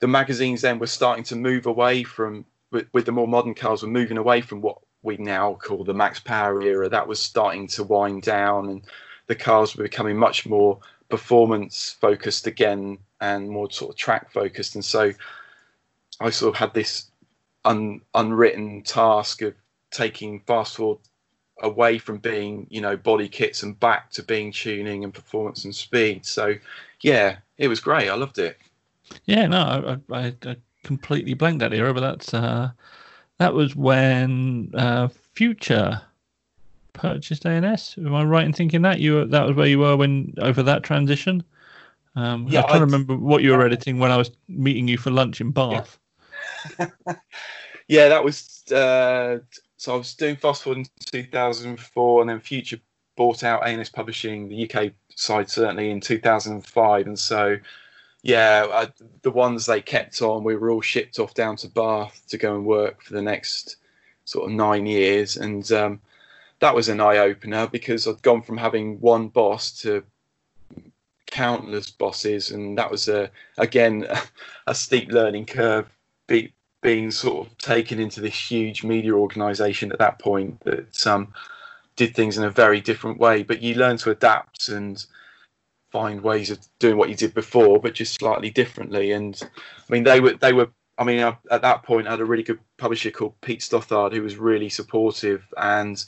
the 0.00 0.08
magazines 0.08 0.62
then 0.62 0.78
were 0.78 0.86
starting 0.86 1.24
to 1.24 1.36
move 1.36 1.66
away 1.66 2.02
from 2.02 2.44
with, 2.70 2.86
with 2.92 3.06
the 3.06 3.12
more 3.12 3.28
modern 3.28 3.54
cars 3.54 3.82
were 3.82 3.88
moving 3.88 4.18
away 4.18 4.40
from 4.40 4.60
what 4.60 4.78
we 5.02 5.16
now 5.16 5.54
call 5.54 5.84
the 5.84 5.94
max 5.94 6.20
power 6.20 6.60
era. 6.62 6.88
That 6.88 7.08
was 7.08 7.20
starting 7.20 7.66
to 7.68 7.84
wind 7.84 8.22
down 8.22 8.68
and 8.68 8.82
the 9.26 9.34
cars 9.34 9.76
were 9.76 9.84
becoming 9.84 10.16
much 10.16 10.46
more 10.46 10.78
performance 11.08 11.96
focused 12.00 12.46
again 12.46 12.98
and 13.20 13.48
more 13.48 13.70
sort 13.70 13.90
of 13.90 13.96
track 13.96 14.30
focused. 14.32 14.74
And 14.74 14.84
so 14.84 15.12
i 16.20 16.30
sort 16.30 16.54
of 16.54 16.58
had 16.58 16.74
this 16.74 17.10
un, 17.64 18.00
unwritten 18.14 18.82
task 18.82 19.42
of 19.42 19.54
taking 19.90 20.40
Fast 20.40 20.76
Ford 20.76 20.98
away 21.62 21.98
from 21.98 22.18
being 22.18 22.66
you 22.70 22.80
know 22.80 22.96
body 22.96 23.28
kits 23.28 23.62
and 23.62 23.78
back 23.80 24.10
to 24.10 24.22
being 24.22 24.52
tuning 24.52 25.04
and 25.04 25.12
performance 25.12 25.64
and 25.64 25.74
speed 25.74 26.24
so 26.24 26.54
yeah 27.00 27.36
it 27.56 27.68
was 27.68 27.80
great 27.80 28.08
i 28.08 28.14
loved 28.14 28.38
it 28.38 28.56
Yeah, 29.24 29.46
no, 29.46 29.98
I, 30.10 30.14
I, 30.16 30.34
I 30.46 30.56
completely 30.84 31.34
blanked 31.34 31.60
that 31.60 31.72
era, 31.72 31.92
but 31.94 32.00
that's 32.00 32.32
uh, 32.34 32.70
that 33.38 33.54
was 33.54 33.74
when 33.74 34.70
uh, 34.74 35.08
Future 35.34 36.00
purchased 36.92 37.44
A&S. 37.46 37.96
Am 37.98 38.14
I 38.14 38.24
right 38.24 38.44
in 38.44 38.52
thinking 38.52 38.82
that 38.82 39.00
you 39.00 39.14
were, 39.14 39.24
that 39.26 39.46
was 39.46 39.56
where 39.56 39.66
you 39.66 39.78
were 39.78 39.96
when 39.96 40.34
over 40.42 40.62
that 40.62 40.82
transition? 40.82 41.42
Um, 42.16 42.46
Yeah, 42.48 42.60
I 42.60 42.62
can't 42.62 42.74
I'd- 42.74 42.80
remember 42.80 43.16
what 43.16 43.42
you 43.42 43.52
were 43.52 43.64
editing 43.64 43.98
when 43.98 44.10
I 44.10 44.16
was 44.16 44.30
meeting 44.48 44.88
you 44.88 44.98
for 44.98 45.10
lunch 45.10 45.40
in 45.40 45.50
Bath. 45.52 45.98
yeah, 47.88 48.08
that 48.08 48.22
was 48.24 48.64
uh, 48.72 49.38
so 49.78 49.94
I 49.94 49.96
was 49.96 50.14
doing 50.14 50.36
Fast 50.36 50.64
Ford 50.64 50.76
in 50.76 50.86
2004, 51.06 52.20
and 52.20 52.30
then 52.30 52.40
Future 52.40 52.80
bought 53.16 53.42
out 53.44 53.66
A&S 53.66 53.88
Publishing, 53.88 54.48
the 54.48 54.70
UK 54.70 54.92
side 55.14 55.48
certainly 55.48 55.90
in 55.90 56.00
2005, 56.00 57.06
and 57.06 57.18
so 57.18 57.56
yeah, 58.22 58.66
I, 58.70 58.88
the 59.22 59.30
ones 59.30 59.66
they 59.66 59.80
kept 59.80 60.20
on, 60.20 60.44
we 60.44 60.56
were 60.56 60.70
all 60.70 60.80
shipped 60.80 61.18
off 61.18 61.34
down 61.34 61.56
to 61.56 61.68
Bath 61.68 62.22
to 62.28 62.36
go 62.36 62.54
and 62.56 62.66
work 62.66 63.02
for 63.02 63.14
the 63.14 63.22
next 63.22 63.76
sort 64.24 64.50
of 64.50 64.56
nine 64.56 64.84
years, 64.84 65.36
and 65.36 65.70
um, 65.72 66.00
that 66.58 66.74
was 66.74 66.88
an 66.88 67.00
eye 67.00 67.18
opener 67.18 67.68
because 67.68 68.06
I'd 68.06 68.20
gone 68.22 68.42
from 68.42 68.56
having 68.56 69.00
one 69.00 69.28
boss 69.28 69.80
to 69.82 70.02
countless 71.26 71.90
bosses, 71.90 72.50
and 72.50 72.76
that 72.78 72.90
was 72.90 73.08
a 73.08 73.30
again 73.58 74.06
a 74.66 74.74
steep 74.74 75.12
learning 75.12 75.46
curve. 75.46 75.88
Be, 76.26 76.52
being 76.80 77.10
sort 77.10 77.46
of 77.46 77.58
taken 77.58 77.98
into 77.98 78.20
this 78.20 78.50
huge 78.50 78.84
media 78.84 79.12
organization 79.12 79.90
at 79.92 79.98
that 79.98 80.18
point 80.18 80.60
that 80.60 81.06
um, 81.06 81.32
did 81.96 82.14
things 82.14 82.38
in 82.38 82.44
a 82.44 82.50
very 82.50 82.80
different 82.80 83.18
way. 83.18 83.42
But 83.42 83.62
you 83.62 83.74
learn 83.74 83.96
to 83.98 84.10
adapt 84.10 84.68
and 84.68 85.04
find 85.90 86.20
ways 86.20 86.50
of 86.50 86.58
doing 86.78 86.96
what 86.96 87.08
you 87.08 87.16
did 87.16 87.34
before, 87.34 87.80
but 87.80 87.94
just 87.94 88.14
slightly 88.14 88.50
differently. 88.50 89.12
And 89.12 89.40
I 89.42 89.92
mean, 89.92 90.04
they 90.04 90.20
were 90.20 90.34
they 90.34 90.52
were 90.52 90.68
I 90.98 91.04
mean, 91.04 91.22
I, 91.22 91.36
at 91.50 91.62
that 91.62 91.84
point, 91.84 92.08
I 92.08 92.10
had 92.10 92.20
a 92.20 92.24
really 92.24 92.42
good 92.42 92.58
publisher 92.76 93.12
called 93.12 93.40
Pete 93.40 93.60
Stothard 93.60 94.12
who 94.12 94.22
was 94.22 94.36
really 94.36 94.68
supportive, 94.68 95.44
and 95.56 96.04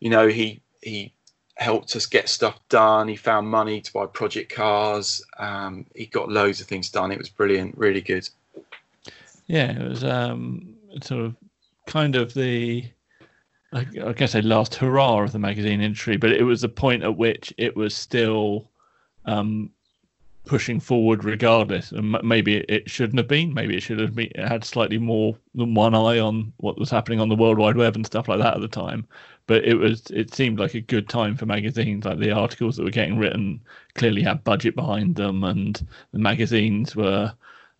you 0.00 0.10
know, 0.10 0.28
he 0.28 0.62
he 0.82 1.12
helped 1.56 1.94
us 1.94 2.06
get 2.06 2.28
stuff 2.28 2.58
done. 2.68 3.06
He 3.06 3.16
found 3.16 3.48
money 3.48 3.80
to 3.80 3.92
buy 3.92 4.06
project 4.06 4.52
cars. 4.52 5.22
Um, 5.38 5.86
he 5.94 6.06
got 6.06 6.30
loads 6.30 6.60
of 6.60 6.66
things 6.66 6.90
done. 6.90 7.12
It 7.12 7.18
was 7.18 7.28
brilliant, 7.28 7.76
really 7.76 8.00
good. 8.00 8.28
Yeah, 9.46 9.72
it 9.72 9.88
was 9.88 10.04
um, 10.04 10.74
sort 11.02 11.24
of 11.24 11.36
kind 11.86 12.16
of 12.16 12.34
the 12.34 12.84
I 13.74 14.12
guess 14.12 14.36
a 14.36 14.42
last 14.42 14.76
hurrah 14.76 15.22
of 15.24 15.32
the 15.32 15.38
magazine 15.40 15.80
industry, 15.80 16.16
but 16.16 16.30
it 16.30 16.44
was 16.44 16.60
the 16.60 16.68
point 16.68 17.02
at 17.02 17.16
which 17.16 17.52
it 17.58 17.76
was 17.76 17.92
still 17.94 18.70
um, 19.24 19.70
pushing 20.44 20.78
forward 20.78 21.24
regardless. 21.24 21.90
And 21.90 22.16
maybe 22.22 22.58
it 22.68 22.88
shouldn't 22.88 23.18
have 23.18 23.26
been. 23.26 23.52
Maybe 23.52 23.76
it 23.76 23.82
should 23.82 23.98
have 23.98 24.14
been, 24.14 24.30
it 24.34 24.46
had 24.46 24.64
slightly 24.64 24.98
more 24.98 25.36
than 25.56 25.74
one 25.74 25.94
eye 25.94 26.20
on 26.20 26.52
what 26.58 26.78
was 26.78 26.90
happening 26.90 27.18
on 27.18 27.28
the 27.28 27.34
World 27.34 27.58
Wide 27.58 27.76
Web 27.76 27.96
and 27.96 28.06
stuff 28.06 28.28
like 28.28 28.38
that 28.38 28.54
at 28.54 28.60
the 28.60 28.68
time. 28.68 29.08
But 29.48 29.64
it 29.64 29.74
was 29.74 30.04
it 30.10 30.32
seemed 30.32 30.60
like 30.60 30.74
a 30.74 30.80
good 30.80 31.08
time 31.08 31.36
for 31.36 31.46
magazines. 31.46 32.04
Like 32.04 32.20
the 32.20 32.30
articles 32.30 32.76
that 32.76 32.84
were 32.84 32.90
getting 32.90 33.18
written 33.18 33.60
clearly 33.94 34.22
had 34.22 34.44
budget 34.44 34.76
behind 34.76 35.16
them, 35.16 35.42
and 35.42 35.84
the 36.12 36.18
magazines 36.20 36.94
were 36.94 37.34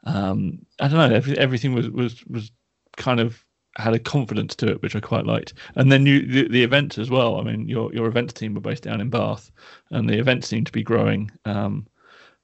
um, 0.05 0.65
I 0.81 0.89
don't 0.89 0.99
know 0.99 1.17
every, 1.17 1.39
everything 1.39 1.75
was 1.75 1.89
was 1.91 2.25
was 2.27 2.51
kind 2.97 3.21
of 3.21 3.45
had 3.77 3.95
a 3.95 3.99
confidence 3.99 4.55
to 4.55 4.69
it, 4.69 4.83
which 4.83 4.95
I 4.95 5.01
quite 5.01 5.27
liked. 5.27 5.55
And 5.75 5.91
then 5.91 6.07
you 6.07 6.25
the, 6.27 6.49
the 6.49 6.63
events 6.63 6.99
as 6.99 7.11
well. 7.11 7.41
I 7.41 7.43
mean, 7.43 7.69
your 7.69 7.93
your 7.93 8.07
events 8.07 8.33
team 8.33 8.55
were 8.55 8.61
based 8.61 8.85
down 8.85 9.01
in 9.01 9.11
Bath, 9.11 9.51
and 9.91 10.09
the 10.09 10.19
events 10.19 10.49
seemed 10.49 10.67
to 10.67 10.73
be 10.73 10.83
growing 10.83 11.31
um, 11.45 11.87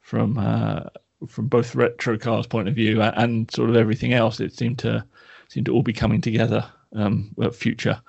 from 0.01 0.39
uh, 0.39 0.85
from 1.29 1.49
both 1.49 1.75
retro 1.75 2.19
cars 2.19 2.47
point 2.47 2.69
of 2.69 2.75
view 2.75 3.01
and 3.03 3.51
sort 3.51 3.71
of 3.71 3.77
everything 3.77 4.13
else. 4.13 4.41
It 4.41 4.57
seemed 4.57 4.79
to 4.81 5.05
seemed 5.49 5.67
to 5.67 5.73
all 5.73 5.83
be 5.83 5.93
coming 5.93 6.21
together. 6.21 6.65
Um, 6.93 7.33
at 7.41 7.55
Future, 7.55 8.03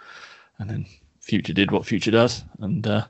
and 0.58 0.68
then 0.68 0.88
Future 1.20 1.54
did 1.54 1.70
what 1.70 1.86
Future 1.86 2.10
does, 2.10 2.44
and 2.62 2.88
uh, 2.88 3.06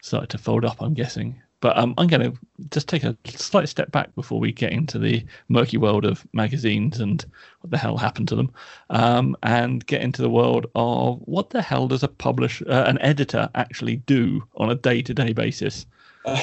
started 0.00 0.30
to 0.30 0.38
fold 0.38 0.64
up. 0.64 0.80
I'm 0.80 0.94
guessing, 0.94 1.42
but 1.60 1.76
um, 1.76 1.94
I'm 1.98 2.06
going 2.06 2.32
to 2.32 2.38
just 2.70 2.88
take 2.88 3.04
a 3.04 3.16
slight 3.26 3.68
step 3.68 3.92
back 3.92 4.14
before 4.14 4.40
we 4.40 4.50
get 4.50 4.72
into 4.72 4.98
the 4.98 5.24
murky 5.48 5.76
world 5.76 6.04
of 6.04 6.26
magazines 6.32 7.00
and 7.00 7.24
what 7.60 7.70
the 7.70 7.78
hell 7.78 7.98
happened 7.98 8.28
to 8.28 8.36
them, 8.36 8.50
um, 8.88 9.36
and 9.42 9.84
get 9.86 10.00
into 10.00 10.22
the 10.22 10.30
world 10.30 10.66
of 10.74 11.18
what 11.20 11.50
the 11.50 11.62
hell 11.62 11.86
does 11.86 12.02
a 12.02 12.08
publish 12.08 12.62
uh, 12.62 12.84
an 12.86 12.98
editor 13.00 13.48
actually 13.54 13.96
do 13.96 14.42
on 14.56 14.70
a 14.70 14.74
day 14.74 15.02
to 15.02 15.12
day 15.12 15.32
basis. 15.32 15.86
Uh, 16.24 16.40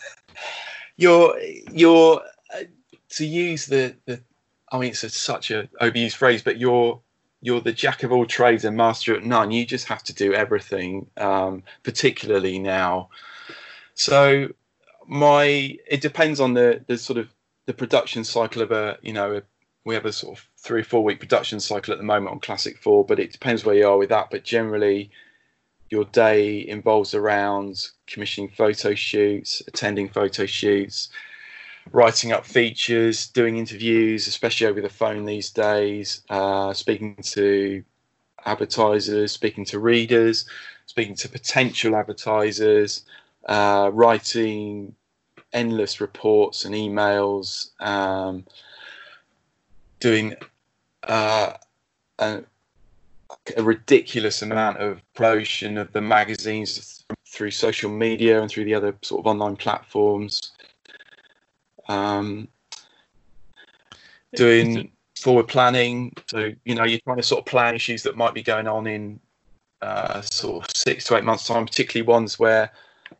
you're 0.96 1.38
you're 1.72 2.20
uh, 2.54 2.64
to 3.10 3.24
use 3.24 3.66
the 3.66 3.96
the. 4.04 4.20
I 4.72 4.78
mean, 4.78 4.90
it's 4.90 5.02
a, 5.02 5.10
such 5.10 5.50
a 5.50 5.68
overused 5.80 6.14
phrase, 6.14 6.42
but 6.42 6.58
you're 6.58 7.00
you're 7.40 7.60
the 7.60 7.72
jack 7.72 8.02
of 8.02 8.12
all 8.12 8.26
trades 8.26 8.64
and 8.64 8.76
master 8.76 9.16
at 9.16 9.24
none. 9.24 9.50
You 9.50 9.64
just 9.64 9.88
have 9.88 10.02
to 10.04 10.14
do 10.14 10.34
everything, 10.34 11.06
um, 11.16 11.62
particularly 11.82 12.58
now 12.58 13.08
so 14.00 14.48
my 15.06 15.76
it 15.86 16.00
depends 16.00 16.40
on 16.40 16.54
the 16.54 16.82
the 16.86 16.96
sort 16.96 17.18
of 17.18 17.28
the 17.66 17.74
production 17.74 18.24
cycle 18.24 18.62
of 18.62 18.72
a 18.72 18.96
you 19.02 19.12
know 19.12 19.36
a, 19.36 19.42
we 19.84 19.94
have 19.94 20.06
a 20.06 20.12
sort 20.12 20.38
of 20.38 20.48
three 20.56 20.80
or 20.80 20.84
four 20.84 21.04
week 21.04 21.20
production 21.20 21.60
cycle 21.60 21.92
at 21.92 21.98
the 21.98 22.04
moment 22.04 22.32
on 22.32 22.40
Classic 22.40 22.78
Ford, 22.78 23.06
but 23.06 23.18
it 23.18 23.30
depends 23.30 23.62
where 23.62 23.74
you 23.74 23.86
are 23.86 23.98
with 23.98 24.08
that. 24.08 24.28
But 24.30 24.42
generally, 24.42 25.10
your 25.90 26.04
day 26.06 26.66
involves 26.66 27.12
around 27.14 27.88
commissioning 28.06 28.48
photo 28.48 28.94
shoots, 28.94 29.62
attending 29.68 30.08
photo 30.08 30.46
shoots, 30.46 31.10
writing 31.92 32.32
up 32.32 32.46
features, 32.46 33.26
doing 33.28 33.58
interviews, 33.58 34.26
especially 34.26 34.66
over 34.66 34.80
the 34.80 34.88
phone 34.88 35.26
these 35.26 35.50
days, 35.50 36.22
uh, 36.30 36.72
speaking 36.72 37.16
to 37.22 37.84
advertisers, 38.46 39.32
speaking 39.32 39.66
to 39.66 39.78
readers, 39.78 40.46
speaking 40.86 41.14
to 41.16 41.28
potential 41.28 41.94
advertisers, 41.94 43.04
uh, 43.50 43.90
writing 43.92 44.94
endless 45.52 46.00
reports 46.00 46.64
and 46.64 46.74
emails, 46.74 47.70
um, 47.80 48.44
doing 49.98 50.34
uh, 51.02 51.54
a, 52.20 52.42
a, 53.56 53.62
ridiculous 53.62 54.42
amount 54.42 54.78
of 54.78 55.02
promotion 55.14 55.76
of 55.78 55.92
the 55.92 56.00
magazines 56.00 57.04
through 57.26 57.50
social 57.50 57.90
media 57.90 58.40
and 58.40 58.48
through 58.48 58.64
the 58.64 58.74
other 58.74 58.94
sort 59.02 59.18
of 59.18 59.26
online 59.26 59.56
platforms. 59.56 60.52
Um, 61.88 62.46
doing 64.36 64.92
forward 65.20 65.48
planning, 65.48 66.12
so 66.28 66.52
you 66.64 66.76
know 66.76 66.84
you're 66.84 67.00
trying 67.00 67.16
to 67.16 67.22
sort 67.24 67.40
of 67.40 67.46
plan 67.46 67.74
issues 67.74 68.04
that 68.04 68.16
might 68.16 68.32
be 68.32 68.44
going 68.44 68.68
on 68.68 68.86
in 68.86 69.18
uh, 69.82 70.20
sort 70.20 70.64
of 70.64 70.70
six 70.76 71.04
to 71.06 71.16
eight 71.16 71.24
months' 71.24 71.48
time, 71.48 71.66
particularly 71.66 72.06
ones 72.06 72.38
where 72.38 72.70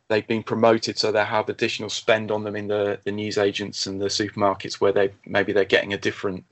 they've 0.07 0.27
been 0.27 0.43
promoted 0.43 0.97
so 0.97 1.11
they 1.11 1.23
have 1.23 1.49
additional 1.49 1.89
spend 1.89 2.31
on 2.31 2.43
them 2.43 2.55
in 2.55 2.67
the, 2.67 2.99
the 3.03 3.11
news 3.11 3.37
agents 3.37 3.87
and 3.87 4.01
the 4.01 4.07
supermarkets 4.07 4.75
where 4.75 4.91
they 4.91 5.11
maybe 5.25 5.53
they're 5.53 5.65
getting 5.65 5.93
a 5.93 5.97
different 5.97 6.43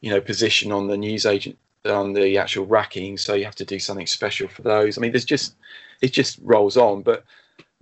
you 0.00 0.10
know 0.10 0.20
position 0.20 0.72
on 0.72 0.88
the 0.88 0.96
news 0.96 1.26
agent 1.26 1.56
on 1.86 2.12
the 2.12 2.36
actual 2.36 2.66
racking. 2.66 3.16
So 3.16 3.34
you 3.34 3.44
have 3.44 3.54
to 3.56 3.64
do 3.64 3.78
something 3.78 4.06
special 4.06 4.48
for 4.48 4.62
those. 4.62 4.98
I 4.98 5.00
mean 5.00 5.12
there's 5.12 5.24
just 5.24 5.54
it 6.00 6.12
just 6.12 6.38
rolls 6.42 6.76
on. 6.76 7.02
But 7.02 7.24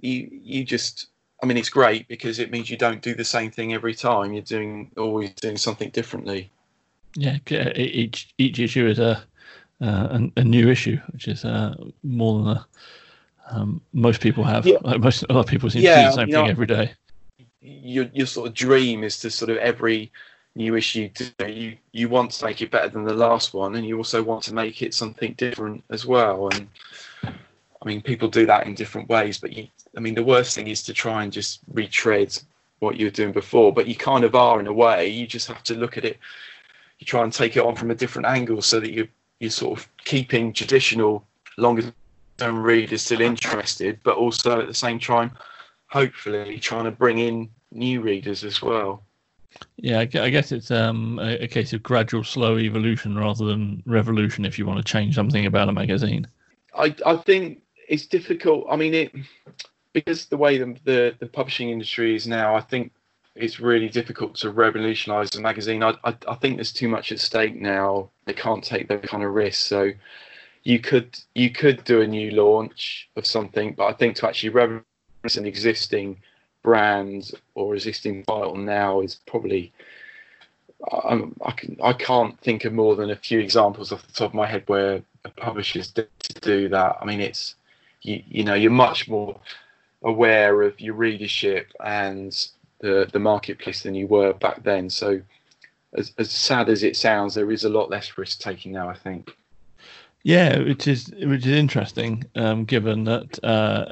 you 0.01 0.29
you 0.31 0.65
just 0.65 1.09
i 1.43 1.47
mean 1.47 1.57
it's 1.57 1.69
great 1.69 2.07
because 2.07 2.39
it 2.39 2.51
means 2.53 2.71
you 2.71 2.77
don't 2.77 3.03
do 3.03 3.15
the 3.15 3.25
same 3.25 3.51
thing 3.51 3.75
every 3.75 3.95
time. 3.95 4.33
You're 4.33 4.43
doing 4.43 4.91
always 4.97 5.33
doing 5.35 5.57
something 5.57 5.91
differently. 5.91 6.51
Yeah 7.15 7.39
each 7.77 8.33
each 8.39 8.59
issue 8.59 8.87
is 8.87 8.99
a 8.99 9.23
uh, 9.81 10.19
a, 10.37 10.41
a 10.41 10.45
new 10.45 10.69
issue 10.69 10.99
which 11.13 11.29
is 11.29 11.45
uh, 11.45 11.75
more 12.03 12.43
than 12.43 12.57
a 12.57 12.67
um, 13.51 13.81
most 13.93 14.21
people 14.21 14.45
have. 14.45 14.67
Yeah. 14.67 14.79
Like 14.83 15.01
most 15.01 15.25
a 15.29 15.33
lot 15.33 15.41
of 15.41 15.47
people 15.47 15.71
seem 15.71 15.83
yeah, 15.83 15.97
to 15.97 16.01
do 16.01 16.07
the 16.07 16.13
same 16.13 16.27
thing 16.27 16.45
know, 16.45 16.51
every 16.51 16.67
day. 16.67 16.93
Your 17.61 18.09
your 18.13 18.27
sort 18.27 18.49
of 18.49 18.55
dream 18.55 19.05
is 19.05 19.19
to 19.21 19.31
sort 19.31 19.51
of 19.51 19.57
every 19.59 20.13
new 20.55 20.75
issue 20.75 21.09
you 21.47 21.77
you 21.93 22.09
want 22.09 22.33
to 22.33 22.45
make 22.45 22.61
it 22.61 22.71
better 22.71 22.89
than 22.89 23.05
the 23.05 23.15
last 23.15 23.55
one, 23.55 23.75
and 23.75 23.87
you 23.87 23.97
also 23.97 24.23
want 24.23 24.43
to 24.45 24.55
make 24.55 24.83
it 24.83 24.95
something 24.95 25.35
different 25.35 25.85
as 25.91 26.05
well. 26.05 26.49
And 26.49 26.69
I 27.25 27.85
mean, 27.85 28.03
people 28.03 28.29
do 28.29 28.47
that 28.47 28.67
in 28.67 28.75
different 28.75 29.09
ways, 29.09 29.39
but 29.39 29.53
you, 29.53 29.69
I 29.97 30.01
mean, 30.01 30.15
the 30.15 30.25
worst 30.25 30.55
thing 30.55 30.69
is 30.69 30.83
to 30.85 30.93
try 30.93 31.23
and 31.23 31.33
just 31.33 31.61
retread 31.73 32.37
what 32.81 32.97
you 32.97 33.07
were 33.07 33.11
doing 33.11 33.33
before. 33.33 33.73
But 33.73 33.87
you 33.87 33.97
kind 33.97 34.25
of 34.25 34.35
are 34.35 34.61
in 34.61 34.67
a 34.67 34.73
way. 34.73 35.09
You 35.09 35.27
just 35.27 35.49
have 35.49 35.63
to 35.65 35.75
look 35.75 35.97
at 35.97 36.05
it. 36.05 36.19
You 36.99 37.07
try 37.07 37.23
and 37.23 37.33
take 37.33 37.57
it 37.57 37.65
on 37.65 37.77
from 37.77 37.91
a 37.91 37.95
different 37.95 38.27
angle 38.27 38.63
so 38.63 38.81
that 38.81 38.93
you 38.93 39.09
you're 39.41 39.51
sort 39.51 39.79
of 39.79 39.89
keeping 40.05 40.53
traditional 40.53 41.25
longer 41.57 41.93
term 42.39 42.63
readers 42.63 43.03
still 43.03 43.21
interested, 43.21 44.01
but 44.03 44.17
also 44.17 44.61
at 44.61 44.67
the 44.67 44.75
same 44.75 44.99
time, 44.99 45.33
hopefully 45.89 46.59
trying 46.59 46.85
to 46.85 46.91
bring 46.91 47.19
in 47.19 47.51
new 47.73 48.01
readers 48.01 48.45
as 48.45 48.63
well. 48.63 49.03
Yeah, 49.77 50.01
I 50.01 50.05
guess 50.05 50.53
it's 50.53 50.71
um, 50.71 51.19
a, 51.19 51.45
a, 51.45 51.49
case 51.49 51.73
of 51.73 51.83
gradual, 51.83 52.23
slow 52.23 52.59
evolution 52.59 53.17
rather 53.17 53.45
than 53.45 53.83
revolution. 53.87 54.45
If 54.45 54.59
you 54.59 54.67
want 54.67 54.79
to 54.79 54.93
change 54.93 55.15
something 55.15 55.47
about 55.47 55.69
a 55.69 55.73
magazine, 55.73 56.27
I 56.75 56.95
I 57.05 57.17
think 57.17 57.63
it's 57.89 58.07
difficult. 58.07 58.67
I 58.71 58.77
mean, 58.77 58.95
it 58.95 59.13
because 59.93 60.27
the 60.27 60.37
way 60.37 60.59
the 60.59 60.77
the, 60.85 61.15
the 61.19 61.27
publishing 61.27 61.71
industry 61.71 62.15
is 62.15 62.27
now. 62.27 62.55
I 62.55 62.61
think 62.61 62.93
it's 63.35 63.59
really 63.59 63.89
difficult 63.89 64.35
to 64.37 64.51
revolutionise 64.51 65.31
the 65.31 65.41
magazine. 65.41 65.83
I, 65.83 65.95
I 66.05 66.15
I 66.29 66.35
think 66.35 66.57
there's 66.57 66.73
too 66.73 66.89
much 66.89 67.11
at 67.11 67.19
stake 67.19 67.57
now. 67.61 68.11
They 68.27 68.35
can't 68.35 68.63
take 68.63 68.89
those 68.89 69.05
kind 69.05 69.25
of 69.25 69.33
risks. 69.33 69.65
So 69.65 69.93
you 70.69 70.79
could 70.79 71.19
you 71.35 71.49
could 71.49 71.83
do 71.85 72.03
a 72.03 72.07
new 72.07 72.31
launch 72.31 73.09
of 73.17 73.25
something, 73.25 73.73
but 73.73 73.87
I 73.87 73.95
think 73.95 74.17
to 74.17 74.29
actually 74.29 74.51
reference 74.51 75.37
an 75.39 75.47
existing 75.47 76.19
brand 76.63 77.31
or 77.55 77.75
existing 77.75 78.25
title 78.25 78.55
now 78.55 79.01
is 79.01 79.15
probably 79.25 79.73
um, 81.05 81.35
I 81.43 81.53
can 81.53 81.79
I 81.83 81.95
can't 81.95 82.39
think 82.41 82.67
of 82.67 82.75
more 82.75 82.97
than 82.97 83.09
a 83.09 83.17
few 83.17 83.39
examples 83.39 83.93
off 83.93 84.07
the 84.07 84.13
top 84.13 84.33
of 84.33 84.35
my 84.35 84.47
head 84.47 84.65
where 84.67 85.03
a 85.25 85.31
publishers 85.31 85.91
to 85.93 86.07
do 86.43 86.69
that. 86.69 86.99
I 87.01 87.05
mean, 87.07 87.23
it's 87.23 87.55
you 88.03 88.23
you 88.29 88.45
know 88.45 88.55
you're 88.55 88.71
much 88.71 89.09
more 89.09 89.41
aware 90.03 90.61
of 90.61 90.79
your 90.83 90.97
readership 90.97 91.73
and 91.83 92.31
the 92.81 93.09
the 93.11 93.19
marketplace 93.19 93.85
than 93.85 93.95
you 93.95 94.07
were 94.07 94.35
back 94.35 94.65
then. 94.65 94.91
So, 94.91 95.23
as 95.95 96.13
as 96.19 96.31
sad 96.31 96.69
as 96.69 96.83
it 96.83 96.95
sounds, 96.95 97.35
there 97.35 97.51
is 97.51 97.65
a 97.65 97.71
lot 97.71 97.89
less 97.89 98.19
risk 98.19 98.41
taking 98.41 98.73
now. 98.73 98.91
I 98.91 98.95
think. 98.95 99.35
Yeah, 100.29 100.59
which 100.59 100.87
is 100.87 101.11
which 101.23 101.47
is 101.47 101.53
interesting, 101.53 102.23
um, 102.35 102.67
given 102.67 103.05
that 103.05 103.43
uh, 103.43 103.87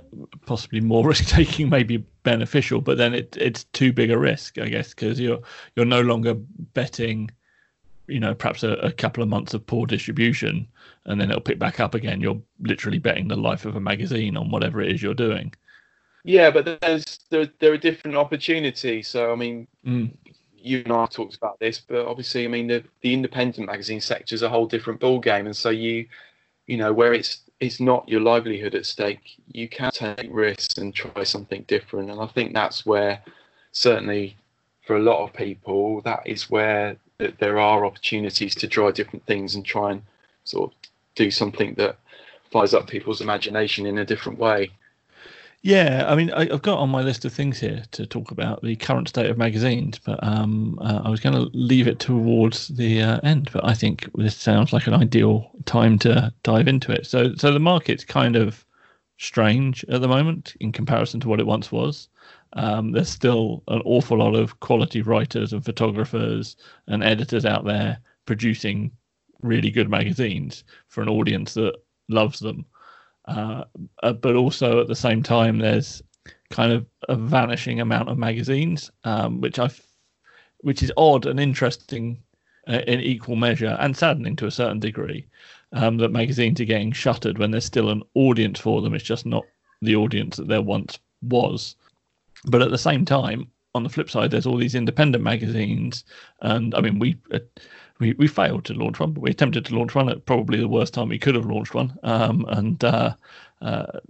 possibly 0.44 0.82
more 0.82 1.06
risk 1.08 1.28
taking 1.28 1.70
may 1.70 1.82
be 1.82 2.04
beneficial, 2.24 2.82
but 2.82 2.98
then 2.98 3.14
it 3.14 3.34
it's 3.40 3.64
too 3.72 3.90
big 3.90 4.10
a 4.10 4.18
risk, 4.18 4.58
I 4.58 4.68
guess, 4.68 4.90
because 4.90 5.18
you're 5.18 5.40
you're 5.76 5.86
no 5.86 6.02
longer 6.02 6.34
betting, 6.34 7.30
you 8.06 8.20
know, 8.20 8.34
perhaps 8.34 8.62
a, 8.62 8.72
a, 8.72 8.92
couple 8.92 9.22
of 9.22 9.30
months 9.30 9.54
of 9.54 9.66
poor 9.66 9.86
distribution, 9.86 10.68
and 11.06 11.18
then 11.18 11.30
it'll 11.30 11.40
pick 11.40 11.58
back 11.58 11.80
up 11.80 11.94
again. 11.94 12.20
You're 12.20 12.42
literally 12.60 12.98
betting 12.98 13.28
the 13.28 13.36
life 13.36 13.64
of 13.64 13.74
a 13.74 13.80
magazine 13.80 14.36
on 14.36 14.50
whatever 14.50 14.82
it 14.82 14.92
is 14.92 15.02
you're 15.02 15.14
doing. 15.14 15.54
Yeah, 16.22 16.50
but 16.50 16.80
there's 16.82 17.18
there 17.30 17.48
there 17.60 17.72
are 17.72 17.78
different 17.78 18.18
opportunities. 18.18 19.08
So 19.08 19.32
I 19.32 19.36
mean, 19.36 19.66
mm 19.86 20.12
you 20.66 20.82
and 20.84 20.92
I 20.92 21.06
talked 21.06 21.36
about 21.36 21.58
this, 21.60 21.80
but 21.80 22.06
obviously, 22.06 22.44
I 22.44 22.48
mean, 22.48 22.66
the, 22.66 22.82
the 23.00 23.14
independent 23.14 23.68
magazine 23.68 24.00
sector 24.00 24.34
is 24.34 24.42
a 24.42 24.48
whole 24.48 24.66
different 24.66 25.00
ball 25.00 25.20
game, 25.20 25.46
and 25.46 25.56
so 25.56 25.70
you, 25.70 26.06
you 26.66 26.76
know, 26.76 26.92
where 26.92 27.14
it's 27.14 27.40
it's 27.60 27.80
not 27.80 28.08
your 28.08 28.20
livelihood 28.20 28.74
at 28.74 28.84
stake, 28.84 29.36
you 29.52 29.66
can 29.68 29.90
take 29.90 30.28
risks 30.30 30.76
and 30.76 30.94
try 30.94 31.22
something 31.22 31.64
different, 31.68 32.10
and 32.10 32.20
I 32.20 32.26
think 32.26 32.52
that's 32.52 32.84
where, 32.84 33.22
certainly, 33.72 34.36
for 34.86 34.96
a 34.96 35.02
lot 35.02 35.24
of 35.24 35.32
people, 35.32 36.02
that 36.02 36.22
is 36.26 36.50
where 36.50 36.96
there 37.18 37.58
are 37.58 37.86
opportunities 37.86 38.54
to 38.56 38.68
try 38.68 38.90
different 38.90 39.24
things 39.26 39.54
and 39.54 39.64
try 39.64 39.92
and 39.92 40.02
sort 40.44 40.70
of 40.70 40.78
do 41.14 41.30
something 41.30 41.74
that 41.74 41.96
fires 42.52 42.74
up 42.74 42.86
people's 42.88 43.20
imagination 43.20 43.86
in 43.86 43.98
a 43.98 44.04
different 44.04 44.38
way. 44.38 44.70
Yeah, 45.66 46.04
I 46.06 46.14
mean, 46.14 46.30
I, 46.30 46.44
have 46.44 46.62
got 46.62 46.78
on 46.78 46.90
my 46.90 47.02
list 47.02 47.24
of 47.24 47.32
things 47.32 47.58
here 47.58 47.82
to 47.90 48.06
talk 48.06 48.30
about 48.30 48.62
the 48.62 48.76
current 48.76 49.08
state 49.08 49.28
of 49.28 49.36
magazines, 49.36 49.98
but 49.98 50.22
um, 50.22 50.78
uh, 50.80 51.02
I 51.04 51.10
was 51.10 51.18
going 51.18 51.34
to 51.34 51.50
leave 51.54 51.88
it 51.88 51.98
towards 51.98 52.68
the 52.68 53.02
uh, 53.02 53.18
end. 53.24 53.50
But 53.52 53.64
I 53.64 53.74
think 53.74 54.08
this 54.14 54.36
sounds 54.36 54.72
like 54.72 54.86
an 54.86 54.94
ideal 54.94 55.50
time 55.64 55.98
to 55.98 56.32
dive 56.44 56.68
into 56.68 56.92
it. 56.92 57.04
So, 57.04 57.34
so 57.34 57.52
the 57.52 57.58
market's 57.58 58.04
kind 58.04 58.36
of 58.36 58.64
strange 59.18 59.84
at 59.88 60.02
the 60.02 60.06
moment 60.06 60.54
in 60.60 60.70
comparison 60.70 61.18
to 61.18 61.28
what 61.28 61.40
it 61.40 61.48
once 61.48 61.72
was. 61.72 62.08
Um, 62.52 62.92
there's 62.92 63.08
still 63.08 63.64
an 63.66 63.82
awful 63.84 64.18
lot 64.18 64.36
of 64.36 64.60
quality 64.60 65.02
writers 65.02 65.52
and 65.52 65.64
photographers 65.64 66.56
and 66.86 67.02
editors 67.02 67.44
out 67.44 67.64
there 67.64 67.98
producing 68.24 68.92
really 69.42 69.72
good 69.72 69.90
magazines 69.90 70.62
for 70.86 71.02
an 71.02 71.08
audience 71.08 71.54
that 71.54 71.74
loves 72.08 72.38
them. 72.38 72.64
Uh, 73.26 73.64
but 74.02 74.36
also 74.36 74.80
at 74.80 74.86
the 74.86 74.94
same 74.94 75.22
time, 75.22 75.58
there's 75.58 76.02
kind 76.50 76.72
of 76.72 76.86
a 77.08 77.16
vanishing 77.16 77.80
amount 77.80 78.08
of 78.08 78.18
magazines, 78.18 78.90
um, 79.04 79.40
which 79.40 79.58
I, 79.58 79.68
which 80.58 80.82
is 80.82 80.92
odd 80.96 81.26
and 81.26 81.40
interesting 81.40 82.22
uh, 82.68 82.80
in 82.86 83.00
equal 83.00 83.36
measure, 83.36 83.76
and 83.80 83.96
saddening 83.96 84.36
to 84.36 84.46
a 84.46 84.50
certain 84.50 84.80
degree. 84.80 85.26
Um, 85.72 85.96
that 85.98 86.12
magazines 86.12 86.60
are 86.60 86.64
getting 86.64 86.92
shuttered 86.92 87.38
when 87.38 87.50
there's 87.50 87.64
still 87.64 87.90
an 87.90 88.02
audience 88.14 88.60
for 88.60 88.80
them. 88.80 88.94
It's 88.94 89.04
just 89.04 89.26
not 89.26 89.44
the 89.82 89.96
audience 89.96 90.36
that 90.36 90.46
there 90.46 90.62
once 90.62 91.00
was. 91.22 91.74
But 92.44 92.62
at 92.62 92.70
the 92.70 92.78
same 92.78 93.04
time, 93.04 93.50
on 93.74 93.82
the 93.82 93.88
flip 93.88 94.08
side, 94.08 94.30
there's 94.30 94.46
all 94.46 94.56
these 94.56 94.74
independent 94.76 95.24
magazines, 95.24 96.04
and 96.40 96.74
I 96.74 96.80
mean, 96.80 96.98
we 96.98 97.16
uh, 97.32 97.40
we, 97.98 98.12
we 98.14 98.26
failed 98.26 98.64
to 98.66 98.74
launch 98.74 99.00
one, 99.00 99.12
but 99.12 99.22
we 99.22 99.30
attempted 99.30 99.64
to 99.66 99.76
launch 99.76 99.94
one 99.94 100.08
at 100.08 100.26
probably 100.26 100.58
the 100.58 100.68
worst 100.68 100.94
time 100.94 101.08
we 101.08 101.18
could 101.18 101.34
have 101.34 101.46
launched 101.46 101.74
one. 101.74 101.96
Um, 102.02 102.44
and 102.48 102.82
uh, 102.84 103.14
uh, 103.62 104.00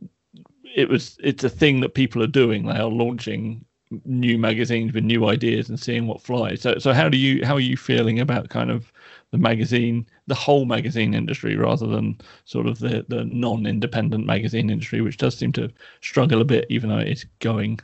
it 0.74 0.88
was 0.88 1.16
it's 1.22 1.44
a 1.44 1.50
thing 1.50 1.80
that 1.80 1.94
people 1.94 2.22
are 2.22 2.28
doing. 2.28 2.66
They 2.66 2.78
are 2.78 2.90
launching 2.90 3.64
new 4.04 4.36
magazines 4.36 4.92
with 4.92 5.04
new 5.04 5.28
ideas 5.28 5.68
and 5.68 5.78
seeing 5.78 6.06
what 6.06 6.20
flies. 6.20 6.60
So 6.60 6.78
so 6.78 6.92
how 6.92 7.08
do 7.08 7.16
you 7.16 7.44
how 7.46 7.54
are 7.54 7.60
you 7.60 7.76
feeling 7.76 8.20
about 8.20 8.48
kind 8.48 8.70
of 8.70 8.92
the 9.30 9.38
magazine, 9.38 10.06
the 10.26 10.34
whole 10.34 10.64
magazine 10.64 11.14
industry, 11.14 11.56
rather 11.56 11.86
than 11.86 12.18
sort 12.44 12.66
of 12.66 12.80
the 12.80 13.04
the 13.08 13.24
non-independent 13.24 14.26
magazine 14.26 14.70
industry, 14.70 15.00
which 15.00 15.16
does 15.16 15.36
seem 15.36 15.52
to 15.52 15.70
struggle 16.00 16.40
a 16.40 16.44
bit, 16.44 16.66
even 16.68 16.90
though 16.90 16.98
it's 16.98 17.24
going, 17.38 17.78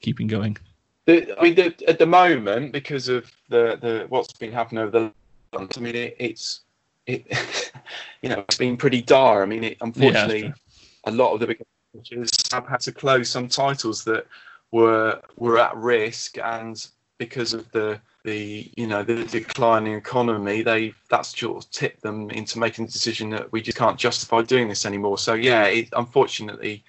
keeping 0.00 0.26
going. 0.26 0.56
The, 1.04 1.36
I 1.38 1.42
mean, 1.42 1.54
the, 1.56 1.74
at 1.88 1.98
the 1.98 2.06
moment, 2.06 2.72
because 2.72 3.08
of 3.08 3.30
the, 3.48 3.76
the 3.80 4.06
what's 4.08 4.32
been 4.34 4.52
happening 4.52 4.82
over 4.84 4.90
the 4.90 5.12
I 5.54 5.80
mean, 5.80 5.94
it, 5.94 6.16
it's 6.18 6.60
it, 7.06 7.26
you 8.22 8.28
know, 8.28 8.40
it's 8.40 8.58
been 8.58 8.76
pretty 8.76 9.02
dire. 9.02 9.42
I 9.42 9.46
mean, 9.46 9.64
it, 9.64 9.76
unfortunately, 9.80 10.44
yeah, 10.44 10.52
a 11.04 11.10
lot 11.10 11.32
of 11.32 11.40
the 11.40 11.46
big 11.48 11.62
publishers 11.92 12.30
have 12.52 12.66
had 12.66 12.80
to 12.80 12.92
close 12.92 13.30
some 13.30 13.48
titles 13.48 14.04
that 14.04 14.26
were 14.70 15.20
were 15.36 15.58
at 15.58 15.76
risk, 15.76 16.38
and 16.38 16.86
because 17.18 17.52
of 17.52 17.70
the 17.72 18.00
the 18.24 18.70
you 18.76 18.86
know 18.86 19.02
the 19.02 19.24
declining 19.24 19.94
economy, 19.94 20.62
they 20.62 20.94
that's 21.10 21.38
sort 21.38 21.64
of 21.64 21.70
tipped 21.70 22.02
them 22.02 22.30
into 22.30 22.58
making 22.58 22.86
the 22.86 22.92
decision 22.92 23.30
that 23.30 23.50
we 23.52 23.60
just 23.60 23.78
can't 23.78 23.98
justify 23.98 24.42
doing 24.42 24.68
this 24.68 24.86
anymore. 24.86 25.18
So 25.18 25.34
yeah, 25.34 25.64
it, 25.64 25.88
unfortunately, 25.92 26.84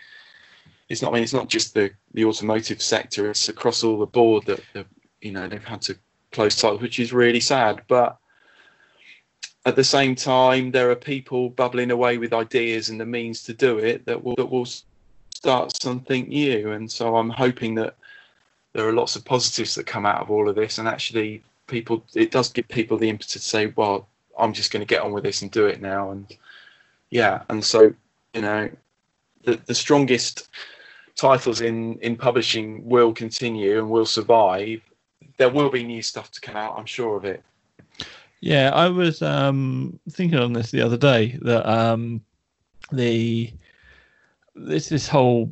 it's 0.90 1.02
not. 1.02 1.12
I 1.12 1.16
mean, 1.16 1.24
it's 1.24 1.34
not 1.34 1.50
just 1.50 1.74
the 1.74 1.92
the 2.14 2.26
automotive 2.26 2.82
sector; 2.82 3.30
it's 3.30 3.50
across 3.50 3.84
all 3.84 4.00
the 4.00 4.06
board 4.06 4.46
that, 4.46 4.62
that 4.74 4.86
you 5.22 5.32
know 5.32 5.48
they've 5.48 5.64
had 5.64 5.82
to 5.84 5.98
close 6.32 6.56
titles, 6.56 6.82
which 6.82 7.00
is 7.00 7.12
really 7.12 7.40
sad. 7.40 7.82
But 7.88 8.18
at 9.66 9.76
the 9.76 9.84
same 9.84 10.16
time, 10.16 10.72
there 10.72 10.92
are 10.92 10.96
people 10.96 11.50
bubbling 11.50 11.92
away 11.92 12.18
with 12.18 12.34
ideas 12.34 12.90
and 12.90 13.00
the 13.00 13.06
means 13.06 13.44
to 13.44 13.54
do 13.54 13.78
it 13.78 14.06
that 14.06 14.22
will 14.22 14.36
that 14.36 14.50
will 14.50 14.68
start 15.34 15.82
something 15.82 16.28
new. 16.28 16.72
And 16.72 16.92
so 16.92 17.16
I'm 17.16 17.30
hoping 17.30 17.76
that 17.76 17.96
there 18.74 18.88
are 18.88 18.94
lots 18.94 19.16
of 19.16 19.24
positives 19.24 19.76
that 19.76 19.86
come 19.86 20.06
out 20.06 20.22
of 20.22 20.32
all 20.32 20.50
of 20.50 20.56
this, 20.56 20.78
and 20.78 20.88
actually, 20.88 21.44
people 21.68 22.04
it 22.14 22.32
does 22.32 22.52
give 22.52 22.68
people 22.68 22.98
the 22.98 23.10
impetus 23.10 23.34
to 23.34 23.40
say, 23.40 23.68
"Well, 23.76 24.08
I'm 24.38 24.54
just 24.54 24.72
going 24.72 24.82
to 24.82 24.94
get 24.94 25.02
on 25.02 25.14
with 25.14 25.24
this 25.24 25.42
and 25.42 25.52
do 25.52 25.68
it 25.68 25.82
now." 25.82 26.12
And 26.12 26.26
yeah, 27.10 27.44
and 27.50 27.64
so 27.64 27.94
you 28.34 28.42
know, 28.42 28.70
the 29.44 29.60
the 29.66 29.76
strongest 29.76 30.50
titles 31.16 31.62
in 31.62 32.00
in 32.00 32.18
publishing 32.18 32.86
will 32.88 33.14
continue 33.14 33.80
and 33.80 33.90
will 33.90 34.06
survive. 34.06 34.82
There 35.38 35.50
will 35.50 35.70
be 35.70 35.84
new 35.84 36.02
stuff 36.02 36.32
to 36.32 36.42
come 36.42 36.58
out. 36.58 36.76
I'm 36.78 36.86
sure 36.86 37.16
of 37.16 37.26
it. 37.26 37.44
Yeah, 38.44 38.72
I 38.74 38.90
was 38.90 39.22
um, 39.22 40.02
thinking 40.10 40.38
on 40.38 40.52
this 40.52 40.70
the 40.70 40.82
other 40.82 40.98
day 40.98 41.40
that 41.44 41.66
um, 41.66 42.20
the 42.92 43.54
this 44.54 44.90
this 44.90 45.08
whole 45.08 45.50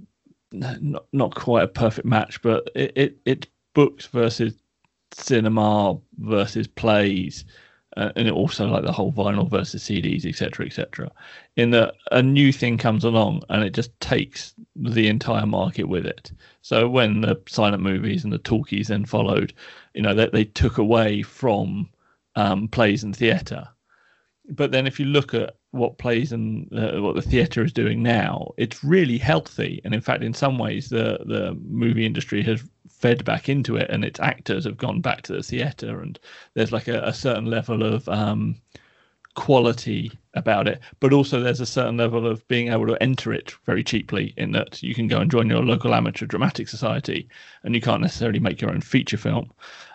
not 0.51 1.05
not 1.13 1.33
quite 1.33 1.63
a 1.63 1.69
perfect 1.69 2.05
match, 2.05 2.41
but 2.41 2.69
it, 2.75 2.91
it 2.97 3.17
it's 3.23 3.47
books 3.73 4.07
versus 4.07 4.55
cinema 5.13 5.97
versus 6.17 6.67
plays, 6.67 7.45
uh, 7.95 8.11
and 8.17 8.27
it 8.27 8.33
also 8.33 8.67
like 8.67 8.83
the 8.83 8.91
whole 8.91 9.13
vinyl 9.13 9.49
versus 9.49 9.85
CDs, 9.85 10.25
etc., 10.25 10.65
etc. 10.65 11.09
In 11.55 11.71
that 11.71 11.93
a 12.11 12.21
new 12.21 12.51
thing 12.51 12.77
comes 12.77 13.05
along 13.05 13.43
and 13.47 13.63
it 13.63 13.73
just 13.73 13.97
takes 14.01 14.53
the 14.75 15.07
entire 15.07 15.45
market 15.45 15.85
with 15.85 16.05
it. 16.05 16.33
So 16.61 16.89
when 16.89 17.21
the 17.21 17.41
silent 17.47 17.83
movies 17.83 18.25
and 18.25 18.33
the 18.33 18.37
talkies 18.37 18.89
then 18.89 19.05
followed, 19.05 19.53
you 19.93 20.01
know, 20.01 20.13
they, 20.13 20.27
they 20.27 20.43
took 20.43 20.77
away 20.77 21.21
from 21.21 21.87
um, 22.35 22.67
plays 22.67 23.03
and 23.03 23.15
theatre. 23.15 23.67
But 24.49 24.71
then, 24.71 24.87
if 24.87 24.99
you 24.99 25.05
look 25.05 25.33
at 25.33 25.55
what 25.71 25.97
plays 25.97 26.31
and 26.31 26.67
uh, 26.73 27.01
what 27.01 27.15
the 27.15 27.21
theatre 27.21 27.63
is 27.63 27.71
doing 27.71 28.03
now, 28.03 28.51
it's 28.57 28.83
really 28.83 29.17
healthy. 29.17 29.79
And 29.85 29.93
in 29.93 30.01
fact, 30.01 30.23
in 30.23 30.33
some 30.33 30.57
ways, 30.57 30.89
the 30.89 31.19
the 31.25 31.57
movie 31.63 32.05
industry 32.05 32.43
has 32.43 32.63
fed 32.89 33.23
back 33.23 33.49
into 33.49 33.77
it, 33.77 33.89
and 33.89 34.03
its 34.03 34.19
actors 34.19 34.65
have 34.65 34.77
gone 34.77 34.99
back 34.99 35.21
to 35.23 35.33
the 35.33 35.43
theatre. 35.43 36.01
And 36.01 36.19
there's 36.55 36.71
like 36.71 36.87
a, 36.87 37.01
a 37.03 37.13
certain 37.13 37.45
level 37.45 37.83
of 37.83 38.09
um, 38.09 38.55
quality 39.35 40.11
about 40.33 40.67
it, 40.67 40.79
but 40.99 41.13
also 41.13 41.39
there's 41.39 41.61
a 41.61 41.65
certain 41.65 41.97
level 41.97 42.25
of 42.25 42.45
being 42.47 42.69
able 42.69 42.87
to 42.87 43.01
enter 43.01 43.31
it 43.31 43.53
very 43.65 43.83
cheaply. 43.83 44.33
In 44.37 44.51
that 44.53 44.81
you 44.81 44.95
can 44.95 45.07
go 45.07 45.19
and 45.19 45.31
join 45.31 45.49
your 45.49 45.63
local 45.63 45.93
amateur 45.93 46.25
dramatic 46.25 46.67
society, 46.67 47.29
and 47.63 47.75
you 47.75 47.81
can't 47.81 48.01
necessarily 48.01 48.39
make 48.39 48.59
your 48.59 48.71
own 48.71 48.81
feature 48.81 49.17
film. 49.17 49.51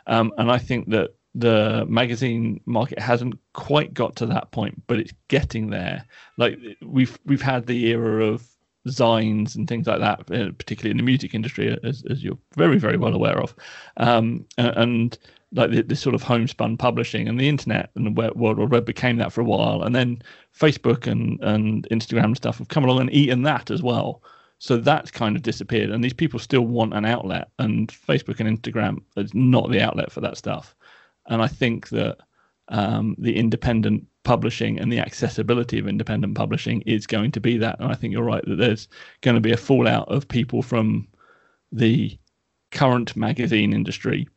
Um, 0.07 0.32
and 0.39 0.53
I 0.53 0.59
think 0.59 0.89
that 0.91 1.16
the 1.37 1.84
magazine 1.87 2.61
market 2.64 2.99
hasn't 2.99 3.39
quite 3.53 3.93
got 3.93 4.16
to 4.16 4.26
that 4.26 4.51
point, 4.53 4.82
but 4.87 4.99
it's 4.99 5.12
getting 5.28 5.68
there. 5.68 6.05
Like 6.39 6.59
we've 6.82 7.18
we've 7.26 7.43
had 7.43 7.66
the 7.66 7.87
era 7.89 8.24
of 8.24 8.49
zines 8.89 9.55
and 9.55 9.68
things 9.68 9.87
like 9.87 10.01
that, 10.01 10.20
uh, 10.32 10.53
particularly 10.53 10.93
in 10.93 10.97
the 10.97 11.03
music 11.03 11.34
industry, 11.34 11.78
as, 11.84 12.03
as 12.09 12.24
you're 12.24 12.39
very 12.57 12.78
very 12.78 12.97
well 12.97 13.14
aware 13.14 13.39
of, 13.39 13.55
um, 13.99 14.47
and 14.57 15.18
like 15.53 15.70
this 15.70 16.01
sort 16.01 16.14
of 16.14 16.22
homespun 16.22 16.76
publishing 16.76 17.28
and 17.28 17.39
the 17.39 17.49
internet 17.49 17.91
and 17.95 18.07
the 18.07 18.32
World 18.34 18.59
Wide 18.59 18.70
Web 18.70 18.87
became 18.87 19.18
that 19.18 19.32
for 19.32 19.43
a 19.43 19.45
while, 19.45 19.82
and 19.82 19.95
then 19.95 20.22
Facebook 20.59 21.07
and 21.07 21.39
and 21.43 21.87
Instagram 21.91 22.34
stuff 22.34 22.57
have 22.59 22.68
come 22.68 22.84
along 22.84 23.01
and 23.01 23.12
eaten 23.12 23.43
that 23.43 23.70
as 23.70 23.82
well. 23.82 24.22
So 24.59 24.78
that's 24.78 25.11
kind 25.11 25.37
of 25.37 25.43
disappeared, 25.43 25.91
and 25.91 26.03
these 26.03 26.14
people 26.14 26.41
still 26.41 26.66
want 26.66 26.95
an 26.95 27.05
outlet, 27.05 27.49
and 27.59 27.89
Facebook 27.89 28.41
and 28.41 28.49
Instagram 28.49 29.03
is 29.18 29.34
not 29.34 29.70
the 29.70 29.82
outlet 29.82 30.11
for 30.11 30.22
that 30.22 30.39
stuff. 30.39 30.74
And 31.29 31.43
I 31.43 31.49
think 31.49 31.89
that 31.91 32.18
um, 32.68 33.14
the 33.18 33.37
independent 33.37 34.07
publishing 34.24 34.79
and 34.79 34.91
the 34.91 34.99
accessibility 34.99 35.79
of 35.79 35.87
independent 35.87 36.35
publishing 36.35 36.83
is 36.83 37.07
going 37.07 37.31
to 37.33 37.41
be 37.41 37.57
that. 37.59 37.79
And 37.79 37.91
I 37.91 37.95
think 37.95 38.12
you're 38.12 38.24
right 38.24 38.45
that 38.45 38.57
there's 38.57 38.89
going 39.20 39.37
to 39.37 39.41
be 39.41 39.53
a 39.53 39.57
fallout 39.57 40.09
of 40.09 40.27
people 40.27 40.62
from 40.62 41.07
the 41.72 42.18
current 42.72 43.16
magazine 43.16 43.72
industry 43.72 44.29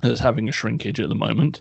that's 0.00 0.20
having 0.20 0.48
a 0.48 0.52
shrinkage 0.52 1.00
at 1.00 1.08
the 1.08 1.14
moment, 1.14 1.60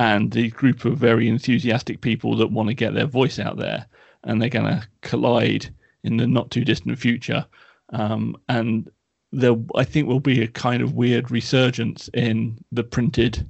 and 0.00 0.32
the 0.32 0.50
group 0.50 0.84
of 0.84 0.98
very 0.98 1.28
enthusiastic 1.28 2.00
people 2.00 2.36
that 2.36 2.50
want 2.50 2.68
to 2.68 2.74
get 2.74 2.94
their 2.94 3.06
voice 3.06 3.38
out 3.38 3.58
there, 3.58 3.86
and 4.24 4.40
they're 4.40 4.48
going 4.48 4.64
to 4.64 4.86
collide 5.02 5.68
in 6.02 6.16
the 6.16 6.26
not 6.26 6.50
too 6.50 6.64
distant 6.64 6.98
future. 6.98 7.46
Um, 7.90 8.36
and 8.48 8.90
there, 9.32 9.54
I 9.74 9.84
think, 9.84 10.08
will 10.08 10.20
be 10.20 10.42
a 10.42 10.48
kind 10.48 10.82
of 10.82 10.94
weird 10.94 11.30
resurgence 11.30 12.08
in 12.14 12.58
the 12.72 12.84
printed 12.84 13.46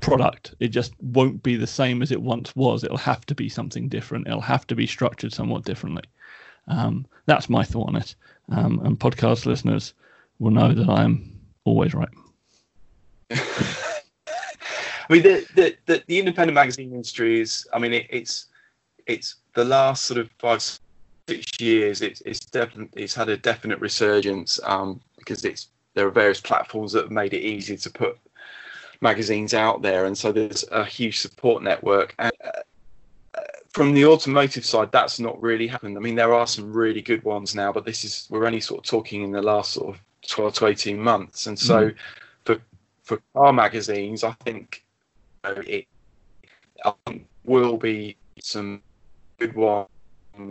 product. 0.00 0.54
It 0.60 0.68
just 0.68 0.92
won't 1.00 1.42
be 1.42 1.56
the 1.56 1.66
same 1.66 2.02
as 2.02 2.10
it 2.10 2.22
once 2.22 2.54
was. 2.56 2.84
It'll 2.84 2.96
have 2.96 3.24
to 3.26 3.34
be 3.34 3.48
something 3.48 3.88
different. 3.88 4.26
It'll 4.26 4.40
have 4.40 4.66
to 4.68 4.74
be 4.74 4.86
structured 4.86 5.32
somewhat 5.32 5.64
differently. 5.64 6.04
Um, 6.68 7.06
that's 7.26 7.48
my 7.48 7.64
thought 7.64 7.88
on 7.88 7.96
it. 7.96 8.14
Um, 8.50 8.80
and 8.84 8.98
podcast 8.98 9.46
listeners 9.46 9.94
will 10.38 10.50
know 10.50 10.72
that 10.72 10.88
I 10.88 11.04
am 11.04 11.38
always 11.64 11.94
right. 11.94 12.08
I 13.30 15.12
mean, 15.12 15.22
the, 15.22 15.46
the, 15.54 15.76
the, 15.86 16.02
the 16.06 16.18
independent 16.18 16.54
magazine 16.54 16.92
industry 16.92 17.40
is, 17.40 17.66
I 17.72 17.78
mean, 17.78 17.92
it, 17.92 18.06
it's 18.10 18.46
it's 19.06 19.36
the 19.54 19.64
last 19.64 20.04
sort 20.04 20.20
of 20.20 20.30
five 20.38 20.62
six 21.28 21.60
years. 21.60 22.00
It's 22.00 22.20
it's 22.22 22.40
definitely 22.40 23.02
it's 23.02 23.14
had 23.14 23.28
a 23.28 23.36
definite 23.36 23.80
resurgence 23.80 24.60
um, 24.64 25.00
because 25.18 25.44
it's 25.44 25.68
there 25.94 26.06
are 26.06 26.10
various 26.10 26.40
platforms 26.40 26.92
that 26.92 27.02
have 27.02 27.10
made 27.10 27.34
it 27.34 27.42
easy 27.42 27.76
to 27.76 27.90
put 27.90 28.18
magazines 29.00 29.54
out 29.54 29.82
there, 29.82 30.04
and 30.06 30.16
so 30.16 30.32
there's 30.32 30.64
a 30.70 30.84
huge 30.84 31.18
support 31.18 31.62
network. 31.62 32.14
And, 32.18 32.32
uh, 32.44 32.50
from 33.70 33.94
the 33.94 34.04
automotive 34.04 34.64
side, 34.64 34.90
that's 34.90 35.20
not 35.20 35.40
really 35.40 35.66
happened. 35.66 35.96
I 35.96 36.00
mean, 36.00 36.16
there 36.16 36.34
are 36.34 36.46
some 36.46 36.72
really 36.72 37.00
good 37.00 37.22
ones 37.22 37.54
now, 37.54 37.72
but 37.72 37.84
this 37.84 38.04
is 38.04 38.26
we're 38.30 38.46
only 38.46 38.60
sort 38.60 38.80
of 38.80 38.90
talking 38.90 39.22
in 39.22 39.30
the 39.30 39.42
last 39.42 39.72
sort 39.72 39.94
of 39.94 40.00
12 40.28 40.54
to 40.54 40.66
18 40.66 40.98
months. 40.98 41.46
And 41.46 41.58
so, 41.58 41.90
mm. 41.90 41.94
for 42.44 42.58
for 43.04 43.20
car 43.34 43.52
magazines, 43.52 44.24
I 44.24 44.32
think 44.44 44.84
you 45.44 45.54
know, 45.54 45.62
it 45.66 45.86
I 46.84 46.92
think 47.06 47.26
will 47.44 47.76
be 47.76 48.16
some 48.40 48.82
good 49.38 49.54
one 49.54 49.86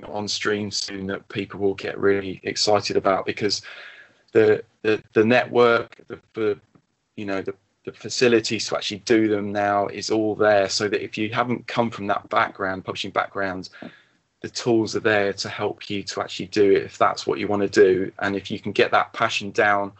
on 0.07 0.27
stream 0.27 0.71
soon 0.71 1.07
that 1.07 1.27
people 1.29 1.59
will 1.59 1.73
get 1.73 1.97
really 1.97 2.39
excited 2.43 2.95
about 2.95 3.25
because 3.25 3.61
the 4.31 4.63
the, 4.81 5.01
the 5.13 5.25
network, 5.25 5.97
the, 6.07 6.19
the 6.33 6.59
you 7.15 7.25
know 7.25 7.41
the 7.41 7.53
the 7.91 7.99
facilities 7.99 8.67
to 8.67 8.75
actually 8.75 8.99
do 8.99 9.27
them 9.27 9.51
now 9.51 9.87
is 9.87 10.11
all 10.11 10.35
there 10.35 10.69
so 10.69 10.87
that 10.87 11.03
if 11.03 11.17
you 11.17 11.29
haven't 11.29 11.67
come 11.67 11.89
from 11.89 12.07
that 12.07 12.27
background 12.29 12.85
publishing 12.85 13.11
background 13.11 13.69
the 14.41 14.49
tools 14.49 14.95
are 14.95 15.01
there 15.01 15.33
to 15.33 15.49
help 15.49 15.89
you 15.89 16.03
to 16.03 16.21
actually 16.21 16.47
do 16.47 16.71
it 16.71 16.83
if 16.83 16.97
that's 16.97 17.27
what 17.27 17.39
you 17.39 17.47
want 17.47 17.61
to 17.61 17.67
do. 17.67 18.11
And 18.19 18.35
if 18.35 18.49
you 18.49 18.59
can 18.59 18.71
get 18.71 18.91
that 18.91 19.11
passion 19.13 19.51
down 19.51 19.91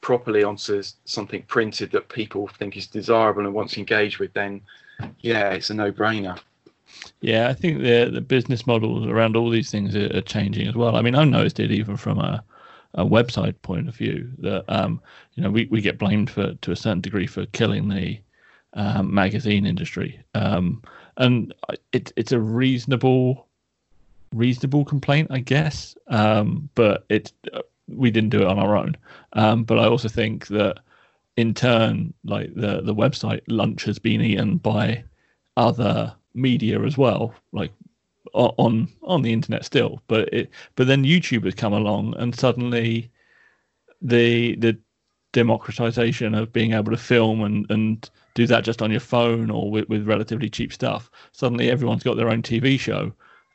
properly 0.00 0.44
onto 0.44 0.82
something 1.06 1.42
printed 1.44 1.90
that 1.92 2.08
people 2.08 2.46
think 2.46 2.76
is 2.76 2.86
desirable 2.86 3.44
and 3.44 3.54
want 3.54 3.70
to 3.70 3.80
engage 3.80 4.18
with 4.18 4.30
then 4.34 4.60
yeah 5.20 5.48
it's 5.48 5.70
a 5.70 5.74
no-brainer. 5.74 6.38
Yeah 7.22 7.48
i 7.48 7.54
think 7.54 7.78
the 7.78 8.10
the 8.12 8.20
business 8.20 8.66
models 8.66 9.06
around 9.06 9.34
all 9.34 9.48
these 9.48 9.70
things 9.70 9.96
are, 9.96 10.14
are 10.14 10.20
changing 10.20 10.68
as 10.68 10.74
well. 10.74 10.94
I 10.96 11.00
mean 11.00 11.14
i've 11.14 11.28
noticed 11.28 11.58
it 11.58 11.70
even 11.70 11.96
from 11.96 12.18
a 12.18 12.44
a 12.94 13.04
website 13.04 13.54
point 13.62 13.88
of 13.88 13.96
view 13.96 14.30
that 14.38 14.64
um, 14.68 15.00
you 15.34 15.42
know 15.42 15.50
we, 15.50 15.66
we 15.66 15.80
get 15.80 15.98
blamed 15.98 16.30
for 16.30 16.54
to 16.54 16.72
a 16.72 16.76
certain 16.76 17.00
degree 17.00 17.26
for 17.26 17.46
killing 17.46 17.88
the 17.88 18.18
um, 18.74 19.12
magazine 19.12 19.66
industry. 19.66 20.20
Um, 20.34 20.82
and 21.16 21.54
it, 21.92 22.12
it's 22.16 22.32
a 22.32 22.40
reasonable 22.40 23.46
reasonable 24.32 24.84
complaint 24.84 25.28
I 25.30 25.40
guess. 25.40 25.96
Um, 26.08 26.68
but 26.74 27.04
it 27.08 27.32
uh, 27.52 27.62
we 27.88 28.10
didn't 28.10 28.30
do 28.30 28.42
it 28.42 28.48
on 28.48 28.58
our 28.58 28.76
own. 28.76 28.96
Um, 29.34 29.64
but 29.64 29.78
I 29.78 29.86
also 29.86 30.08
think 30.08 30.46
that 30.48 30.78
in 31.36 31.54
turn 31.54 32.14
like 32.24 32.54
the 32.54 32.80
the 32.82 32.94
website 32.94 33.42
lunch 33.48 33.84
has 33.84 33.98
been 33.98 34.20
eaten 34.20 34.56
by 34.58 35.04
other 35.56 36.14
media 36.34 36.80
as 36.82 36.98
well 36.98 37.32
like 37.52 37.70
on 38.34 38.88
on 39.02 39.22
the 39.22 39.32
internet 39.32 39.64
still, 39.64 40.02
but 40.08 40.32
it 40.32 40.50
but 40.76 40.86
then 40.86 41.04
YouTube 41.04 41.44
has 41.44 41.54
come 41.54 41.72
along 41.72 42.14
and 42.18 42.34
suddenly 42.34 43.10
the 44.02 44.56
the 44.56 44.78
democratization 45.32 46.34
of 46.34 46.52
being 46.52 46.72
able 46.72 46.90
to 46.90 46.96
film 46.96 47.42
and 47.42 47.70
and 47.70 48.10
do 48.34 48.46
that 48.46 48.64
just 48.64 48.82
on 48.82 48.90
your 48.90 49.00
phone 49.00 49.50
or 49.50 49.70
with, 49.70 49.88
with 49.88 50.06
relatively 50.06 50.50
cheap 50.50 50.72
stuff. 50.72 51.10
Suddenly 51.32 51.70
everyone's 51.70 52.02
got 52.02 52.16
their 52.16 52.30
own 52.30 52.42
TV 52.42 52.78
show, 52.78 53.12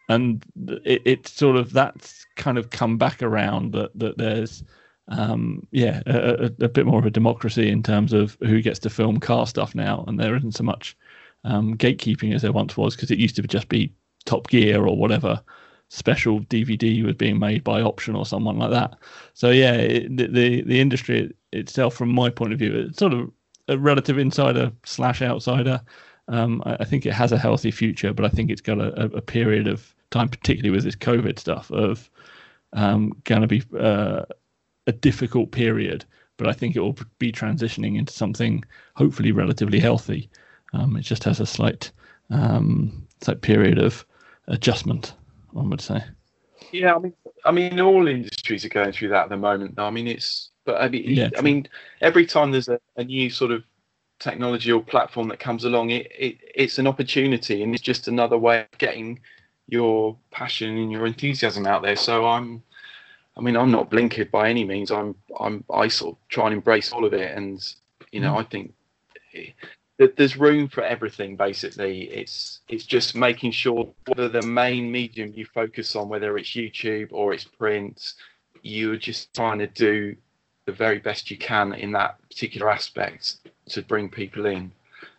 and 0.08 0.44
it, 0.86 1.02
it's 1.06 1.32
sort 1.32 1.58
of 1.58 1.74
that's 1.74 2.26
kind 2.36 2.58
of 2.58 2.70
come 2.70 2.98
back 2.98 3.22
around 3.22 3.74
that 3.74 3.98
that 4.00 4.18
there's 4.18 4.64
um, 5.10 5.68
yeah 5.72 6.02
a, 6.06 6.46
a, 6.46 6.66
a, 6.66 6.70
bit 6.70 6.86
more 6.86 7.00
of 7.00 7.06
a 7.06 7.12
democracy 7.12 7.70
in 7.70 7.82
terms 7.82 8.14
of 8.14 8.38
who 8.42 8.62
gets 8.62 8.80
to 8.80 8.90
film 8.90 9.20
car 9.20 9.46
stuff 9.46 9.76
now, 9.76 10.06
and 10.08 10.20
there 10.20 10.36
isn't 10.36 10.56
so 10.56 10.64
much 10.64 10.96
um, 11.44 11.76
gatekeeping 11.76 12.34
as 12.34 12.42
there 12.42 12.52
once 12.52 12.78
was 12.78 12.96
because 12.96 13.12
it 13.12 13.20
used 13.20 13.36
to 13.36 13.42
just 13.44 13.70
be 13.70 13.94
Top 14.26 14.48
Gear 14.48 14.86
or 14.86 14.98
whatever 14.98 15.42
special 15.90 16.40
DVD 16.42 17.04
was 17.04 17.16
being 17.16 17.40
made 17.40 17.64
by 17.64 17.82
Option 17.82 18.16
or 18.16 18.26
someone 18.26 18.58
like 18.58 18.70
that. 18.72 18.96
So 19.34 19.50
yeah, 19.50 19.74
it, 19.74 20.16
the, 20.16 20.62
the 20.62 20.80
industry 20.80 21.34
itself, 21.52 21.96
from 21.96 22.10
my 22.10 22.30
point 22.30 22.54
of 22.54 22.60
view, 22.60 22.76
it's 22.76 23.00
sort 23.00 23.14
of 23.14 23.32
a 23.68 23.78
relative 23.78 24.18
insider 24.18 24.72
slash 24.86 25.22
outsider. 25.22 25.82
Um, 26.28 26.62
I, 26.66 26.78
I, 26.82 26.86
think 26.86 27.06
it 27.06 27.14
has 27.14 27.32
a 27.32 27.38
healthy 27.38 27.72
future, 27.72 28.14
but 28.14 28.24
I 28.24 28.30
think 28.30 28.52
it's 28.52 28.62
got 28.62 28.80
a, 28.80 29.06
a 29.16 29.22
period 29.22 29.68
of 29.68 29.96
time, 30.12 30.30
particularly 30.30 30.70
with 30.70 30.84
this 30.84 30.96
COVID 30.96 31.40
stuff, 31.40 31.72
of 31.72 32.10
um, 32.74 33.14
going 33.24 33.42
to 33.42 33.48
be 33.48 33.64
uh, 33.80 34.26
a 34.86 34.92
difficult 34.92 35.52
period. 35.52 36.06
But 36.38 36.48
I 36.48 36.54
think 36.54 36.76
it 36.76 36.82
will 36.82 36.98
be 37.18 37.32
transitioning 37.32 37.98
into 37.98 38.14
something 38.14 38.64
hopefully 38.96 39.32
relatively 39.32 39.80
healthy. 39.80 40.30
Um, 40.74 40.96
it 40.96 41.02
just 41.02 41.24
has 41.24 41.40
a 41.40 41.46
slight 41.48 41.92
um, 42.30 43.08
slight 43.22 43.42
period 43.42 43.80
of 43.80 44.06
adjustment, 44.50 45.14
one 45.52 45.70
would 45.70 45.82
say. 45.82 46.04
Yeah, 46.72 46.96
I 46.96 47.00
mean, 47.00 47.14
I 47.46 47.52
mean, 47.52 47.80
all 47.80 48.08
industries 48.08 48.66
are 48.66 48.70
going 48.70 48.92
through 48.92 49.10
that 49.10 49.24
at 49.24 49.30
the 49.30 49.38
moment. 49.38 49.80
I 49.80 49.90
mean, 49.90 50.08
it's, 50.08 50.50
but 50.66 50.82
I 50.82 50.90
mean, 50.90 51.04
yeah, 51.06 51.30
I 51.38 51.42
mean, 51.42 51.68
every 52.02 52.26
time 52.26 52.52
there's 52.52 52.68
a, 52.68 52.80
a, 52.98 53.04
new 53.04 53.30
sort 53.30 53.52
of 53.52 53.64
technology 54.20 54.72
or 54.72 54.82
platform 54.82 55.30
that 55.30 55.40
comes 55.40 55.64
along, 55.64 55.92
it, 55.92 56.12
it 56.18 56.38
it's 56.54 56.78
an 56.78 56.86
opportunity, 56.86 57.64
and 57.64 57.74
it's 57.74 57.84
just 57.84 58.08
another 58.08 58.38
way 58.38 58.62
of 58.62 58.78
getting 58.78 59.20
your 59.68 60.18
passion 60.32 60.78
and 60.78 60.92
your 60.92 61.06
enthusiasm 61.06 61.66
out 61.66 61.82
there. 61.82 61.96
So 61.96 62.28
I'm, 62.28 62.62
I 63.38 63.42
mean, 63.42 63.56
I'm 63.56 63.72
not 63.72 63.90
blinkered 63.90 64.32
by 64.32 64.50
any 64.50 64.66
means. 64.66 64.92
I'm, 64.92 65.16
I'm, 65.40 65.64
I 65.72 65.88
sort 65.88 66.16
of 66.16 66.28
try 66.28 66.46
and 66.46 66.56
embrace 66.56 66.92
all 66.92 67.06
of 67.06 67.14
it, 67.14 67.36
and 67.36 67.66
you 68.12 68.20
know, 68.20 68.34
mm. 68.34 68.40
I 68.40 68.44
think 68.44 68.74
there's 70.00 70.38
room 70.38 70.68
for 70.68 70.84
everything 70.84 71.36
basically. 71.36 72.04
It's 72.04 72.62
it's 72.70 72.86
just 72.86 73.16
making 73.16 73.52
sure 73.52 73.88
whether 74.08 74.30
the 74.30 74.42
main 74.42 74.92
medium 74.92 75.34
you 75.36 75.46
focus 75.46 75.96
on 75.96 76.10
whether 76.10 76.38
it's 76.38 76.50
youtube 76.50 77.10
or 77.12 77.34
it's 77.34 77.44
print 77.44 78.14
you're 78.62 78.98
just 78.98 79.34
trying 79.34 79.60
to 79.60 79.68
do 79.68 80.16
the 80.66 80.72
very 80.72 81.00
best 81.00 81.32
you 81.32 81.38
can 81.38 81.74
in 81.74 81.92
that 81.94 82.18
particular 82.30 82.70
aspect 82.70 83.38
to 83.70 83.82
bring 83.82 84.10
people 84.10 84.46
in. 84.46 84.72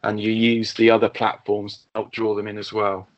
And 0.03 0.21
you 0.21 0.31
use 0.31 0.73
the 0.75 0.91
other 0.91 1.09
platforms 1.09 1.79
to 1.79 1.83
help 1.95 2.13
draw 2.13 2.35
them 2.35 2.47
in 2.47 2.59
as 2.59 2.73
well 2.73 3.09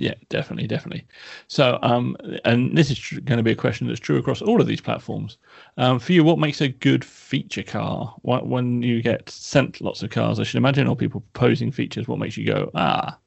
yeah, 0.00 0.14
definitely, 0.30 0.66
definitely. 0.66 1.06
So, 1.46 1.78
um, 1.82 2.16
and 2.46 2.76
this 2.76 2.90
is 2.90 2.98
tr- 2.98 3.20
going 3.20 3.36
to 3.36 3.42
be 3.42 3.50
a 3.50 3.56
question 3.56 3.86
that's 3.86 4.00
true 4.00 4.16
across 4.16 4.40
all 4.40 4.58
of 4.58 4.66
these 4.66 4.80
platforms. 4.80 5.36
Um, 5.76 5.98
for 5.98 6.12
you, 6.12 6.24
what 6.24 6.38
makes 6.38 6.62
a 6.62 6.68
good 6.68 7.04
feature 7.04 7.62
car? 7.62 8.14
What, 8.22 8.46
when 8.46 8.82
you 8.82 9.02
get 9.02 9.28
sent 9.28 9.82
lots 9.82 10.02
of 10.02 10.08
cars, 10.08 10.40
I 10.40 10.44
should 10.44 10.56
imagine, 10.56 10.86
or 10.86 10.96
people 10.96 11.20
proposing 11.32 11.70
features, 11.70 12.08
what 12.08 12.18
makes 12.18 12.38
you 12.38 12.46
go, 12.46 12.70
ah, 12.74 13.18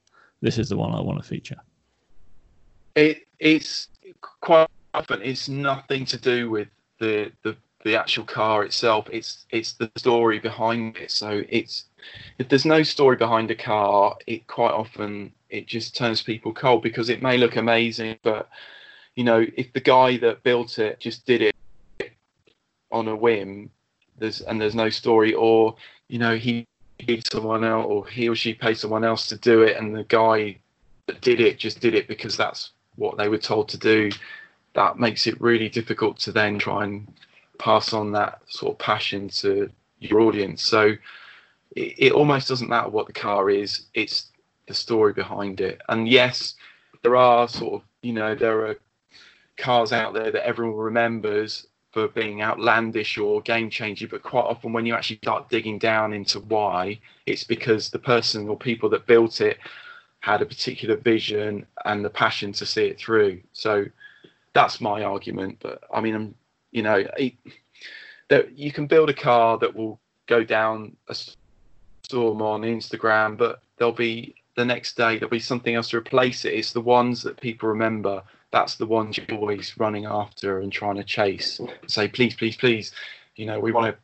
this 0.41 0.57
is 0.57 0.67
the 0.67 0.75
one 0.75 0.95
I 0.95 0.99
want 0.99 1.21
to 1.21 1.29
feature? 1.29 1.57
It, 2.95 3.27
it's 3.37 3.89
quite 4.41 4.67
often 4.95 5.21
it's 5.21 5.47
nothing 5.47 6.05
to 6.05 6.17
do 6.17 6.49
with 6.49 6.69
the, 6.99 7.31
the 7.43 7.55
the 7.83 7.95
actual 7.95 8.23
car 8.23 8.63
itself. 8.63 9.07
It's 9.11 9.45
it's 9.51 9.73
the 9.73 9.91
story 9.95 10.39
behind 10.39 10.97
it. 10.97 11.11
So 11.11 11.43
it's 11.49 11.85
if 12.37 12.49
there's 12.49 12.65
no 12.65 12.83
story 12.83 13.15
behind 13.15 13.51
a 13.51 13.55
car, 13.55 14.15
it 14.27 14.47
quite 14.47 14.71
often 14.71 15.31
it 15.49 15.67
just 15.67 15.95
turns 15.95 16.21
people 16.21 16.53
cold 16.53 16.81
because 16.81 17.09
it 17.09 17.21
may 17.21 17.37
look 17.37 17.55
amazing, 17.55 18.17
but 18.23 18.49
you 19.15 19.23
know, 19.23 19.45
if 19.55 19.71
the 19.73 19.79
guy 19.79 20.17
that 20.17 20.43
built 20.43 20.79
it 20.79 20.99
just 20.99 21.25
did 21.25 21.41
it 21.41 22.13
on 22.91 23.07
a 23.07 23.15
whim, 23.15 23.69
there's 24.17 24.41
and 24.41 24.59
there's 24.59 24.75
no 24.75 24.89
story, 24.89 25.33
or 25.33 25.75
you 26.07 26.19
know, 26.19 26.35
he 26.35 26.65
paid 26.97 27.23
someone 27.31 27.63
else, 27.63 27.85
or 27.85 28.07
he 28.07 28.29
or 28.29 28.35
she 28.35 28.53
paid 28.53 28.77
someone 28.77 29.03
else 29.03 29.27
to 29.27 29.37
do 29.37 29.61
it, 29.61 29.77
and 29.77 29.95
the 29.95 30.03
guy 30.05 30.57
that 31.07 31.21
did 31.21 31.39
it 31.39 31.59
just 31.59 31.79
did 31.79 31.93
it 31.93 32.07
because 32.07 32.35
that's 32.35 32.71
what 32.95 33.17
they 33.17 33.29
were 33.29 33.37
told 33.37 33.69
to 33.69 33.77
do. 33.77 34.09
That 34.73 34.97
makes 34.97 35.27
it 35.27 35.39
really 35.39 35.69
difficult 35.69 36.17
to 36.19 36.31
then 36.31 36.57
try 36.57 36.85
and 36.85 37.07
pass 37.59 37.93
on 37.93 38.11
that 38.13 38.41
sort 38.47 38.73
of 38.73 38.79
passion 38.79 39.29
to 39.29 39.69
your 39.99 40.21
audience. 40.21 40.63
So 40.63 40.95
it, 41.75 41.95
it 41.97 42.11
almost 42.11 42.47
doesn't 42.47 42.69
matter 42.69 42.89
what 42.89 43.07
the 43.07 43.13
car 43.13 43.49
is; 43.49 43.87
it's 43.93 44.31
the 44.67 44.73
story 44.73 45.13
behind 45.13 45.61
it. 45.61 45.81
And 45.89 46.07
yes, 46.07 46.55
there 47.01 47.15
are 47.15 47.47
sort 47.47 47.73
of, 47.75 47.81
you 48.01 48.13
know, 48.13 48.35
there 48.35 48.67
are 48.67 48.77
cars 49.57 49.91
out 49.91 50.13
there 50.13 50.31
that 50.31 50.45
everyone 50.45 50.77
remembers 50.77 51.67
for 51.91 52.07
being 52.07 52.41
outlandish 52.41 53.17
or 53.19 53.41
game 53.41 53.69
changing, 53.69 54.07
but 54.09 54.23
quite 54.23 54.45
often 54.45 54.73
when 54.73 54.85
you 54.85 54.95
actually 54.95 55.17
start 55.17 55.49
digging 55.49 55.77
down 55.77 56.11
into 56.11 56.39
why, 56.39 56.99
it's 57.27 57.43
because 57.43 57.89
the 57.89 57.99
person 57.99 58.49
or 58.49 58.57
people 58.57 58.89
that 58.89 59.05
built 59.05 59.41
it 59.41 59.59
had 60.21 60.41
a 60.41 60.45
particular 60.45 60.95
vision 60.95 61.65
and 61.85 62.03
the 62.03 62.09
passion 62.09 62.51
to 62.53 62.65
see 62.65 62.85
it 62.85 62.97
through. 62.97 63.39
So 63.51 63.85
that's 64.53 64.81
my 64.81 65.03
argument. 65.03 65.57
But 65.59 65.83
I 65.93 66.01
mean, 66.01 66.15
I'm, 66.15 66.35
you 66.73 66.81
know, 66.81 67.05
it, 67.17 67.33
that 68.29 68.57
you 68.57 68.71
can 68.71 68.87
build 68.87 69.09
a 69.09 69.13
car 69.13 69.57
that 69.59 69.73
will 69.73 69.99
go 70.25 70.43
down 70.43 70.97
a 71.07 71.15
storm 72.03 72.41
on 72.41 72.61
Instagram, 72.61 73.37
but 73.37 73.61
there'll 73.77 73.93
be 73.93 74.35
the 74.55 74.65
next 74.65 74.97
day 74.97 75.17
there'll 75.17 75.29
be 75.29 75.39
something 75.39 75.75
else 75.75 75.89
to 75.89 75.97
replace 75.97 76.45
it. 76.45 76.53
It's 76.53 76.73
the 76.73 76.81
ones 76.81 77.21
that 77.23 77.39
people 77.39 77.69
remember. 77.69 78.21
That's 78.51 78.75
the 78.75 78.85
ones 78.85 79.17
you're 79.17 79.37
always 79.37 79.77
running 79.77 80.05
after 80.05 80.59
and 80.59 80.71
trying 80.71 80.95
to 80.95 81.03
chase. 81.03 81.59
Say, 81.87 82.07
please, 82.07 82.35
please, 82.35 82.55
please, 82.55 82.91
you 83.35 83.45
know, 83.45 83.59
we 83.59 83.71
want 83.71 83.95
to 83.95 84.01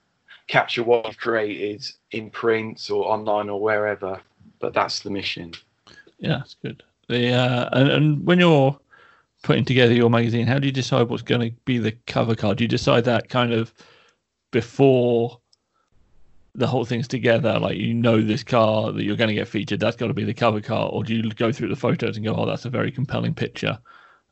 capture 0.48 0.84
what 0.84 1.06
you've 1.06 1.18
created 1.18 1.86
in 2.12 2.30
print 2.32 2.90
or 2.92 3.06
online 3.06 3.50
or 3.50 3.62
wherever. 3.62 4.20
But 4.60 4.74
that's 4.74 5.00
the 5.02 5.12
mission. 5.12 5.54
Yeah, 6.20 6.40
that's 6.40 6.56
good. 6.64 6.84
The 7.08 7.34
uh, 7.34 7.70
and, 7.74 7.90
and 7.90 8.26
when 8.26 8.40
you're 8.40 8.78
putting 9.44 9.66
together 9.66 9.94
your 9.94 10.10
magazine, 10.10 10.48
how 10.48 10.60
do 10.60 10.68
you 10.68 10.74
decide 10.74 11.10
what's 11.10 11.24
going 11.24 11.42
to 11.42 11.56
be 11.66 11.78
the 11.78 11.94
cover 12.08 12.36
card? 12.36 12.58
Do 12.58 12.64
you 12.64 12.68
decide 12.68 13.06
that 13.06 13.30
kind 13.30 13.54
of 13.54 13.74
before 14.52 15.40
the 16.56 16.68
whole 16.68 16.86
thing's 16.86 17.08
together? 17.08 17.58
Like 17.60 17.78
you 17.78 17.94
know 17.94 18.22
this 18.22 18.44
car 18.44 18.92
that 18.92 19.04
you're 19.04 19.16
going 19.16 19.30
to 19.30 19.36
get 19.36 19.48
featured, 19.48 19.80
that's 19.80 19.96
got 19.96 20.08
to 20.08 20.14
be 20.14 20.26
the 20.26 20.34
cover 20.34 20.62
car, 20.62 20.90
or 20.90 21.04
do 21.04 21.16
you 21.16 21.30
go 21.32 21.52
through 21.52 21.70
the 21.70 21.76
photos 21.76 22.18
and 22.18 22.26
go, 22.26 22.36
"Oh, 22.36 22.46
that's 22.46 22.66
a 22.66 22.70
very 22.70 22.92
compelling 22.92 23.34
picture. 23.34 23.80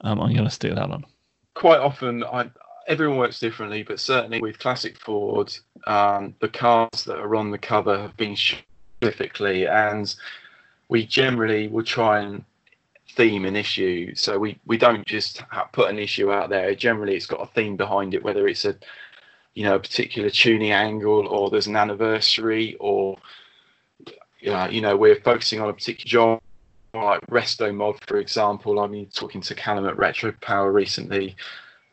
Um, 0.01 0.19
I'm 0.19 0.33
going 0.33 0.45
to 0.45 0.51
stick 0.51 0.75
that 0.75 0.91
on." 0.91 1.05
Quite 1.53 1.79
often, 1.79 2.23
I 2.23 2.49
everyone 2.87 3.17
works 3.17 3.39
differently, 3.39 3.83
but 3.83 3.99
certainly 3.99 4.41
with 4.41 4.59
classic 4.59 4.97
Ford, 4.99 5.55
um, 5.85 6.33
the 6.39 6.47
cars 6.47 7.03
that 7.05 7.17
are 7.17 7.35
on 7.35 7.51
the 7.51 7.57
cover 7.57 7.97
have 7.97 8.17
been 8.17 8.35
specifically, 8.35 9.67
and 9.67 10.13
we 10.89 11.05
generally 11.05 11.67
will 11.67 11.83
try 11.83 12.19
and 12.19 12.43
theme 13.17 13.45
an 13.45 13.55
issue. 13.55 14.13
So 14.15 14.37
we, 14.37 14.59
we 14.67 14.77
don't 14.77 15.05
just 15.05 15.43
put 15.73 15.89
an 15.89 15.99
issue 15.99 16.31
out 16.31 16.49
there. 16.49 16.73
Generally, 16.75 17.15
it's 17.15 17.25
got 17.25 17.41
a 17.41 17.51
theme 17.53 17.75
behind 17.75 18.13
it, 18.13 18.23
whether 18.23 18.47
it's 18.47 18.63
a 18.63 18.75
you 19.55 19.63
know 19.63 19.75
a 19.75 19.79
particular 19.79 20.29
tuning 20.29 20.71
angle 20.71 21.27
or 21.27 21.49
there's 21.49 21.65
an 21.65 21.75
anniversary 21.75 22.77
or 22.79 23.17
yeah, 24.39 24.69
you 24.69 24.81
know 24.81 24.95
we're 24.95 25.19
focusing 25.21 25.59
on 25.59 25.67
a 25.67 25.73
particular 25.73 26.07
job 26.07 26.41
like 26.93 27.19
resto 27.27 27.73
mod 27.75 27.97
for 28.07 28.17
example. 28.17 28.79
I 28.79 28.87
mean 28.87 29.07
talking 29.07 29.41
to 29.41 29.55
Callum 29.55 29.87
at 29.87 29.97
Retro 29.97 30.31
Power 30.41 30.71
recently 30.71 31.35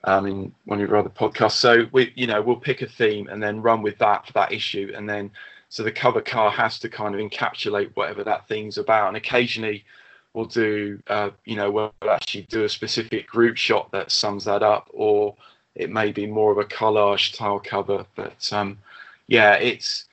um, 0.04 0.26
in 0.26 0.54
one 0.66 0.80
of 0.80 0.88
your 0.88 0.98
other 0.98 1.08
podcasts. 1.08 1.52
So 1.52 1.86
we, 1.92 2.12
you 2.14 2.26
know, 2.26 2.42
we'll 2.42 2.56
pick 2.56 2.82
a 2.82 2.86
theme 2.86 3.28
and 3.28 3.42
then 3.42 3.62
run 3.62 3.82
with 3.82 3.98
that 3.98 4.26
for 4.26 4.32
that 4.34 4.52
issue, 4.52 4.92
and 4.94 5.08
then 5.08 5.30
so 5.70 5.82
the 5.82 5.90
cover 5.90 6.20
car 6.20 6.50
has 6.50 6.78
to 6.80 6.88
kind 6.88 7.14
of 7.14 7.20
encapsulate 7.20 7.90
whatever 7.94 8.22
that 8.24 8.46
theme's 8.46 8.78
about. 8.78 9.08
And 9.08 9.16
occasionally, 9.16 9.84
we'll 10.34 10.44
do, 10.44 11.00
uh, 11.06 11.30
you 11.44 11.56
know, 11.56 11.70
we'll 11.70 11.92
actually 12.10 12.42
do 12.42 12.64
a 12.64 12.68
specific 12.68 13.26
group 13.26 13.56
shot 13.56 13.90
that 13.92 14.10
sums 14.10 14.44
that 14.44 14.62
up, 14.62 14.88
or 14.92 15.34
it 15.74 15.90
may 15.90 16.12
be 16.12 16.26
more 16.26 16.52
of 16.52 16.58
a 16.58 16.64
collage 16.64 17.32
style 17.34 17.60
cover. 17.60 18.04
But 18.14 18.52
um, 18.52 18.78
yeah, 19.26 19.54
it's 19.54 20.06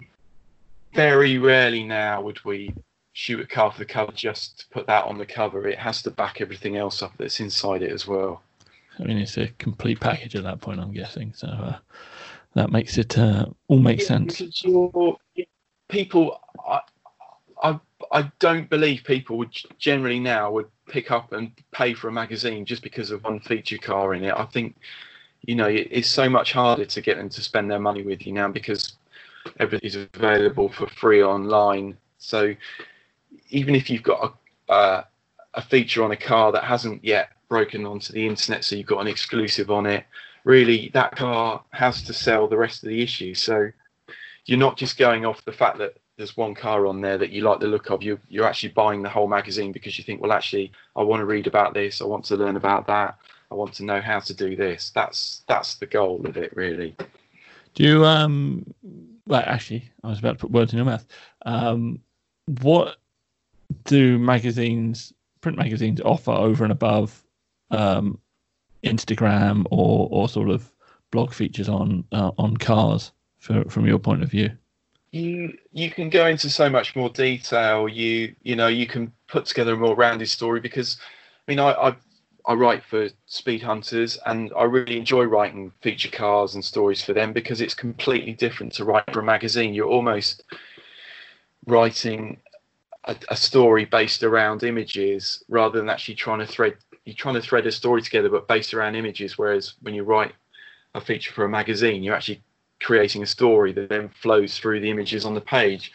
very 0.93 1.37
rarely 1.37 1.83
now 1.83 2.21
would 2.21 2.43
we 2.45 2.73
shoot 3.13 3.39
a 3.39 3.45
car 3.45 3.71
for 3.71 3.79
the 3.79 3.85
cover 3.85 4.11
just 4.11 4.59
to 4.59 4.65
put 4.69 4.87
that 4.87 5.05
on 5.05 5.17
the 5.17 5.25
cover. 5.25 5.67
It 5.67 5.79
has 5.79 6.01
to 6.03 6.11
back 6.11 6.39
everything 6.39 6.77
else 6.77 7.01
up 7.01 7.11
that's 7.17 7.39
inside 7.39 7.81
it 7.81 7.91
as 7.91 8.07
well. 8.07 8.41
I 8.99 9.03
mean, 9.03 9.17
it's 9.17 9.37
a 9.37 9.47
complete 9.57 9.99
package 9.99 10.35
at 10.35 10.43
that 10.43 10.61
point, 10.61 10.79
I'm 10.79 10.93
guessing. 10.93 11.33
So 11.35 11.47
uh, 11.47 11.77
that 12.53 12.71
makes 12.71 12.97
it 12.97 13.17
uh, 13.17 13.47
all 13.67 13.79
make 13.79 14.01
sense. 14.01 14.41
people, 15.89 16.39
I, 16.67 16.81
I, 17.63 17.79
I 18.11 18.29
don't 18.39 18.69
believe 18.69 19.03
people 19.05 19.37
would 19.37 19.57
generally 19.77 20.19
now 20.19 20.51
would 20.51 20.67
pick 20.87 21.11
up 21.11 21.31
and 21.31 21.51
pay 21.71 21.93
for 21.93 22.09
a 22.09 22.11
magazine 22.11 22.65
just 22.65 22.83
because 22.83 23.09
of 23.09 23.23
one 23.23 23.39
feature 23.39 23.77
car 23.77 24.13
in 24.13 24.25
it. 24.25 24.33
I 24.35 24.43
think, 24.45 24.75
you 25.43 25.55
know, 25.55 25.67
it's 25.67 26.09
so 26.09 26.29
much 26.29 26.51
harder 26.51 26.85
to 26.85 27.01
get 27.01 27.17
them 27.17 27.29
to 27.29 27.41
spend 27.41 27.71
their 27.71 27.79
money 27.79 28.03
with 28.03 28.27
you 28.27 28.33
now 28.33 28.49
because 28.49 28.93
everything's 29.59 29.95
available 29.95 30.69
for 30.69 30.87
free 30.87 31.23
online. 31.23 31.97
So 32.17 32.53
even 33.49 33.75
if 33.75 33.89
you've 33.89 34.03
got 34.03 34.35
a, 34.67 34.71
uh, 34.71 35.03
a 35.53 35.61
feature 35.61 36.03
on 36.03 36.11
a 36.11 36.17
car 36.17 36.51
that 36.51 36.63
hasn't 36.63 37.03
yet 37.03 37.29
broken 37.49 37.85
onto 37.85 38.13
the 38.13 38.27
internet, 38.27 38.63
so 38.63 38.75
you've 38.75 38.87
got 38.87 39.01
an 39.01 39.07
exclusive 39.07 39.71
on 39.71 39.85
it. 39.85 40.05
Really, 40.43 40.89
that 40.93 41.15
car 41.15 41.63
has 41.71 42.01
to 42.03 42.13
sell 42.13 42.47
the 42.47 42.57
rest 42.57 42.83
of 42.83 42.89
the 42.89 43.01
issue. 43.01 43.33
So 43.35 43.71
you're 44.45 44.57
not 44.57 44.77
just 44.77 44.97
going 44.97 45.25
off 45.25 45.45
the 45.45 45.51
fact 45.51 45.77
that 45.77 45.97
there's 46.21 46.37
one 46.37 46.53
car 46.53 46.85
on 46.85 47.01
there 47.01 47.17
that 47.17 47.31
you 47.31 47.41
like 47.41 47.59
the 47.59 47.65
look 47.65 47.89
of. 47.89 48.03
You 48.03 48.19
you're 48.29 48.45
actually 48.45 48.69
buying 48.69 49.01
the 49.01 49.09
whole 49.09 49.27
magazine 49.27 49.71
because 49.71 49.97
you 49.97 50.03
think, 50.03 50.21
well, 50.21 50.31
actually, 50.31 50.71
I 50.95 51.01
want 51.01 51.19
to 51.21 51.25
read 51.25 51.47
about 51.47 51.73
this. 51.73 51.99
I 51.99 52.05
want 52.05 52.25
to 52.25 52.35
learn 52.35 52.57
about 52.57 52.85
that. 52.85 53.17
I 53.49 53.55
want 53.55 53.73
to 53.73 53.83
know 53.83 53.99
how 53.99 54.19
to 54.19 54.33
do 54.33 54.55
this. 54.55 54.91
That's 54.93 55.41
that's 55.47 55.75
the 55.75 55.87
goal 55.87 56.21
of 56.27 56.37
it, 56.37 56.55
really. 56.55 56.95
Do 57.73 57.83
you 57.83 58.05
um? 58.05 58.71
Well, 59.25 59.43
actually, 59.43 59.89
I 60.03 60.09
was 60.09 60.19
about 60.19 60.33
to 60.33 60.37
put 60.37 60.51
words 60.51 60.73
in 60.73 60.77
your 60.77 60.85
mouth. 60.85 61.05
Um, 61.43 61.99
what 62.61 62.97
do 63.85 64.19
magazines, 64.19 65.13
print 65.41 65.57
magazines, 65.57 66.01
offer 66.01 66.31
over 66.31 66.63
and 66.63 66.71
above 66.71 67.23
um, 67.71 68.19
Instagram 68.83 69.65
or 69.71 70.07
or 70.11 70.29
sort 70.29 70.51
of 70.51 70.71
blog 71.09 71.33
features 71.33 71.67
on 71.67 72.03
uh, 72.11 72.29
on 72.37 72.57
cars 72.57 73.11
for, 73.39 73.63
from 73.71 73.87
your 73.87 73.97
point 73.97 74.21
of 74.21 74.29
view? 74.29 74.51
You 75.11 75.57
you 75.73 75.91
can 75.91 76.09
go 76.09 76.25
into 76.27 76.49
so 76.49 76.69
much 76.69 76.95
more 76.95 77.09
detail. 77.09 77.89
You 77.89 78.35
you 78.43 78.55
know 78.55 78.67
you 78.67 78.87
can 78.87 79.11
put 79.27 79.45
together 79.45 79.73
a 79.73 79.77
more 79.77 79.95
rounded 79.95 80.29
story 80.29 80.59
because 80.61 80.97
I 81.47 81.51
mean 81.51 81.59
I 81.59 81.71
I, 81.71 81.95
I 82.45 82.53
write 82.53 82.83
for 82.83 83.09
Speedhunters 83.27 84.17
and 84.25 84.51
I 84.57 84.63
really 84.63 84.97
enjoy 84.97 85.23
writing 85.25 85.71
feature 85.81 86.09
cars 86.09 86.55
and 86.55 86.63
stories 86.63 87.03
for 87.03 87.13
them 87.13 87.33
because 87.33 87.59
it's 87.61 87.73
completely 87.73 88.33
different 88.33 88.73
to 88.73 88.85
write 88.85 89.11
for 89.11 89.19
a 89.19 89.23
magazine. 89.23 89.73
You're 89.73 89.87
almost 89.87 90.43
writing 91.67 92.39
a, 93.03 93.15
a, 93.29 93.35
story 93.35 93.85
based 93.85 94.23
around 94.23 94.63
images 94.63 95.43
rather 95.49 95.79
than 95.79 95.89
actually 95.89 96.15
trying 96.15 96.39
to 96.39 96.45
thread 96.45 96.77
you're 97.05 97.15
trying 97.15 97.35
to 97.35 97.41
thread 97.41 97.65
a 97.65 97.71
story 97.71 98.01
together, 98.01 98.29
but 98.29 98.47
based 98.47 98.73
around 98.73 98.95
images. 98.95 99.37
Whereas 99.37 99.73
when 99.81 99.93
you 99.93 100.03
write 100.03 100.33
a 100.95 101.01
feature 101.01 101.33
for 101.33 101.45
a 101.45 101.49
magazine, 101.49 102.03
you're 102.03 102.15
actually 102.15 102.43
creating 102.81 103.23
a 103.23 103.27
story 103.27 103.71
that 103.73 103.89
then 103.89 104.09
flows 104.09 104.57
through 104.57 104.79
the 104.79 104.89
images 104.89 105.25
on 105.25 105.33
the 105.33 105.41
page. 105.41 105.91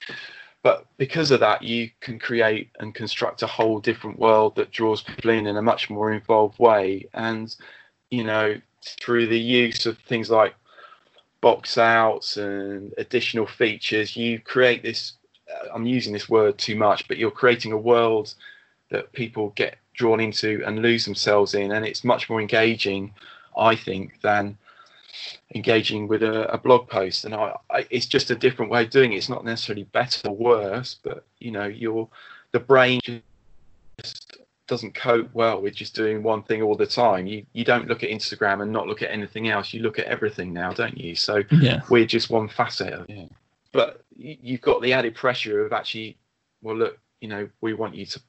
But 0.63 0.87
because 0.97 1.31
of 1.31 1.41
that, 1.41 1.63
you 1.63 1.91
can 2.01 2.19
create 2.19 2.71
and 2.81 2.95
construct 2.95 3.43
a 3.43 3.47
whole 3.47 3.79
different 3.79 4.19
world 4.19 4.57
that 4.57 4.73
draws 4.73 5.03
people 5.03 5.31
in 5.31 5.47
in 5.47 5.57
a 5.57 5.63
much 5.63 5.91
more 5.91 6.13
involved 6.13 6.59
way. 6.59 7.07
And, 7.15 7.55
you 8.11 8.25
know, 8.25 8.61
through 9.01 9.27
the 9.29 9.39
use 9.39 9.87
of 9.87 9.99
things 9.99 10.31
like 10.31 10.55
box 11.41 11.79
outs 11.79 12.37
and 12.37 12.93
additional 12.99 13.47
features, 13.47 14.17
you 14.17 14.41
create 14.41 14.83
this. 14.83 15.13
Uh, 15.49 15.69
I'm 15.73 15.87
using 15.87 16.13
this 16.13 16.29
word 16.29 16.59
too 16.59 16.75
much, 16.75 17.07
but 17.07 17.19
you're 17.19 17.31
creating 17.31 17.73
a 17.73 17.79
world 17.79 18.35
that 18.91 19.13
people 19.13 19.53
get 19.55 19.77
drawn 19.95 20.21
into 20.21 20.63
and 20.67 20.83
lose 20.83 21.05
themselves 21.05 21.55
in, 21.55 21.73
and 21.73 21.85
it's 21.85 22.05
much 22.05 22.29
more 22.29 22.41
engaging, 22.41 23.15
I 23.57 23.77
think, 23.77 24.21
than 24.23 24.59
engaging 25.55 26.09
with 26.09 26.23
a, 26.23 26.51
a 26.53 26.59
blog 26.59 26.89
post. 26.89 27.25
And 27.25 27.35
I, 27.35 27.55
I, 27.71 27.87
it's 27.91 28.07
just 28.07 28.31
a 28.31 28.35
different 28.35 28.71
way 28.71 28.85
of 28.85 28.91
doing 28.91 29.13
it. 29.13 29.17
It's 29.17 29.29
not 29.29 29.45
necessarily 29.45 29.85
better 29.85 30.29
or 30.29 30.37
worse, 30.37 30.97
but 31.03 31.25
you 31.39 31.51
know, 31.51 31.67
your 31.67 32.09
the 32.53 32.61
brain 32.61 33.01
just 33.99 34.39
doesn't 34.67 34.95
cope 34.95 35.33
well 35.33 35.63
with 35.63 35.75
just 35.75 35.95
doing 35.95 36.23
one 36.23 36.43
thing 36.43 36.63
all 36.63 36.75
the 36.75 36.87
time. 36.87 37.27
You 37.27 37.45
you 37.53 37.65
don't 37.65 37.89
look 37.89 38.03
at 38.03 38.11
Instagram 38.11 38.63
and 38.63 38.73
not 38.73 38.87
look 38.87 39.03
at 39.03 39.11
anything 39.11 39.49
else. 39.49 39.73
You 39.73 39.83
look 39.83 39.99
at 39.99 40.07
everything 40.07 40.53
now, 40.53 40.73
don't 40.73 40.99
you? 40.99 41.15
So 41.15 41.43
yeah. 41.51 41.83
we're 41.89 42.07
just 42.07 42.31
one 42.31 42.49
facet 42.49 42.93
of 42.93 43.09
it. 43.09 43.31
But 43.73 44.03
you've 44.17 44.63
got 44.63 44.81
the 44.83 44.93
added 44.93 45.15
pressure 45.15 45.65
of 45.67 45.73
actually, 45.73 46.17
well, 46.63 46.77
look, 46.77 46.99
you 47.21 47.29
know, 47.29 47.49
we 47.61 47.75
want 47.75 47.95
you 47.95 48.07
to 48.07 48.21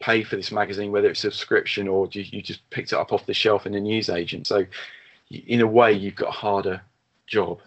pay 0.00 0.22
for 0.22 0.36
this 0.36 0.50
magazine, 0.50 0.92
whether 0.92 1.08
it's 1.08 1.20
subscription 1.20 1.88
or 1.88 2.08
you, 2.12 2.24
you 2.30 2.42
just 2.42 2.68
picked 2.70 2.92
it 2.92 2.98
up 2.98 3.12
off 3.12 3.26
the 3.26 3.34
shelf 3.34 3.66
in 3.66 3.74
a 3.74 3.80
newsagent. 3.80 4.46
So, 4.46 4.66
in 5.30 5.60
a 5.60 5.66
way, 5.66 5.92
you've 5.92 6.16
got 6.16 6.28
a 6.28 6.32
harder 6.32 6.80
job, 7.26 7.60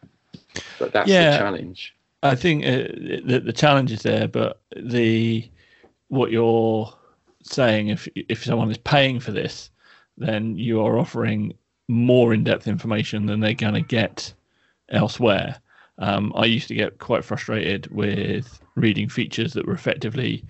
but 0.80 0.92
that's 0.94 1.10
yeah, 1.10 1.32
the 1.32 1.38
challenge. 1.38 1.96
I 2.24 2.36
think 2.36 2.66
uh, 2.66 2.88
the, 3.26 3.42
the 3.46 3.54
challenge 3.54 3.92
is 3.92 4.02
there, 4.02 4.28
but 4.28 4.62
the 4.76 5.50
what 6.10 6.32
you're 6.32 6.94
saying, 7.44 7.90
if 7.90 8.08
if 8.16 8.44
someone 8.44 8.72
is 8.72 8.78
paying 8.78 9.20
for 9.20 9.32
this, 9.32 9.70
then 10.18 10.58
you 10.58 10.82
are 10.82 10.98
offering 10.98 11.54
more 11.88 12.34
in-depth 12.34 12.68
information 12.68 13.28
than 13.28 13.40
they're 13.40 13.54
going 13.54 13.74
to 13.74 13.82
get 13.82 14.34
elsewhere. 14.90 15.60
Um, 16.00 16.34
I 16.36 16.46
used 16.46 16.68
to 16.68 16.76
get 16.76 17.00
quite 17.00 17.24
frustrated 17.24 17.88
with 17.88 18.62
reading 18.76 19.10
features 19.10 19.54
that 19.54 19.66
were 19.66 19.74
effectively 19.74 20.44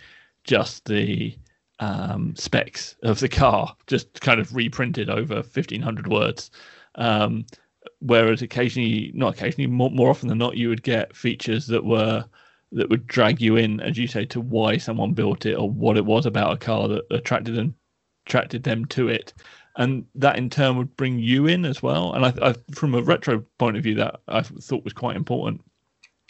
just 0.44 0.86
the 0.86 1.38
um, 1.80 2.36
specs 2.36 2.96
of 3.04 3.20
the 3.20 3.30
car, 3.30 3.76
just 3.86 4.20
kind 4.22 4.40
of 4.40 4.56
reprinted 4.56 5.10
over 5.10 5.36
1500 5.36 6.08
words. 6.08 6.52
Um, 6.98 7.46
whereas 8.00 8.42
occasionally, 8.42 9.12
not 9.14 9.36
occasionally, 9.36 9.68
more, 9.68 9.92
more 9.92 10.10
often 10.10 10.30
than 10.30 10.38
not, 10.38 10.58
you 10.58 10.70
would 10.70 10.84
get 10.84 11.16
features 11.16 11.68
that 11.68 11.86
were 11.86 12.26
that 12.74 12.90
would 12.90 13.08
drag 13.08 13.40
you 13.40 13.56
in, 13.56 13.80
as 13.80 13.98
you 13.98 14.08
say, 14.08 14.26
to 14.26 14.42
why 14.42 14.78
someone 14.78 15.14
built 15.14 15.46
it 15.46 15.54
or 15.54 15.70
what 15.70 15.96
it 15.96 16.06
was 16.06 16.26
about 16.26 16.54
a 16.54 16.58
car 16.58 16.88
that 16.90 17.06
attracted 17.12 17.56
them 17.56 17.76
attracted 18.26 18.64
them 18.64 18.84
to 18.86 19.08
it, 19.08 19.34
and 19.78 20.06
that 20.16 20.38
in 20.38 20.50
turn 20.50 20.78
would 20.78 20.96
bring 20.98 21.18
you 21.18 21.48
in 21.48 21.64
as 21.64 21.82
well. 21.82 22.14
And 22.14 22.26
I, 22.26 22.34
I, 22.50 22.56
from 22.74 22.94
a 22.94 23.02
retro 23.02 23.40
point 23.58 23.78
of 23.78 23.84
view, 23.84 23.96
that 23.96 24.20
I 24.28 24.42
thought 24.42 24.84
was 24.84 24.94
quite 24.94 25.16
important. 25.16 25.62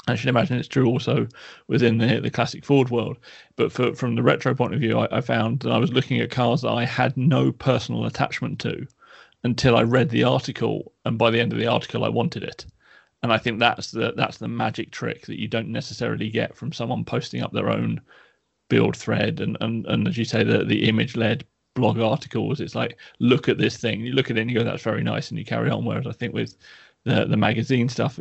I 0.10 0.16
should 0.16 0.30
imagine 0.30 0.58
it's 0.58 0.70
true 0.70 0.88
also 0.88 1.28
within 1.68 1.98
the, 1.98 2.22
the 2.22 2.30
classic 2.30 2.64
Ford 2.64 2.90
world. 2.90 3.18
But 3.58 3.72
for, 3.72 3.94
from 3.94 4.16
the 4.16 4.24
retro 4.24 4.56
point 4.56 4.74
of 4.74 4.80
view, 4.80 5.00
I, 5.00 5.18
I 5.18 5.22
found 5.22 5.62
that 5.62 5.72
I 5.72 5.78
was 5.80 5.92
looking 5.92 6.22
at 6.22 6.32
cars 6.32 6.62
that 6.62 6.72
I 6.72 6.86
had 6.86 7.18
no 7.18 7.52
personal 7.52 8.06
attachment 8.06 8.60
to 8.60 8.88
until 9.44 9.78
I 9.78 9.84
read 9.84 10.10
the 10.10 10.24
article. 10.26 10.94
And 11.06 11.18
by 11.18 11.32
the 11.32 11.40
end 11.42 11.54
of 11.54 11.60
the 11.60 11.68
article, 11.68 12.04
I 12.06 12.10
wanted 12.10 12.44
it. 12.44 12.66
and 13.24 13.34
I 13.34 13.38
think 13.38 13.60
that's 13.60 13.92
the 13.92 14.14
that's 14.16 14.38
the 14.38 14.48
magic 14.48 14.92
trick 14.92 15.26
that 15.26 15.40
you 15.40 15.48
don't 15.48 15.70
necessarily 15.70 16.30
get 16.30 16.56
from 16.56 16.72
someone 16.72 17.04
posting 17.06 17.42
up 17.44 17.52
their 17.52 17.70
own 17.70 18.02
build 18.70 18.98
thread 18.98 19.40
and 19.42 19.58
and, 19.62 19.86
and 19.88 20.08
as 20.08 20.18
you 20.18 20.26
say 20.26 20.44
the 20.44 20.66
the 20.66 20.88
image 20.90 21.16
led 21.18 21.46
blog 21.76 22.00
articles 22.00 22.62
it's 22.62 22.76
like 22.76 22.98
look 23.20 23.50
at 23.50 23.58
this 23.60 23.78
thing 23.78 24.02
you 24.02 24.14
look 24.14 24.32
at 24.32 24.38
it 24.38 24.42
and 24.42 24.52
you 24.52 24.58
go 24.60 24.64
that's 24.66 24.84
very 24.84 25.04
nice 25.04 25.30
and 25.30 25.40
you 25.40 25.46
carry 25.46 25.70
on 25.70 25.86
whereas 25.86 26.08
i 26.08 26.12
think 26.12 26.34
with 26.34 26.58
the 27.06 27.26
the 27.26 27.38
magazine 27.38 27.90
stuff 27.90 28.20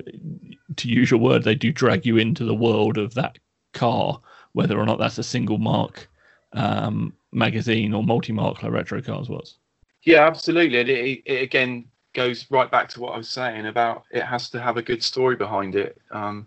to 0.76 0.88
use 0.88 1.10
your 1.10 1.20
word 1.20 1.44
they 1.44 1.54
do 1.54 1.72
drag 1.72 2.06
you 2.06 2.18
into 2.18 2.44
the 2.44 2.54
world 2.54 2.98
of 2.98 3.14
that 3.14 3.38
car 3.74 4.20
whether 4.54 4.78
or 4.78 4.86
not 4.86 4.98
that's 4.98 5.18
a 5.18 5.24
single 5.24 5.58
marque 5.58 6.08
um, 6.54 7.12
magazine 7.32 7.94
or 7.94 8.02
multi-marque 8.04 8.62
like 8.62 8.72
retro 8.72 9.02
cars 9.02 9.28
was 9.28 9.58
yeah 10.06 10.26
absolutely 10.26 10.78
it, 10.78 10.88
it, 10.88 11.22
it, 11.26 11.42
again 11.42 11.84
goes 12.14 12.46
right 12.50 12.70
back 12.70 12.88
to 12.88 12.98
what 13.00 13.12
i 13.12 13.18
was 13.18 13.28
saying 13.28 13.66
about 13.66 14.04
it 14.10 14.22
has 14.22 14.48
to 14.48 14.58
have 14.58 14.78
a 14.78 14.82
good 14.82 15.02
story 15.02 15.36
behind 15.36 15.76
it 15.76 16.00
um, 16.10 16.46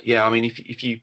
yeah 0.00 0.24
i 0.24 0.30
mean 0.30 0.44
if, 0.44 0.60
if 0.60 0.84
you 0.84 1.00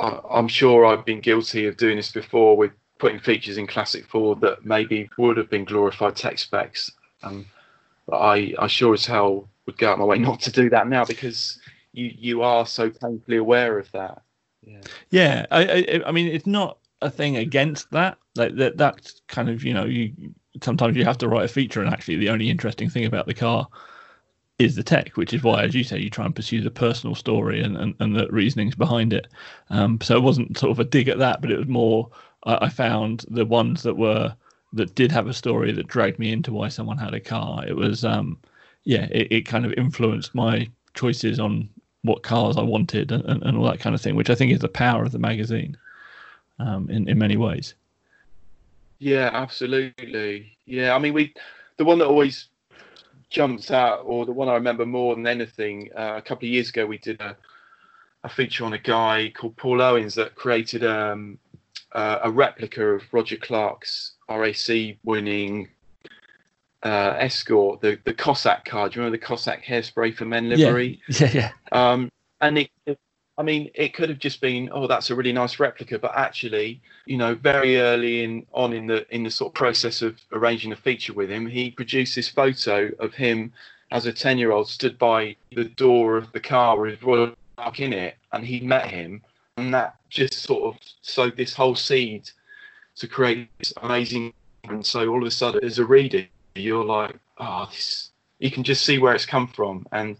I'm 0.00 0.48
sure 0.48 0.86
I've 0.86 1.04
been 1.04 1.20
guilty 1.20 1.66
of 1.66 1.76
doing 1.76 1.96
this 1.96 2.12
before 2.12 2.56
with 2.56 2.72
putting 2.98 3.18
features 3.18 3.58
in 3.58 3.66
Classic 3.66 4.06
Ford 4.06 4.40
that 4.40 4.64
maybe 4.64 5.10
would 5.18 5.36
have 5.36 5.50
been 5.50 5.64
glorified 5.64 6.16
tech 6.16 6.38
specs. 6.38 6.90
Um, 7.22 7.46
but 8.06 8.18
I, 8.18 8.54
I 8.58 8.66
sure 8.66 8.94
as 8.94 9.04
hell 9.04 9.48
would 9.66 9.78
go 9.78 9.90
out 9.90 9.98
my 9.98 10.04
way 10.04 10.18
not 10.18 10.40
to 10.40 10.52
do 10.52 10.70
that 10.70 10.88
now 10.88 11.04
because 11.04 11.58
you 11.92 12.12
you 12.16 12.42
are 12.42 12.66
so 12.66 12.90
painfully 12.90 13.36
aware 13.36 13.78
of 13.78 13.90
that. 13.92 14.22
Yeah, 14.62 14.80
yeah. 15.10 15.46
I, 15.50 15.64
I, 15.64 16.02
I 16.06 16.12
mean, 16.12 16.28
it's 16.28 16.46
not 16.46 16.78
a 17.02 17.10
thing 17.10 17.36
against 17.36 17.90
that. 17.90 18.18
Like 18.36 18.56
that, 18.56 18.76
that's 18.76 19.20
kind 19.28 19.48
of 19.48 19.64
you 19.64 19.74
know 19.74 19.84
you 19.84 20.12
sometimes 20.62 20.96
you 20.96 21.04
have 21.04 21.18
to 21.18 21.28
write 21.28 21.44
a 21.44 21.48
feature, 21.48 21.82
and 21.82 21.92
actually 21.92 22.16
the 22.16 22.30
only 22.30 22.50
interesting 22.50 22.88
thing 22.88 23.04
about 23.04 23.26
the 23.26 23.34
car 23.34 23.68
is 24.58 24.76
the 24.76 24.82
tech, 24.82 25.16
which 25.16 25.32
is 25.32 25.42
why, 25.42 25.64
as 25.64 25.74
you 25.74 25.82
say, 25.82 25.98
you 25.98 26.10
try 26.10 26.26
and 26.26 26.36
pursue 26.36 26.60
the 26.60 26.70
personal 26.70 27.14
story 27.14 27.62
and, 27.62 27.78
and, 27.78 27.94
and 27.98 28.14
the 28.14 28.28
reasonings 28.28 28.74
behind 28.74 29.14
it. 29.14 29.26
Um, 29.70 29.98
so 30.02 30.16
it 30.16 30.22
wasn't 30.22 30.58
sort 30.58 30.70
of 30.70 30.78
a 30.78 30.84
dig 30.84 31.08
at 31.08 31.18
that, 31.18 31.40
but 31.40 31.50
it 31.50 31.56
was 31.56 31.66
more 31.66 32.10
I, 32.44 32.68
found 32.68 33.24
the 33.30 33.46
ones 33.46 33.82
that 33.82 33.96
were 33.96 34.34
that 34.74 34.94
did 34.94 35.10
have 35.12 35.26
a 35.26 35.34
story 35.34 35.72
that 35.72 35.88
dragged 35.88 36.18
me 36.18 36.30
into 36.30 36.52
why 36.52 36.68
someone 36.68 36.98
had 36.98 37.14
a 37.14 37.20
car. 37.20 37.66
It 37.66 37.74
was 37.74 38.04
um, 38.04 38.38
yeah, 38.84 39.08
it, 39.10 39.28
it 39.30 39.46
kind 39.46 39.64
of 39.64 39.72
influenced 39.74 40.34
my 40.34 40.68
choices 40.94 41.40
on 41.40 41.68
what 42.02 42.22
cars 42.22 42.56
I 42.56 42.62
wanted 42.62 43.12
and, 43.12 43.42
and 43.42 43.56
all 43.56 43.64
that 43.64 43.80
kind 43.80 43.94
of 43.94 44.00
thing, 44.00 44.14
which 44.14 44.30
I 44.30 44.34
think 44.34 44.52
is 44.52 44.60
the 44.60 44.68
power 44.68 45.04
of 45.04 45.12
the 45.12 45.18
magazine 45.18 45.76
um, 46.60 46.90
in 46.90 47.08
in 47.08 47.18
many 47.18 47.36
ways. 47.36 47.74
Yeah, 48.98 49.30
absolutely. 49.32 50.56
Yeah, 50.66 50.94
I 50.94 50.98
mean 50.98 51.14
we 51.14 51.34
the 51.76 51.84
one 51.84 51.98
that 51.98 52.06
always 52.06 52.48
jumps 53.30 53.70
out, 53.70 54.02
or 54.04 54.26
the 54.26 54.32
one 54.32 54.48
I 54.48 54.54
remember 54.54 54.84
more 54.84 55.14
than 55.14 55.26
anything, 55.26 55.90
uh, 55.96 56.14
a 56.16 56.22
couple 56.22 56.46
of 56.46 56.52
years 56.52 56.68
ago 56.68 56.84
we 56.84 56.98
did 56.98 57.20
a, 57.20 57.36
a 58.24 58.28
feature 58.28 58.64
on 58.64 58.74
a 58.74 58.78
guy 58.78 59.32
called 59.34 59.56
Paul 59.56 59.80
Owens 59.80 60.14
that 60.16 60.34
created 60.34 60.84
um, 60.84 61.38
uh, 61.92 62.18
a 62.24 62.30
replica 62.30 62.84
of 62.84 63.02
Roger 63.12 63.36
Clark's 63.36 64.12
RAC 64.28 64.96
winning 65.04 65.68
uh, 66.82 67.14
Escort, 67.18 67.80
the, 67.80 67.98
the 68.04 68.14
Cossack 68.14 68.64
car. 68.64 68.88
Do 68.88 68.96
you 68.96 69.00
remember 69.02 69.18
the 69.18 69.24
Cossack 69.24 69.64
hairspray 69.64 70.14
for 70.14 70.24
men 70.24 70.48
livery? 70.48 71.00
Yeah, 71.08 71.30
yeah. 71.32 71.52
yeah. 71.72 71.92
Um, 71.92 72.10
and 72.40 72.58
it, 72.58 72.70
it 72.86 72.98
I 73.40 73.42
mean, 73.42 73.70
it 73.74 73.94
could 73.94 74.10
have 74.10 74.18
just 74.18 74.42
been, 74.42 74.68
oh, 74.70 74.86
that's 74.86 75.08
a 75.08 75.14
really 75.14 75.32
nice 75.32 75.58
replica, 75.58 75.98
but 75.98 76.14
actually, 76.14 76.78
you 77.06 77.16
know, 77.16 77.34
very 77.34 77.78
early 77.78 78.22
in 78.22 78.46
on 78.52 78.74
in 78.74 78.86
the 78.86 79.06
in 79.14 79.22
the 79.22 79.30
sort 79.30 79.52
of 79.52 79.54
process 79.54 80.02
of 80.02 80.20
arranging 80.30 80.72
a 80.72 80.76
feature 80.76 81.14
with 81.14 81.30
him, 81.30 81.46
he 81.46 81.70
produced 81.70 82.14
this 82.14 82.28
photo 82.28 82.90
of 82.98 83.14
him 83.14 83.50
as 83.92 84.04
a 84.04 84.12
ten 84.12 84.36
year 84.36 84.52
old 84.52 84.68
stood 84.68 84.98
by 84.98 85.34
the 85.54 85.64
door 85.64 86.18
of 86.18 86.30
the 86.32 86.40
car 86.40 86.78
with 86.78 87.02
Royal 87.02 87.34
Mark 87.56 87.80
in 87.80 87.94
it, 87.94 88.16
and 88.34 88.44
he 88.44 88.60
met 88.60 88.90
him, 88.90 89.22
and 89.56 89.72
that 89.72 89.96
just 90.10 90.34
sort 90.34 90.74
of 90.74 90.78
sowed 91.00 91.34
this 91.38 91.54
whole 91.54 91.74
seed 91.74 92.30
to 92.96 93.08
create 93.08 93.48
this 93.58 93.72
amazing. 93.82 94.34
And 94.64 94.84
so 94.84 95.08
all 95.08 95.22
of 95.22 95.26
a 95.26 95.30
sudden, 95.30 95.64
as 95.64 95.78
a 95.78 95.86
reader, 95.86 96.26
you're 96.56 96.84
like, 96.84 97.16
oh, 97.38 97.68
this. 97.70 98.10
You 98.38 98.50
can 98.50 98.64
just 98.64 98.84
see 98.84 98.98
where 98.98 99.14
it's 99.14 99.24
come 99.24 99.48
from, 99.48 99.86
and 99.92 100.18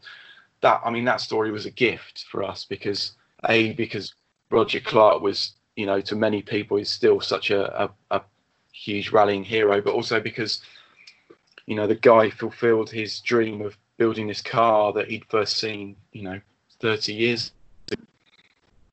that 0.62 0.80
I 0.84 0.90
mean 0.90 1.04
that 1.04 1.20
story 1.20 1.50
was 1.50 1.66
a 1.66 1.70
gift 1.70 2.24
for 2.30 2.42
us 2.42 2.64
because 2.64 3.12
a 3.48 3.72
because 3.72 4.14
Roger 4.50 4.80
Clark 4.80 5.22
was 5.22 5.54
you 5.76 5.86
know 5.86 6.00
to 6.00 6.16
many 6.16 6.42
people 6.42 6.76
is 6.76 6.88
still 6.88 7.20
such 7.20 7.50
a, 7.50 7.84
a, 7.84 7.90
a 8.10 8.22
huge 8.72 9.10
rallying 9.10 9.44
hero, 9.44 9.80
but 9.80 9.94
also 9.94 10.20
because 10.20 10.62
you 11.66 11.74
know 11.76 11.86
the 11.86 11.94
guy 11.94 12.30
fulfilled 12.30 12.90
his 12.90 13.20
dream 13.20 13.60
of 13.62 13.76
building 13.96 14.26
this 14.26 14.42
car 14.42 14.92
that 14.92 15.08
he'd 15.10 15.24
first 15.26 15.58
seen 15.58 15.94
you 16.12 16.22
know 16.22 16.40
30 16.80 17.12
years 17.12 17.52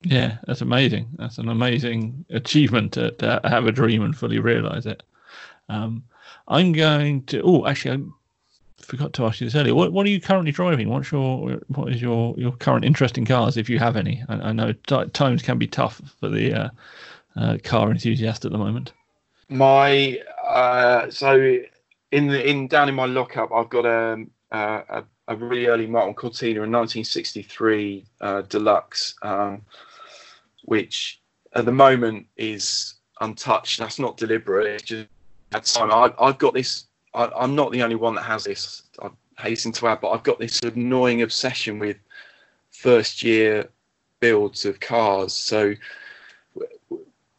yeah 0.03 0.37
that's 0.45 0.61
amazing. 0.61 1.07
That's 1.15 1.37
an 1.37 1.49
amazing 1.49 2.25
achievement 2.29 2.93
to, 2.93 3.11
to 3.11 3.41
have 3.45 3.67
a 3.67 3.71
dream 3.71 4.03
and 4.03 4.15
fully 4.15 4.39
realize 4.39 4.85
it. 4.85 5.03
Um, 5.69 6.03
i'm 6.47 6.71
going 6.71 7.23
to 7.23 7.41
oh 7.41 7.65
actually 7.65 7.91
i'm 7.91 8.13
forgot 8.87 9.11
to 9.13 9.25
ask 9.25 9.41
you 9.41 9.47
this 9.47 9.55
earlier. 9.55 9.75
What 9.75 9.91
what 9.91 10.05
are 10.05 10.09
you 10.09 10.21
currently 10.21 10.51
driving? 10.51 10.87
What's 10.87 11.11
your 11.11 11.59
what 11.67 11.91
is 11.91 12.01
your 12.01 12.33
your 12.37 12.53
current 12.53 12.85
interest 12.85 13.17
in 13.17 13.25
cars, 13.25 13.57
if 13.57 13.69
you 13.69 13.79
have 13.79 13.97
any? 13.97 14.23
I, 14.29 14.35
I 14.35 14.51
know 14.53 14.71
t- 14.71 15.09
times 15.09 15.41
can 15.41 15.57
be 15.57 15.67
tough 15.67 16.01
for 16.19 16.29
the 16.29 16.53
uh, 16.53 16.69
uh, 17.35 17.57
car 17.63 17.91
enthusiast 17.91 18.45
at 18.45 18.51
the 18.51 18.57
moment. 18.57 18.93
My 19.49 20.19
uh, 20.47 21.11
so 21.11 21.57
in 22.11 22.27
the 22.27 22.49
in 22.49 22.67
down 22.67 22.87
in 22.87 22.95
my 22.95 23.05
lockup, 23.05 23.51
I've 23.51 23.69
got 23.69 23.85
uh, 23.85 24.17
a 24.51 25.03
a 25.27 25.35
really 25.35 25.67
early 25.67 25.87
Mark 25.87 26.05
1 26.05 26.15
Cortina, 26.15 26.59
a 26.59 26.63
1963 26.63 28.05
uh, 28.21 28.41
deluxe, 28.43 29.15
um, 29.21 29.61
which 30.63 31.21
at 31.53 31.65
the 31.65 31.71
moment 31.73 32.25
is 32.37 32.95
untouched. 33.19 33.79
That's 33.79 33.99
not 33.99 34.15
deliberate. 34.15 34.67
It's 34.67 34.83
just 34.83 35.07
at 35.51 35.65
time. 35.65 35.91
I, 35.91 36.13
I've 36.23 36.37
got 36.37 36.53
this 36.53 36.87
I, 37.13 37.43
am 37.43 37.55
not 37.55 37.71
the 37.71 37.83
only 37.83 37.95
one 37.95 38.15
that 38.15 38.23
has 38.23 38.43
this. 38.43 38.83
I 39.01 39.09
hasten 39.39 39.71
to 39.73 39.87
add, 39.87 40.01
but 40.01 40.11
I've 40.11 40.23
got 40.23 40.39
this 40.39 40.61
annoying 40.61 41.21
obsession 41.21 41.79
with 41.79 41.97
first 42.71 43.23
year 43.23 43.69
builds 44.19 44.65
of 44.65 44.79
cars. 44.79 45.33
So 45.33 45.73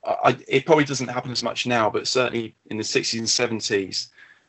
I, 0.04 0.36
it 0.46 0.66
probably 0.66 0.84
doesn't 0.84 1.08
happen 1.08 1.30
as 1.30 1.42
much 1.42 1.66
now, 1.66 1.90
but 1.90 2.08
certainly 2.08 2.54
in 2.66 2.76
the 2.76 2.82
60s 2.82 3.18
and 3.18 3.60
70s, 3.60 4.08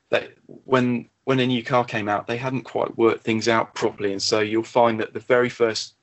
that 0.10 0.32
when 0.66 1.10
when 1.26 1.40
a 1.40 1.46
new 1.46 1.64
car 1.64 1.86
came 1.86 2.10
out, 2.10 2.26
they 2.26 2.38
hadn't 2.38 2.64
quite 2.64 2.98
worked 2.98 3.24
things 3.24 3.48
out 3.48 3.76
properly, 3.76 4.12
and 4.12 4.22
so 4.22 4.40
you'll 4.40 4.64
find 4.64 5.00
that 5.00 5.14
the 5.14 5.20
very 5.20 5.50
first 5.50 5.94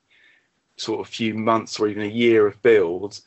sort 0.76 1.00
of 1.00 1.12
few 1.12 1.34
months 1.34 1.80
or 1.80 1.88
even 1.88 2.04
a 2.04 2.06
year 2.06 2.46
of 2.46 2.60
build 2.62 3.20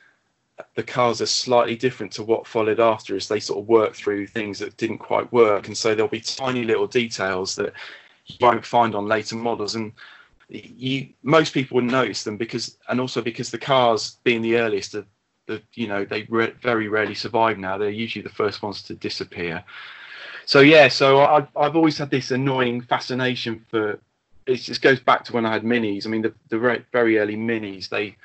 the 0.76 0.84
cars 0.84 1.22
are 1.22 1.26
slightly 1.26 1.76
different 1.76 2.12
to 2.14 2.24
what 2.24 2.48
followed 2.48 2.80
after 2.80 3.16
as 3.16 3.28
they 3.28 3.40
sort 3.40 3.60
of 3.60 3.68
work 3.68 3.96
through 3.96 4.28
things 4.28 4.60
that 4.60 4.78
didn't 4.78 4.98
quite 4.98 5.32
work. 5.32 5.68
And 5.68 5.78
so 5.78 5.94
there'll 5.96 6.10
be 6.10 6.22
tiny 6.22 6.64
little 6.64 6.88
details 6.88 7.56
that 7.56 7.74
you 8.26 8.36
won't 8.42 8.66
find 8.66 8.96
on 8.96 9.08
later 9.08 9.36
models. 9.36 9.76
And 9.76 9.94
you 10.50 11.10
most 11.24 11.54
people 11.54 11.76
wouldn't 11.76 11.94
notice 11.94 12.24
them 12.24 12.38
because 12.38 12.78
and 12.90 13.00
also 13.00 13.22
because 13.22 13.52
the 13.52 13.58
cars 13.58 14.18
being 14.24 14.42
the 14.42 14.58
earliest 14.58 14.94
the, 14.94 15.06
the 15.46 15.62
you 15.76 15.88
know 15.88 16.04
they 16.06 16.24
re- 16.24 16.54
very 16.62 16.88
rarely 16.88 17.16
survive 17.16 17.58
now. 17.58 17.78
They're 17.78 17.90
usually 17.90 18.24
the 18.24 18.30
first 18.30 18.62
ones 18.64 18.82
to 18.84 18.96
disappear. 18.96 19.64
So 20.46 20.62
yeah 20.62 20.88
so 20.88 21.22
I've, 21.22 21.48
I've 21.56 21.76
always 21.76 21.98
had 21.98 22.10
this 22.10 22.32
annoying 22.32 22.82
fascination 22.82 23.64
for 23.70 24.00
it 24.48 24.56
just 24.56 24.82
goes 24.82 25.00
back 25.00 25.24
to 25.26 25.34
when 25.34 25.46
I 25.46 25.54
had 25.54 25.64
minis. 25.64 26.08
I 26.08 26.10
mean 26.10 26.24
the, 26.24 26.34
the 26.50 26.84
very 26.92 27.20
early 27.20 27.36
minis 27.36 27.90
they 27.90 28.16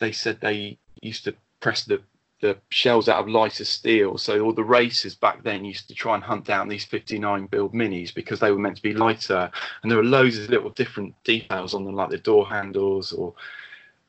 they 0.00 0.10
said 0.10 0.40
they 0.40 0.76
used 1.00 1.24
to 1.24 1.34
press 1.64 1.84
the 1.84 2.02
the 2.40 2.58
shells 2.68 3.08
out 3.08 3.20
of 3.20 3.28
lighter 3.28 3.64
steel. 3.64 4.18
So 4.18 4.40
all 4.40 4.52
the 4.52 4.62
racers 4.62 5.14
back 5.14 5.42
then 5.42 5.64
used 5.64 5.88
to 5.88 5.94
try 5.94 6.14
and 6.14 6.22
hunt 6.22 6.44
down 6.44 6.68
these 6.68 6.84
59 6.84 7.46
build 7.46 7.72
minis 7.72 8.14
because 8.14 8.38
they 8.38 8.50
were 8.50 8.58
meant 8.58 8.76
to 8.76 8.82
be 8.82 8.92
lighter. 8.92 9.50
And 9.80 9.90
there 9.90 9.96
were 9.96 10.04
loads 10.04 10.36
of 10.36 10.50
little 10.50 10.68
different 10.68 11.14
details 11.24 11.72
on 11.72 11.84
them, 11.84 11.94
like 11.94 12.10
the 12.10 12.18
door 12.18 12.46
handles 12.46 13.12
or 13.12 13.32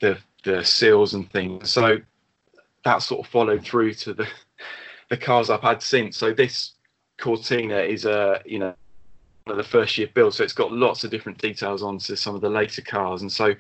the 0.02 0.18
the 0.44 0.66
seals 0.66 1.14
and 1.14 1.32
things. 1.32 1.72
So 1.72 2.00
that 2.84 3.02
sort 3.02 3.26
of 3.26 3.32
followed 3.32 3.64
through 3.64 3.94
to 3.94 4.14
the 4.14 4.28
the 5.10 5.16
cars 5.16 5.50
I've 5.50 5.62
had 5.62 5.82
since. 5.82 6.18
So 6.18 6.34
this 6.34 6.74
Cortina 7.18 7.78
is 7.78 8.04
a 8.04 8.42
you 8.46 8.60
know 8.60 8.74
one 9.46 9.58
of 9.58 9.64
the 9.64 9.72
first 9.72 9.98
year 9.98 10.10
builds, 10.14 10.36
so 10.36 10.44
it's 10.44 10.52
got 10.52 10.74
lots 10.74 11.06
of 11.06 11.12
different 11.12 11.38
details 11.38 11.82
onto 11.82 12.18
some 12.18 12.36
of 12.36 12.42
the 12.42 12.50
later 12.50 12.82
cars, 12.82 13.22
and 13.22 13.32
so 13.32 13.56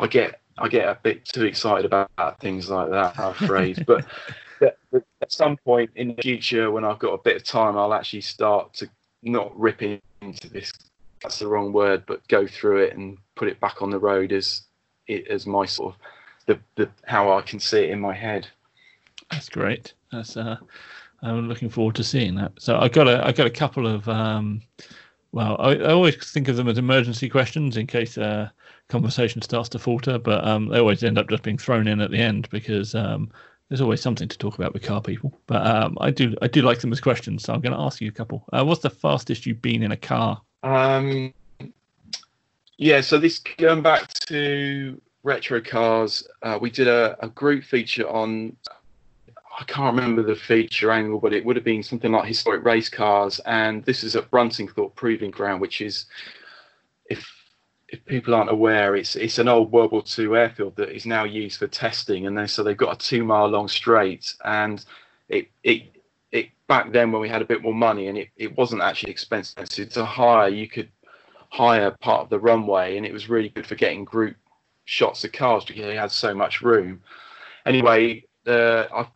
I 0.00 0.06
get 0.06 0.40
I 0.58 0.68
get 0.68 0.88
a 0.88 0.98
bit 1.02 1.24
too 1.24 1.44
excited 1.44 1.84
about 1.84 2.40
things 2.40 2.70
like 2.70 2.90
that. 2.90 3.18
I'm 3.18 3.30
afraid, 3.30 3.84
but 3.86 4.06
at 4.62 5.32
some 5.32 5.56
point 5.58 5.90
in 5.96 6.14
the 6.14 6.22
future, 6.22 6.70
when 6.70 6.84
I've 6.84 6.98
got 6.98 7.12
a 7.12 7.22
bit 7.22 7.36
of 7.36 7.44
time, 7.44 7.76
I'll 7.76 7.92
actually 7.92 8.22
start 8.22 8.72
to 8.74 8.88
not 9.22 9.58
rip 9.58 9.82
into 9.82 10.48
this. 10.48 10.72
That's 11.22 11.38
the 11.38 11.48
wrong 11.48 11.72
word, 11.72 12.04
but 12.06 12.26
go 12.28 12.46
through 12.46 12.84
it 12.84 12.96
and 12.96 13.18
put 13.34 13.48
it 13.48 13.60
back 13.60 13.82
on 13.82 13.90
the 13.90 13.98
road 13.98 14.32
as 14.32 14.62
it 15.06 15.26
as 15.28 15.46
my 15.46 15.66
sort 15.66 15.94
of 15.94 16.00
the, 16.46 16.58
the 16.76 16.90
how 17.04 17.36
I 17.36 17.42
can 17.42 17.60
see 17.60 17.84
it 17.84 17.90
in 17.90 18.00
my 18.00 18.14
head. 18.14 18.46
That's 19.30 19.48
great. 19.48 19.94
That's 20.12 20.36
uh, 20.36 20.56
I'm 21.22 21.48
looking 21.48 21.68
forward 21.68 21.96
to 21.96 22.04
seeing 22.04 22.34
that. 22.36 22.52
So 22.58 22.78
I 22.78 22.88
got 22.88 23.08
a 23.08 23.26
I 23.26 23.32
got 23.32 23.46
a 23.46 23.50
couple 23.50 23.86
of 23.86 24.08
um, 24.08 24.62
Well, 25.32 25.56
I, 25.58 25.74
I, 25.76 25.92
always 25.92 26.16
think 26.16 26.48
of 26.48 26.56
them 26.56 26.68
as 26.68 26.78
emergency 26.78 27.28
questions 27.28 27.76
in 27.76 27.86
case 27.86 28.16
uh, 28.16 28.48
conversation 28.88 29.42
starts 29.42 29.68
to 29.70 29.78
falter, 29.78 30.18
but 30.18 30.46
um, 30.46 30.68
they 30.68 30.78
always 30.78 31.02
end 31.02 31.18
up 31.18 31.28
just 31.28 31.42
being 31.42 31.58
thrown 31.58 31.88
in 31.88 32.00
at 32.00 32.10
the 32.10 32.18
end 32.18 32.48
because 32.50 32.94
um, 32.94 33.30
there's 33.68 33.80
always 33.80 34.00
something 34.00 34.28
to 34.28 34.38
talk 34.38 34.54
about 34.54 34.72
with 34.72 34.82
car 34.82 35.00
people. 35.00 35.38
But 35.46 35.66
um, 35.66 35.98
I 36.00 36.10
do 36.10 36.34
I 36.40 36.48
do 36.48 36.62
like 36.62 36.80
them 36.80 36.92
as 36.92 37.00
questions, 37.00 37.42
so 37.42 37.52
I'm 37.52 37.60
going 37.60 37.74
to 37.74 37.80
ask 37.80 38.00
you 38.00 38.08
a 38.08 38.12
couple. 38.12 38.44
Uh, 38.52 38.64
what's 38.64 38.82
the 38.82 38.90
fastest 38.90 39.46
you've 39.46 39.62
been 39.62 39.82
in 39.82 39.92
a 39.92 39.96
car? 39.96 40.40
Um, 40.62 41.34
yeah, 42.78 43.00
so 43.00 43.18
this 43.18 43.38
going 43.38 43.82
back 43.82 44.12
to 44.28 45.00
retro 45.22 45.60
cars, 45.60 46.26
uh, 46.42 46.58
we 46.60 46.70
did 46.70 46.88
a, 46.88 47.16
a 47.20 47.28
group 47.28 47.64
feature 47.64 48.08
on. 48.08 48.56
I 49.58 49.64
can't 49.64 49.96
remember 49.96 50.22
the 50.22 50.36
feature 50.36 50.90
angle, 50.90 51.18
but 51.18 51.32
it 51.32 51.44
would 51.44 51.56
have 51.56 51.64
been 51.64 51.82
something 51.82 52.12
like 52.12 52.26
historic 52.26 52.64
race 52.64 52.90
cars, 52.90 53.40
and 53.46 53.82
this 53.84 54.04
is 54.04 54.14
at 54.14 54.30
Bruntingthorpe 54.30 54.94
Proving 54.94 55.30
Ground, 55.30 55.60
which 55.60 55.80
is, 55.80 56.06
if 57.06 57.26
if 57.88 58.04
people 58.04 58.34
aren't 58.34 58.50
aware, 58.50 58.96
it's 58.96 59.16
it's 59.16 59.38
an 59.38 59.48
old 59.48 59.72
World 59.72 59.92
War 59.92 60.02
II 60.18 60.36
airfield 60.36 60.76
that 60.76 60.94
is 60.94 61.06
now 61.06 61.24
used 61.24 61.58
for 61.58 61.68
testing, 61.68 62.26
and 62.26 62.36
then 62.36 62.48
so 62.48 62.62
they've 62.62 62.76
got 62.76 62.94
a 62.94 63.06
two 63.06 63.24
mile 63.24 63.48
long 63.48 63.68
straight, 63.68 64.34
and 64.44 64.84
it 65.28 65.48
it 65.62 65.84
it 66.32 66.50
back 66.66 66.92
then 66.92 67.10
when 67.10 67.22
we 67.22 67.28
had 67.28 67.42
a 67.42 67.46
bit 67.46 67.62
more 67.62 67.74
money 67.74 68.08
and 68.08 68.18
it, 68.18 68.28
it 68.36 68.56
wasn't 68.56 68.82
actually 68.82 69.12
expensive 69.12 69.88
to 69.88 70.04
hire, 70.04 70.48
you 70.48 70.68
could 70.68 70.90
hire 71.50 71.92
part 71.92 72.22
of 72.22 72.28
the 72.28 72.38
runway, 72.38 72.96
and 72.96 73.06
it 73.06 73.12
was 73.12 73.28
really 73.28 73.48
good 73.50 73.66
for 73.66 73.76
getting 73.76 74.04
group 74.04 74.36
shots 74.84 75.24
of 75.24 75.32
cars 75.32 75.64
because 75.64 75.84
they 75.84 75.96
had 75.96 76.10
so 76.10 76.34
much 76.34 76.60
room. 76.60 77.00
Anyway, 77.64 78.24
uh, 78.46 78.84
I 78.92 79.06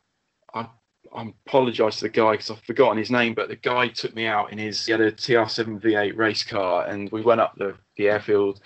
I 0.55 0.67
I 1.13 1.33
apologise 1.47 1.97
to 1.97 2.03
the 2.03 2.09
guy 2.09 2.33
because 2.33 2.51
I've 2.51 2.63
forgotten 2.63 2.99
his 2.99 3.11
name, 3.11 3.35
but 3.35 3.49
the 3.49 3.57
guy 3.57 3.89
took 3.89 4.15
me 4.15 4.27
out 4.27 4.53
in 4.53 4.59
his 4.59 4.87
he 4.87 4.93
had 4.93 5.01
a 5.01 5.11
TR7 5.11 5.81
V8 5.81 6.17
race 6.17 6.45
car, 6.45 6.87
and 6.87 7.11
we 7.11 7.23
went 7.23 7.41
up 7.41 7.57
the, 7.57 7.75
the 7.97 8.09
airfield 8.09 8.61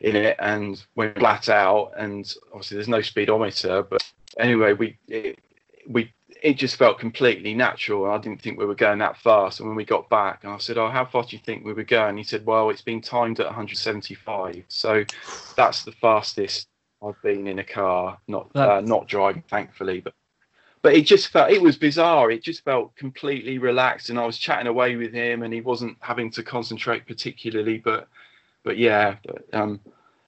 in 0.00 0.14
it 0.14 0.36
and 0.38 0.82
went 0.94 1.18
flat 1.18 1.48
out. 1.48 1.92
And 1.96 2.32
obviously, 2.52 2.76
there's 2.76 2.88
no 2.88 3.02
speedometer, 3.02 3.82
but 3.82 4.02
anyway, 4.38 4.72
we 4.72 4.98
it, 5.08 5.38
we 5.88 6.12
it 6.40 6.54
just 6.54 6.76
felt 6.76 7.00
completely 7.00 7.54
natural. 7.54 8.10
I 8.10 8.18
didn't 8.18 8.40
think 8.40 8.58
we 8.58 8.66
were 8.66 8.76
going 8.76 8.98
that 8.98 9.16
fast. 9.16 9.58
And 9.58 9.68
when 9.68 9.76
we 9.76 9.84
got 9.84 10.08
back, 10.08 10.44
and 10.44 10.52
I 10.52 10.58
said, 10.58 10.78
"Oh, 10.78 10.88
how 10.88 11.04
far 11.04 11.24
do 11.24 11.34
you 11.34 11.42
think 11.44 11.64
we 11.64 11.72
were 11.72 11.82
going?" 11.82 12.16
He 12.16 12.24
said, 12.24 12.46
"Well, 12.46 12.70
it's 12.70 12.82
been 12.82 13.00
timed 13.00 13.40
at 13.40 13.46
175, 13.46 14.64
so 14.68 15.04
that's 15.56 15.84
the 15.84 15.92
fastest 15.92 16.68
I've 17.02 17.20
been 17.22 17.48
in 17.48 17.58
a 17.58 17.64
car, 17.64 18.18
not 18.28 18.54
uh, 18.54 18.80
not 18.84 19.08
driving, 19.08 19.42
thankfully, 19.48 20.00
but." 20.00 20.14
But 20.82 20.94
it 20.94 21.06
just 21.06 21.28
felt 21.28 21.50
it 21.50 21.62
was 21.62 21.76
bizarre. 21.76 22.30
It 22.30 22.42
just 22.42 22.64
felt 22.64 22.94
completely 22.96 23.58
relaxed, 23.58 24.10
and 24.10 24.18
I 24.18 24.26
was 24.26 24.38
chatting 24.38 24.66
away 24.66 24.96
with 24.96 25.12
him, 25.12 25.42
and 25.42 25.52
he 25.52 25.60
wasn't 25.60 25.96
having 26.00 26.30
to 26.32 26.42
concentrate 26.42 27.06
particularly. 27.06 27.78
But, 27.78 28.08
but 28.62 28.78
yeah, 28.78 29.16
but, 29.24 29.44
um, 29.52 29.80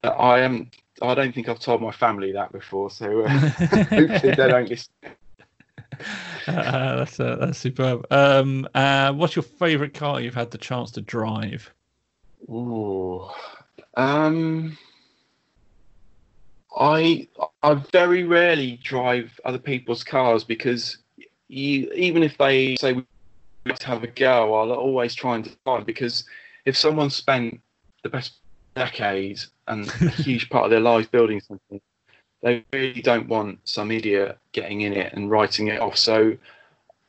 I 0.02 0.40
am. 0.40 0.70
I 1.02 1.14
don't 1.14 1.34
think 1.34 1.48
I've 1.48 1.60
told 1.60 1.80
my 1.80 1.92
family 1.92 2.32
that 2.32 2.52
before, 2.52 2.90
so 2.90 3.22
uh, 3.22 3.28
hopefully 3.28 4.34
they 4.34 4.48
don't 4.48 4.68
listen. 4.68 4.92
Uh, 6.46 6.96
that's 6.96 7.20
uh, 7.20 7.36
that's 7.36 7.58
superb. 7.58 8.06
Um, 8.10 8.66
uh, 8.74 9.12
what's 9.12 9.36
your 9.36 9.42
favourite 9.42 9.92
car 9.92 10.18
you've 10.18 10.34
had 10.34 10.50
the 10.50 10.56
chance 10.56 10.90
to 10.92 11.02
drive? 11.02 11.70
Ooh, 12.48 13.28
um, 13.98 14.78
I 16.76 17.28
I 17.62 17.74
very 17.92 18.24
rarely 18.24 18.78
drive 18.82 19.38
other 19.44 19.58
people's 19.58 20.04
cars 20.04 20.44
because 20.44 20.98
you, 21.48 21.90
even 21.94 22.22
if 22.22 22.38
they 22.38 22.76
say 22.76 22.92
we 22.92 23.04
to 23.66 23.86
have 23.86 24.04
a 24.04 24.06
go, 24.06 24.54
I'll 24.54 24.72
always 24.72 25.14
try 25.14 25.34
and 25.34 25.44
decide 25.44 25.84
because 25.86 26.24
if 26.64 26.76
someone 26.76 27.10
spent 27.10 27.60
the 28.02 28.08
best 28.08 28.34
decades 28.74 29.50
and 29.68 29.88
a 29.88 30.08
huge 30.22 30.48
part 30.48 30.64
of 30.64 30.70
their 30.70 30.80
lives 30.80 31.08
building 31.08 31.40
something, 31.40 31.80
they 32.42 32.64
really 32.72 33.02
don't 33.02 33.28
want 33.28 33.58
some 33.64 33.90
idiot 33.90 34.38
getting 34.52 34.82
in 34.82 34.92
it 34.92 35.12
and 35.12 35.30
writing 35.30 35.68
it 35.68 35.80
off. 35.80 35.96
So 35.96 36.36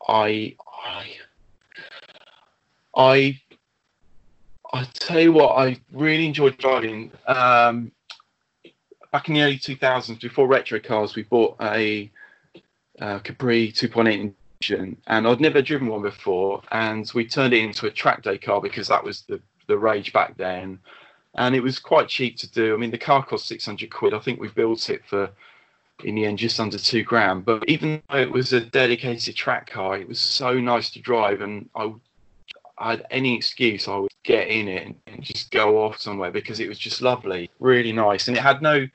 I 0.07 0.55
I 0.86 1.16
I 2.95 3.41
I 4.74 4.84
tell 4.93 5.20
you 5.20 5.34
what, 5.34 5.57
I 5.57 5.80
really 5.91 6.26
enjoyed 6.26 6.57
driving. 6.57 7.12
Um, 7.28 7.91
back 9.12 9.28
in 9.28 9.36
the 9.36 9.41
early 9.41 9.57
2000s, 9.57 10.20
before 10.20 10.47
retro 10.47 10.80
cars, 10.80 11.16
we 11.16 11.24
bought 11.24 11.55
a 11.62 12.09
uh, 12.99 13.20
Capri 13.20 13.72
2.8 13.72 14.34
engine, 14.62 14.97
and 15.07 15.28
I'd 15.28 15.41
never 15.41 15.62
driven 15.62 15.88
one 15.88 16.01
before. 16.01 16.62
And 16.72 17.09
we 17.14 17.26
turned 17.26 17.53
it 17.53 17.64
into 17.64 17.88
a 17.88 17.91
track 17.91 18.24
day 18.24 18.38
car 18.38 18.62
because 18.62 18.88
that 18.88 19.03
was 19.03 19.22
the 19.24 19.41
the 19.68 19.78
rage 19.78 20.12
back 20.12 20.36
then, 20.38 20.80
and 21.36 21.55
it 21.55 21.62
was 21.62 21.80
quite 21.80 22.07
cheap 22.07 22.38
to 22.38 22.51
do. 22.51 22.74
I 22.74 22.78
mean, 22.78 22.91
the 22.91 22.97
car 22.97 23.24
cost 23.24 23.47
600 23.47 23.89
quid. 23.89 24.14
I 24.14 24.20
think 24.20 24.39
we 24.39 24.49
built 24.49 24.89
it 24.89 25.01
for 25.05 25.30
in 26.03 26.16
the 26.16 26.26
end 26.26 26.39
just 26.39 26.59
under 26.59 26.78
two 26.78 27.03
grand. 27.03 27.45
But 27.45 27.64
even 27.70 28.01
though 28.09 28.18
it 28.18 28.32
was 28.32 28.53
a 28.53 28.59
dedicated 28.59 29.36
track 29.36 29.70
car, 29.70 29.97
it 29.97 30.07
was 30.07 30.20
so 30.20 30.59
nice 30.59 30.89
to 30.91 30.99
drive, 30.99 31.41
and 31.41 31.70
I 31.76 31.93
I 32.82 32.91
had 32.91 33.05
any 33.11 33.36
excuse, 33.36 33.88
I 33.88 33.97
would 33.97 34.11
get 34.23 34.47
in 34.47 34.67
it 34.67 34.86
and, 34.88 34.95
and, 35.07 35.23
just 35.23 35.51
go 35.51 35.84
off 35.84 35.99
somewhere 35.99 36.32
because 36.32 36.59
it 36.59 36.67
was 36.67 36.79
just 36.79 37.01
lovely, 37.01 37.49
really 37.59 37.91
nice, 37.91 38.27
and 38.27 38.36
it 38.36 38.41
had 38.41 38.61
no, 38.61 38.88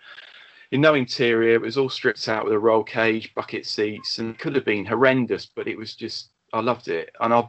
in 0.72 0.80
no 0.80 0.94
interior. 0.94 1.54
It 1.54 1.60
was 1.60 1.78
all 1.78 1.88
stripped 1.88 2.28
out 2.28 2.44
with 2.44 2.52
a 2.52 2.58
roll 2.58 2.82
cage, 2.82 3.32
bucket 3.34 3.64
seats, 3.64 4.18
and 4.18 4.38
could 4.38 4.56
have 4.56 4.64
been 4.64 4.84
horrendous, 4.84 5.46
but 5.46 5.68
it 5.68 5.78
was 5.78 5.94
just 5.94 6.30
I 6.52 6.60
loved 6.60 6.88
it, 6.88 7.10
and 7.20 7.32
I've 7.32 7.48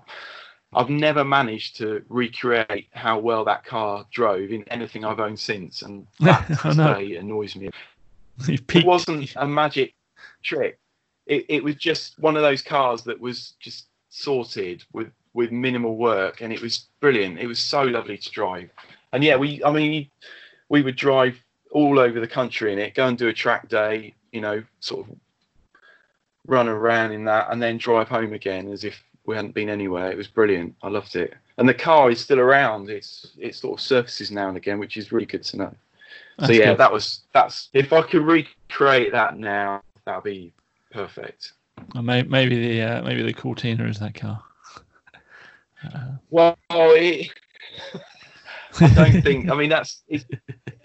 I've 0.74 0.90
never 0.90 1.24
managed 1.24 1.78
to 1.78 2.04
recreate 2.08 2.88
how 2.92 3.20
well 3.20 3.44
that 3.46 3.66
car 3.66 4.06
drove 4.12 4.52
in 4.52 4.64
anything 4.70 5.06
I've 5.06 5.20
owned 5.20 5.40
since, 5.40 5.82
and 5.82 6.06
that 6.20 6.48
to 6.62 7.18
annoys 7.18 7.56
me. 7.56 7.70
It 8.48 8.86
wasn't 8.86 9.34
a 9.36 9.48
magic 9.48 9.96
trick. 10.44 10.78
It, 11.26 11.48
it 11.50 11.64
was 11.64 11.74
just 11.74 12.20
one 12.20 12.36
of 12.36 12.44
those 12.44 12.62
cars 12.62 13.02
that 13.06 13.20
was 13.20 13.56
just 13.60 13.88
sorted 14.10 14.84
with 14.94 15.10
with 15.38 15.52
minimal 15.52 15.96
work, 15.98 16.42
and 16.42 16.52
it 16.52 16.60
was 16.60 16.88
brilliant. 17.00 17.38
It 17.38 17.46
was 17.46 17.60
so 17.60 17.84
lovely 17.84 18.18
to 18.18 18.32
drive, 18.32 18.72
and 19.14 19.24
yeah, 19.24 19.36
we 19.36 19.64
I 19.64 19.72
mean 19.72 20.10
we 20.68 20.82
would 20.82 20.96
drive 20.96 21.38
all 21.72 22.00
over 22.00 22.20
the 22.20 22.28
country 22.28 22.74
in 22.74 22.80
it, 22.80 22.96
go 22.96 23.06
and 23.08 23.16
do 23.16 23.28
a 23.28 23.34
track 23.34 23.70
day, 23.70 24.16
you 24.32 24.42
know, 24.42 24.64
sort 24.80 25.08
of 25.08 25.16
run 26.48 26.68
around 26.68 27.12
in 27.12 27.24
that, 27.26 27.52
and 27.52 27.62
then 27.62 27.78
drive 27.78 28.08
home 28.08 28.34
again 28.34 28.72
as 28.72 28.84
if 28.84 29.00
we 29.28 29.36
hadn't 29.36 29.54
been 29.54 29.70
anywhere. 29.70 30.12
It 30.12 30.18
was 30.18 30.28
brilliant. 30.28 30.74
I 30.82 30.88
loved 30.88 31.16
it, 31.16 31.36
and 31.60 31.70
the 31.70 31.74
car 31.76 32.10
is 32.10 32.20
still 32.20 32.40
around. 32.40 32.90
It's 32.90 33.34
it 33.38 33.54
sort 33.54 33.80
of 33.80 33.86
surfaces 33.86 34.32
now 34.32 34.48
and 34.48 34.58
again, 34.58 34.80
which 34.80 34.98
is 34.98 35.12
really 35.12 35.28
good 35.28 35.44
to 35.44 35.58
know. 35.58 35.76
That's 36.40 36.48
so 36.48 36.54
yeah, 36.54 36.72
good. 36.72 36.80
that 36.80 36.92
was 36.92 37.22
that's 37.32 37.70
if 37.74 37.94
I 37.94 38.02
could 38.02 38.24
recreate 38.24 39.12
that 39.12 39.38
now, 39.38 39.84
that'd 40.04 40.24
be 40.24 40.52
perfect. 40.90 41.54
Maybe 41.94 42.58
the 42.68 42.82
uh, 42.82 43.04
maybe 43.04 43.22
the 43.22 43.34
Cortina 43.34 43.86
is 43.86 44.00
that 44.00 44.16
car. 44.16 44.42
Well, 46.30 46.58
it, 46.70 47.32
I 48.82 48.88
don't 48.90 49.22
think. 49.22 49.50
I 49.50 49.56
mean, 49.56 49.70
that's 49.70 50.04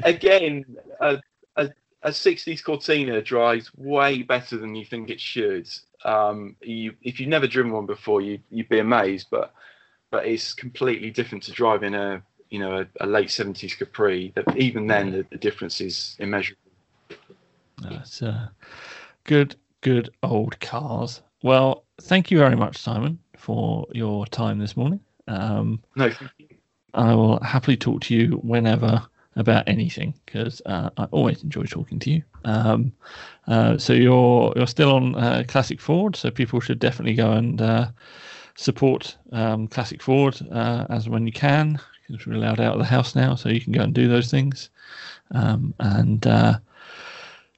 again 0.03 0.64
a, 1.00 1.20
a, 1.57 1.70
a 2.03 2.11
60s 2.11 2.62
Cortina 2.62 3.20
drives 3.22 3.74
way 3.76 4.22
better 4.22 4.57
than 4.57 4.74
you 4.74 4.84
think 4.84 5.11
it 5.11 5.20
should. 5.20 5.68
Um, 6.05 6.57
you, 6.62 6.94
if 7.03 7.20
you've 7.20 7.28
never 7.28 7.46
driven 7.46 7.72
one 7.72 7.86
before, 7.86 8.20
you 8.20 8.38
you'd 8.50 8.68
be 8.68 8.78
amazed. 8.78 9.28
But 9.30 9.53
but 10.11 10.26
it's 10.26 10.53
completely 10.53 11.11
different 11.11 11.44
to 11.44 11.53
driving 11.53 11.94
a 11.94 12.22
you 12.50 12.59
know 12.59 12.80
a, 12.80 12.86
a 13.00 13.07
late 13.07 13.28
70s 13.28 13.78
Capri. 13.78 14.32
That 14.34 14.57
even 14.57 14.86
then 14.86 15.12
the, 15.12 15.26
the 15.30 15.38
difference 15.38 15.80
is 15.80 16.16
immeasurable. 16.18 16.61
That's 17.82 18.22
uh, 18.22 18.48
good, 19.24 19.57
good 19.80 20.11
old 20.22 20.61
cars. 20.61 21.22
Well, 21.42 21.84
thank 22.03 22.30
you 22.30 22.38
very 22.38 22.57
much, 22.57 22.76
Simon 22.76 23.18
for 23.42 23.86
your 23.92 24.24
time 24.26 24.59
this 24.61 24.76
morning. 24.76 25.00
Um, 25.26 25.82
no, 25.96 26.11
thank 26.11 26.30
you. 26.38 26.46
I 26.94 27.12
will 27.14 27.40
happily 27.40 27.76
talk 27.76 28.03
to 28.03 28.14
you 28.14 28.36
whenever 28.42 29.03
about 29.34 29.66
anything 29.66 30.14
because 30.24 30.62
uh, 30.66 30.90
I 30.96 31.05
always 31.05 31.42
enjoy 31.42 31.64
talking 31.64 31.98
to 32.00 32.11
you. 32.11 32.22
Um, 32.44 32.92
uh, 33.48 33.78
so 33.78 33.94
you're 33.94 34.53
you're 34.55 34.66
still 34.66 34.94
on 34.94 35.16
uh, 35.16 35.42
Classic 35.48 35.80
Ford, 35.80 36.14
so 36.14 36.30
people 36.30 36.61
should 36.61 36.78
definitely 36.78 37.14
go 37.14 37.32
and 37.32 37.61
uh, 37.61 37.88
support 38.55 39.16
um, 39.32 39.66
Classic 39.66 40.00
Ford 40.00 40.38
uh, 40.53 40.86
as 40.88 41.09
when 41.09 41.26
you 41.26 41.32
can 41.32 41.80
because 42.07 42.26
we're 42.26 42.34
allowed 42.34 42.61
out 42.61 42.74
of 42.74 42.78
the 42.78 42.84
house 42.84 43.16
now, 43.16 43.34
so 43.34 43.48
you 43.48 43.61
can 43.61 43.72
go 43.72 43.82
and 43.82 43.94
do 43.94 44.07
those 44.07 44.30
things. 44.30 44.70
Um, 45.32 45.74
and 45.80 46.24
uh, 46.26 46.59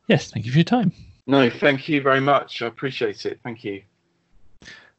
yes, 0.07 0.31
thank 0.31 0.47
you 0.47 0.53
for 0.53 0.59
your 0.59 0.65
time. 0.65 0.93
No, 1.27 1.51
thank 1.51 1.89
you 1.89 2.01
very 2.01 2.21
much. 2.21 2.63
I 2.63 2.67
appreciate 2.67 3.27
it. 3.27 3.41
Thank 3.43 3.65
you. 3.65 3.83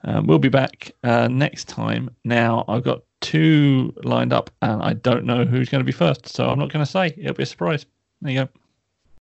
Uh, 0.06 0.22
we'll 0.24 0.40
be 0.40 0.50
back 0.50 0.92
uh, 1.04 1.28
next 1.28 1.68
time. 1.68 2.10
Now, 2.24 2.64
I've 2.68 2.84
got 2.84 3.02
two 3.22 3.94
lined 4.04 4.34
up, 4.34 4.52
and 4.62 4.82
I 4.82 4.94
don't 4.94 5.26
know 5.26 5.46
who's 5.46 5.68
going 5.70 5.80
to 5.80 5.86
be 5.86 5.92
first, 5.92 6.28
so 6.28 6.48
I'm 6.50 6.60
not 6.60 6.72
going 6.72 6.86
to 6.86 6.92
say. 6.92 7.14
It'll 7.18 7.34
be 7.34 7.44
a 7.44 7.48
surprise. 7.48 7.86
There 8.22 8.32
you 8.32 8.46
go. 8.46 8.50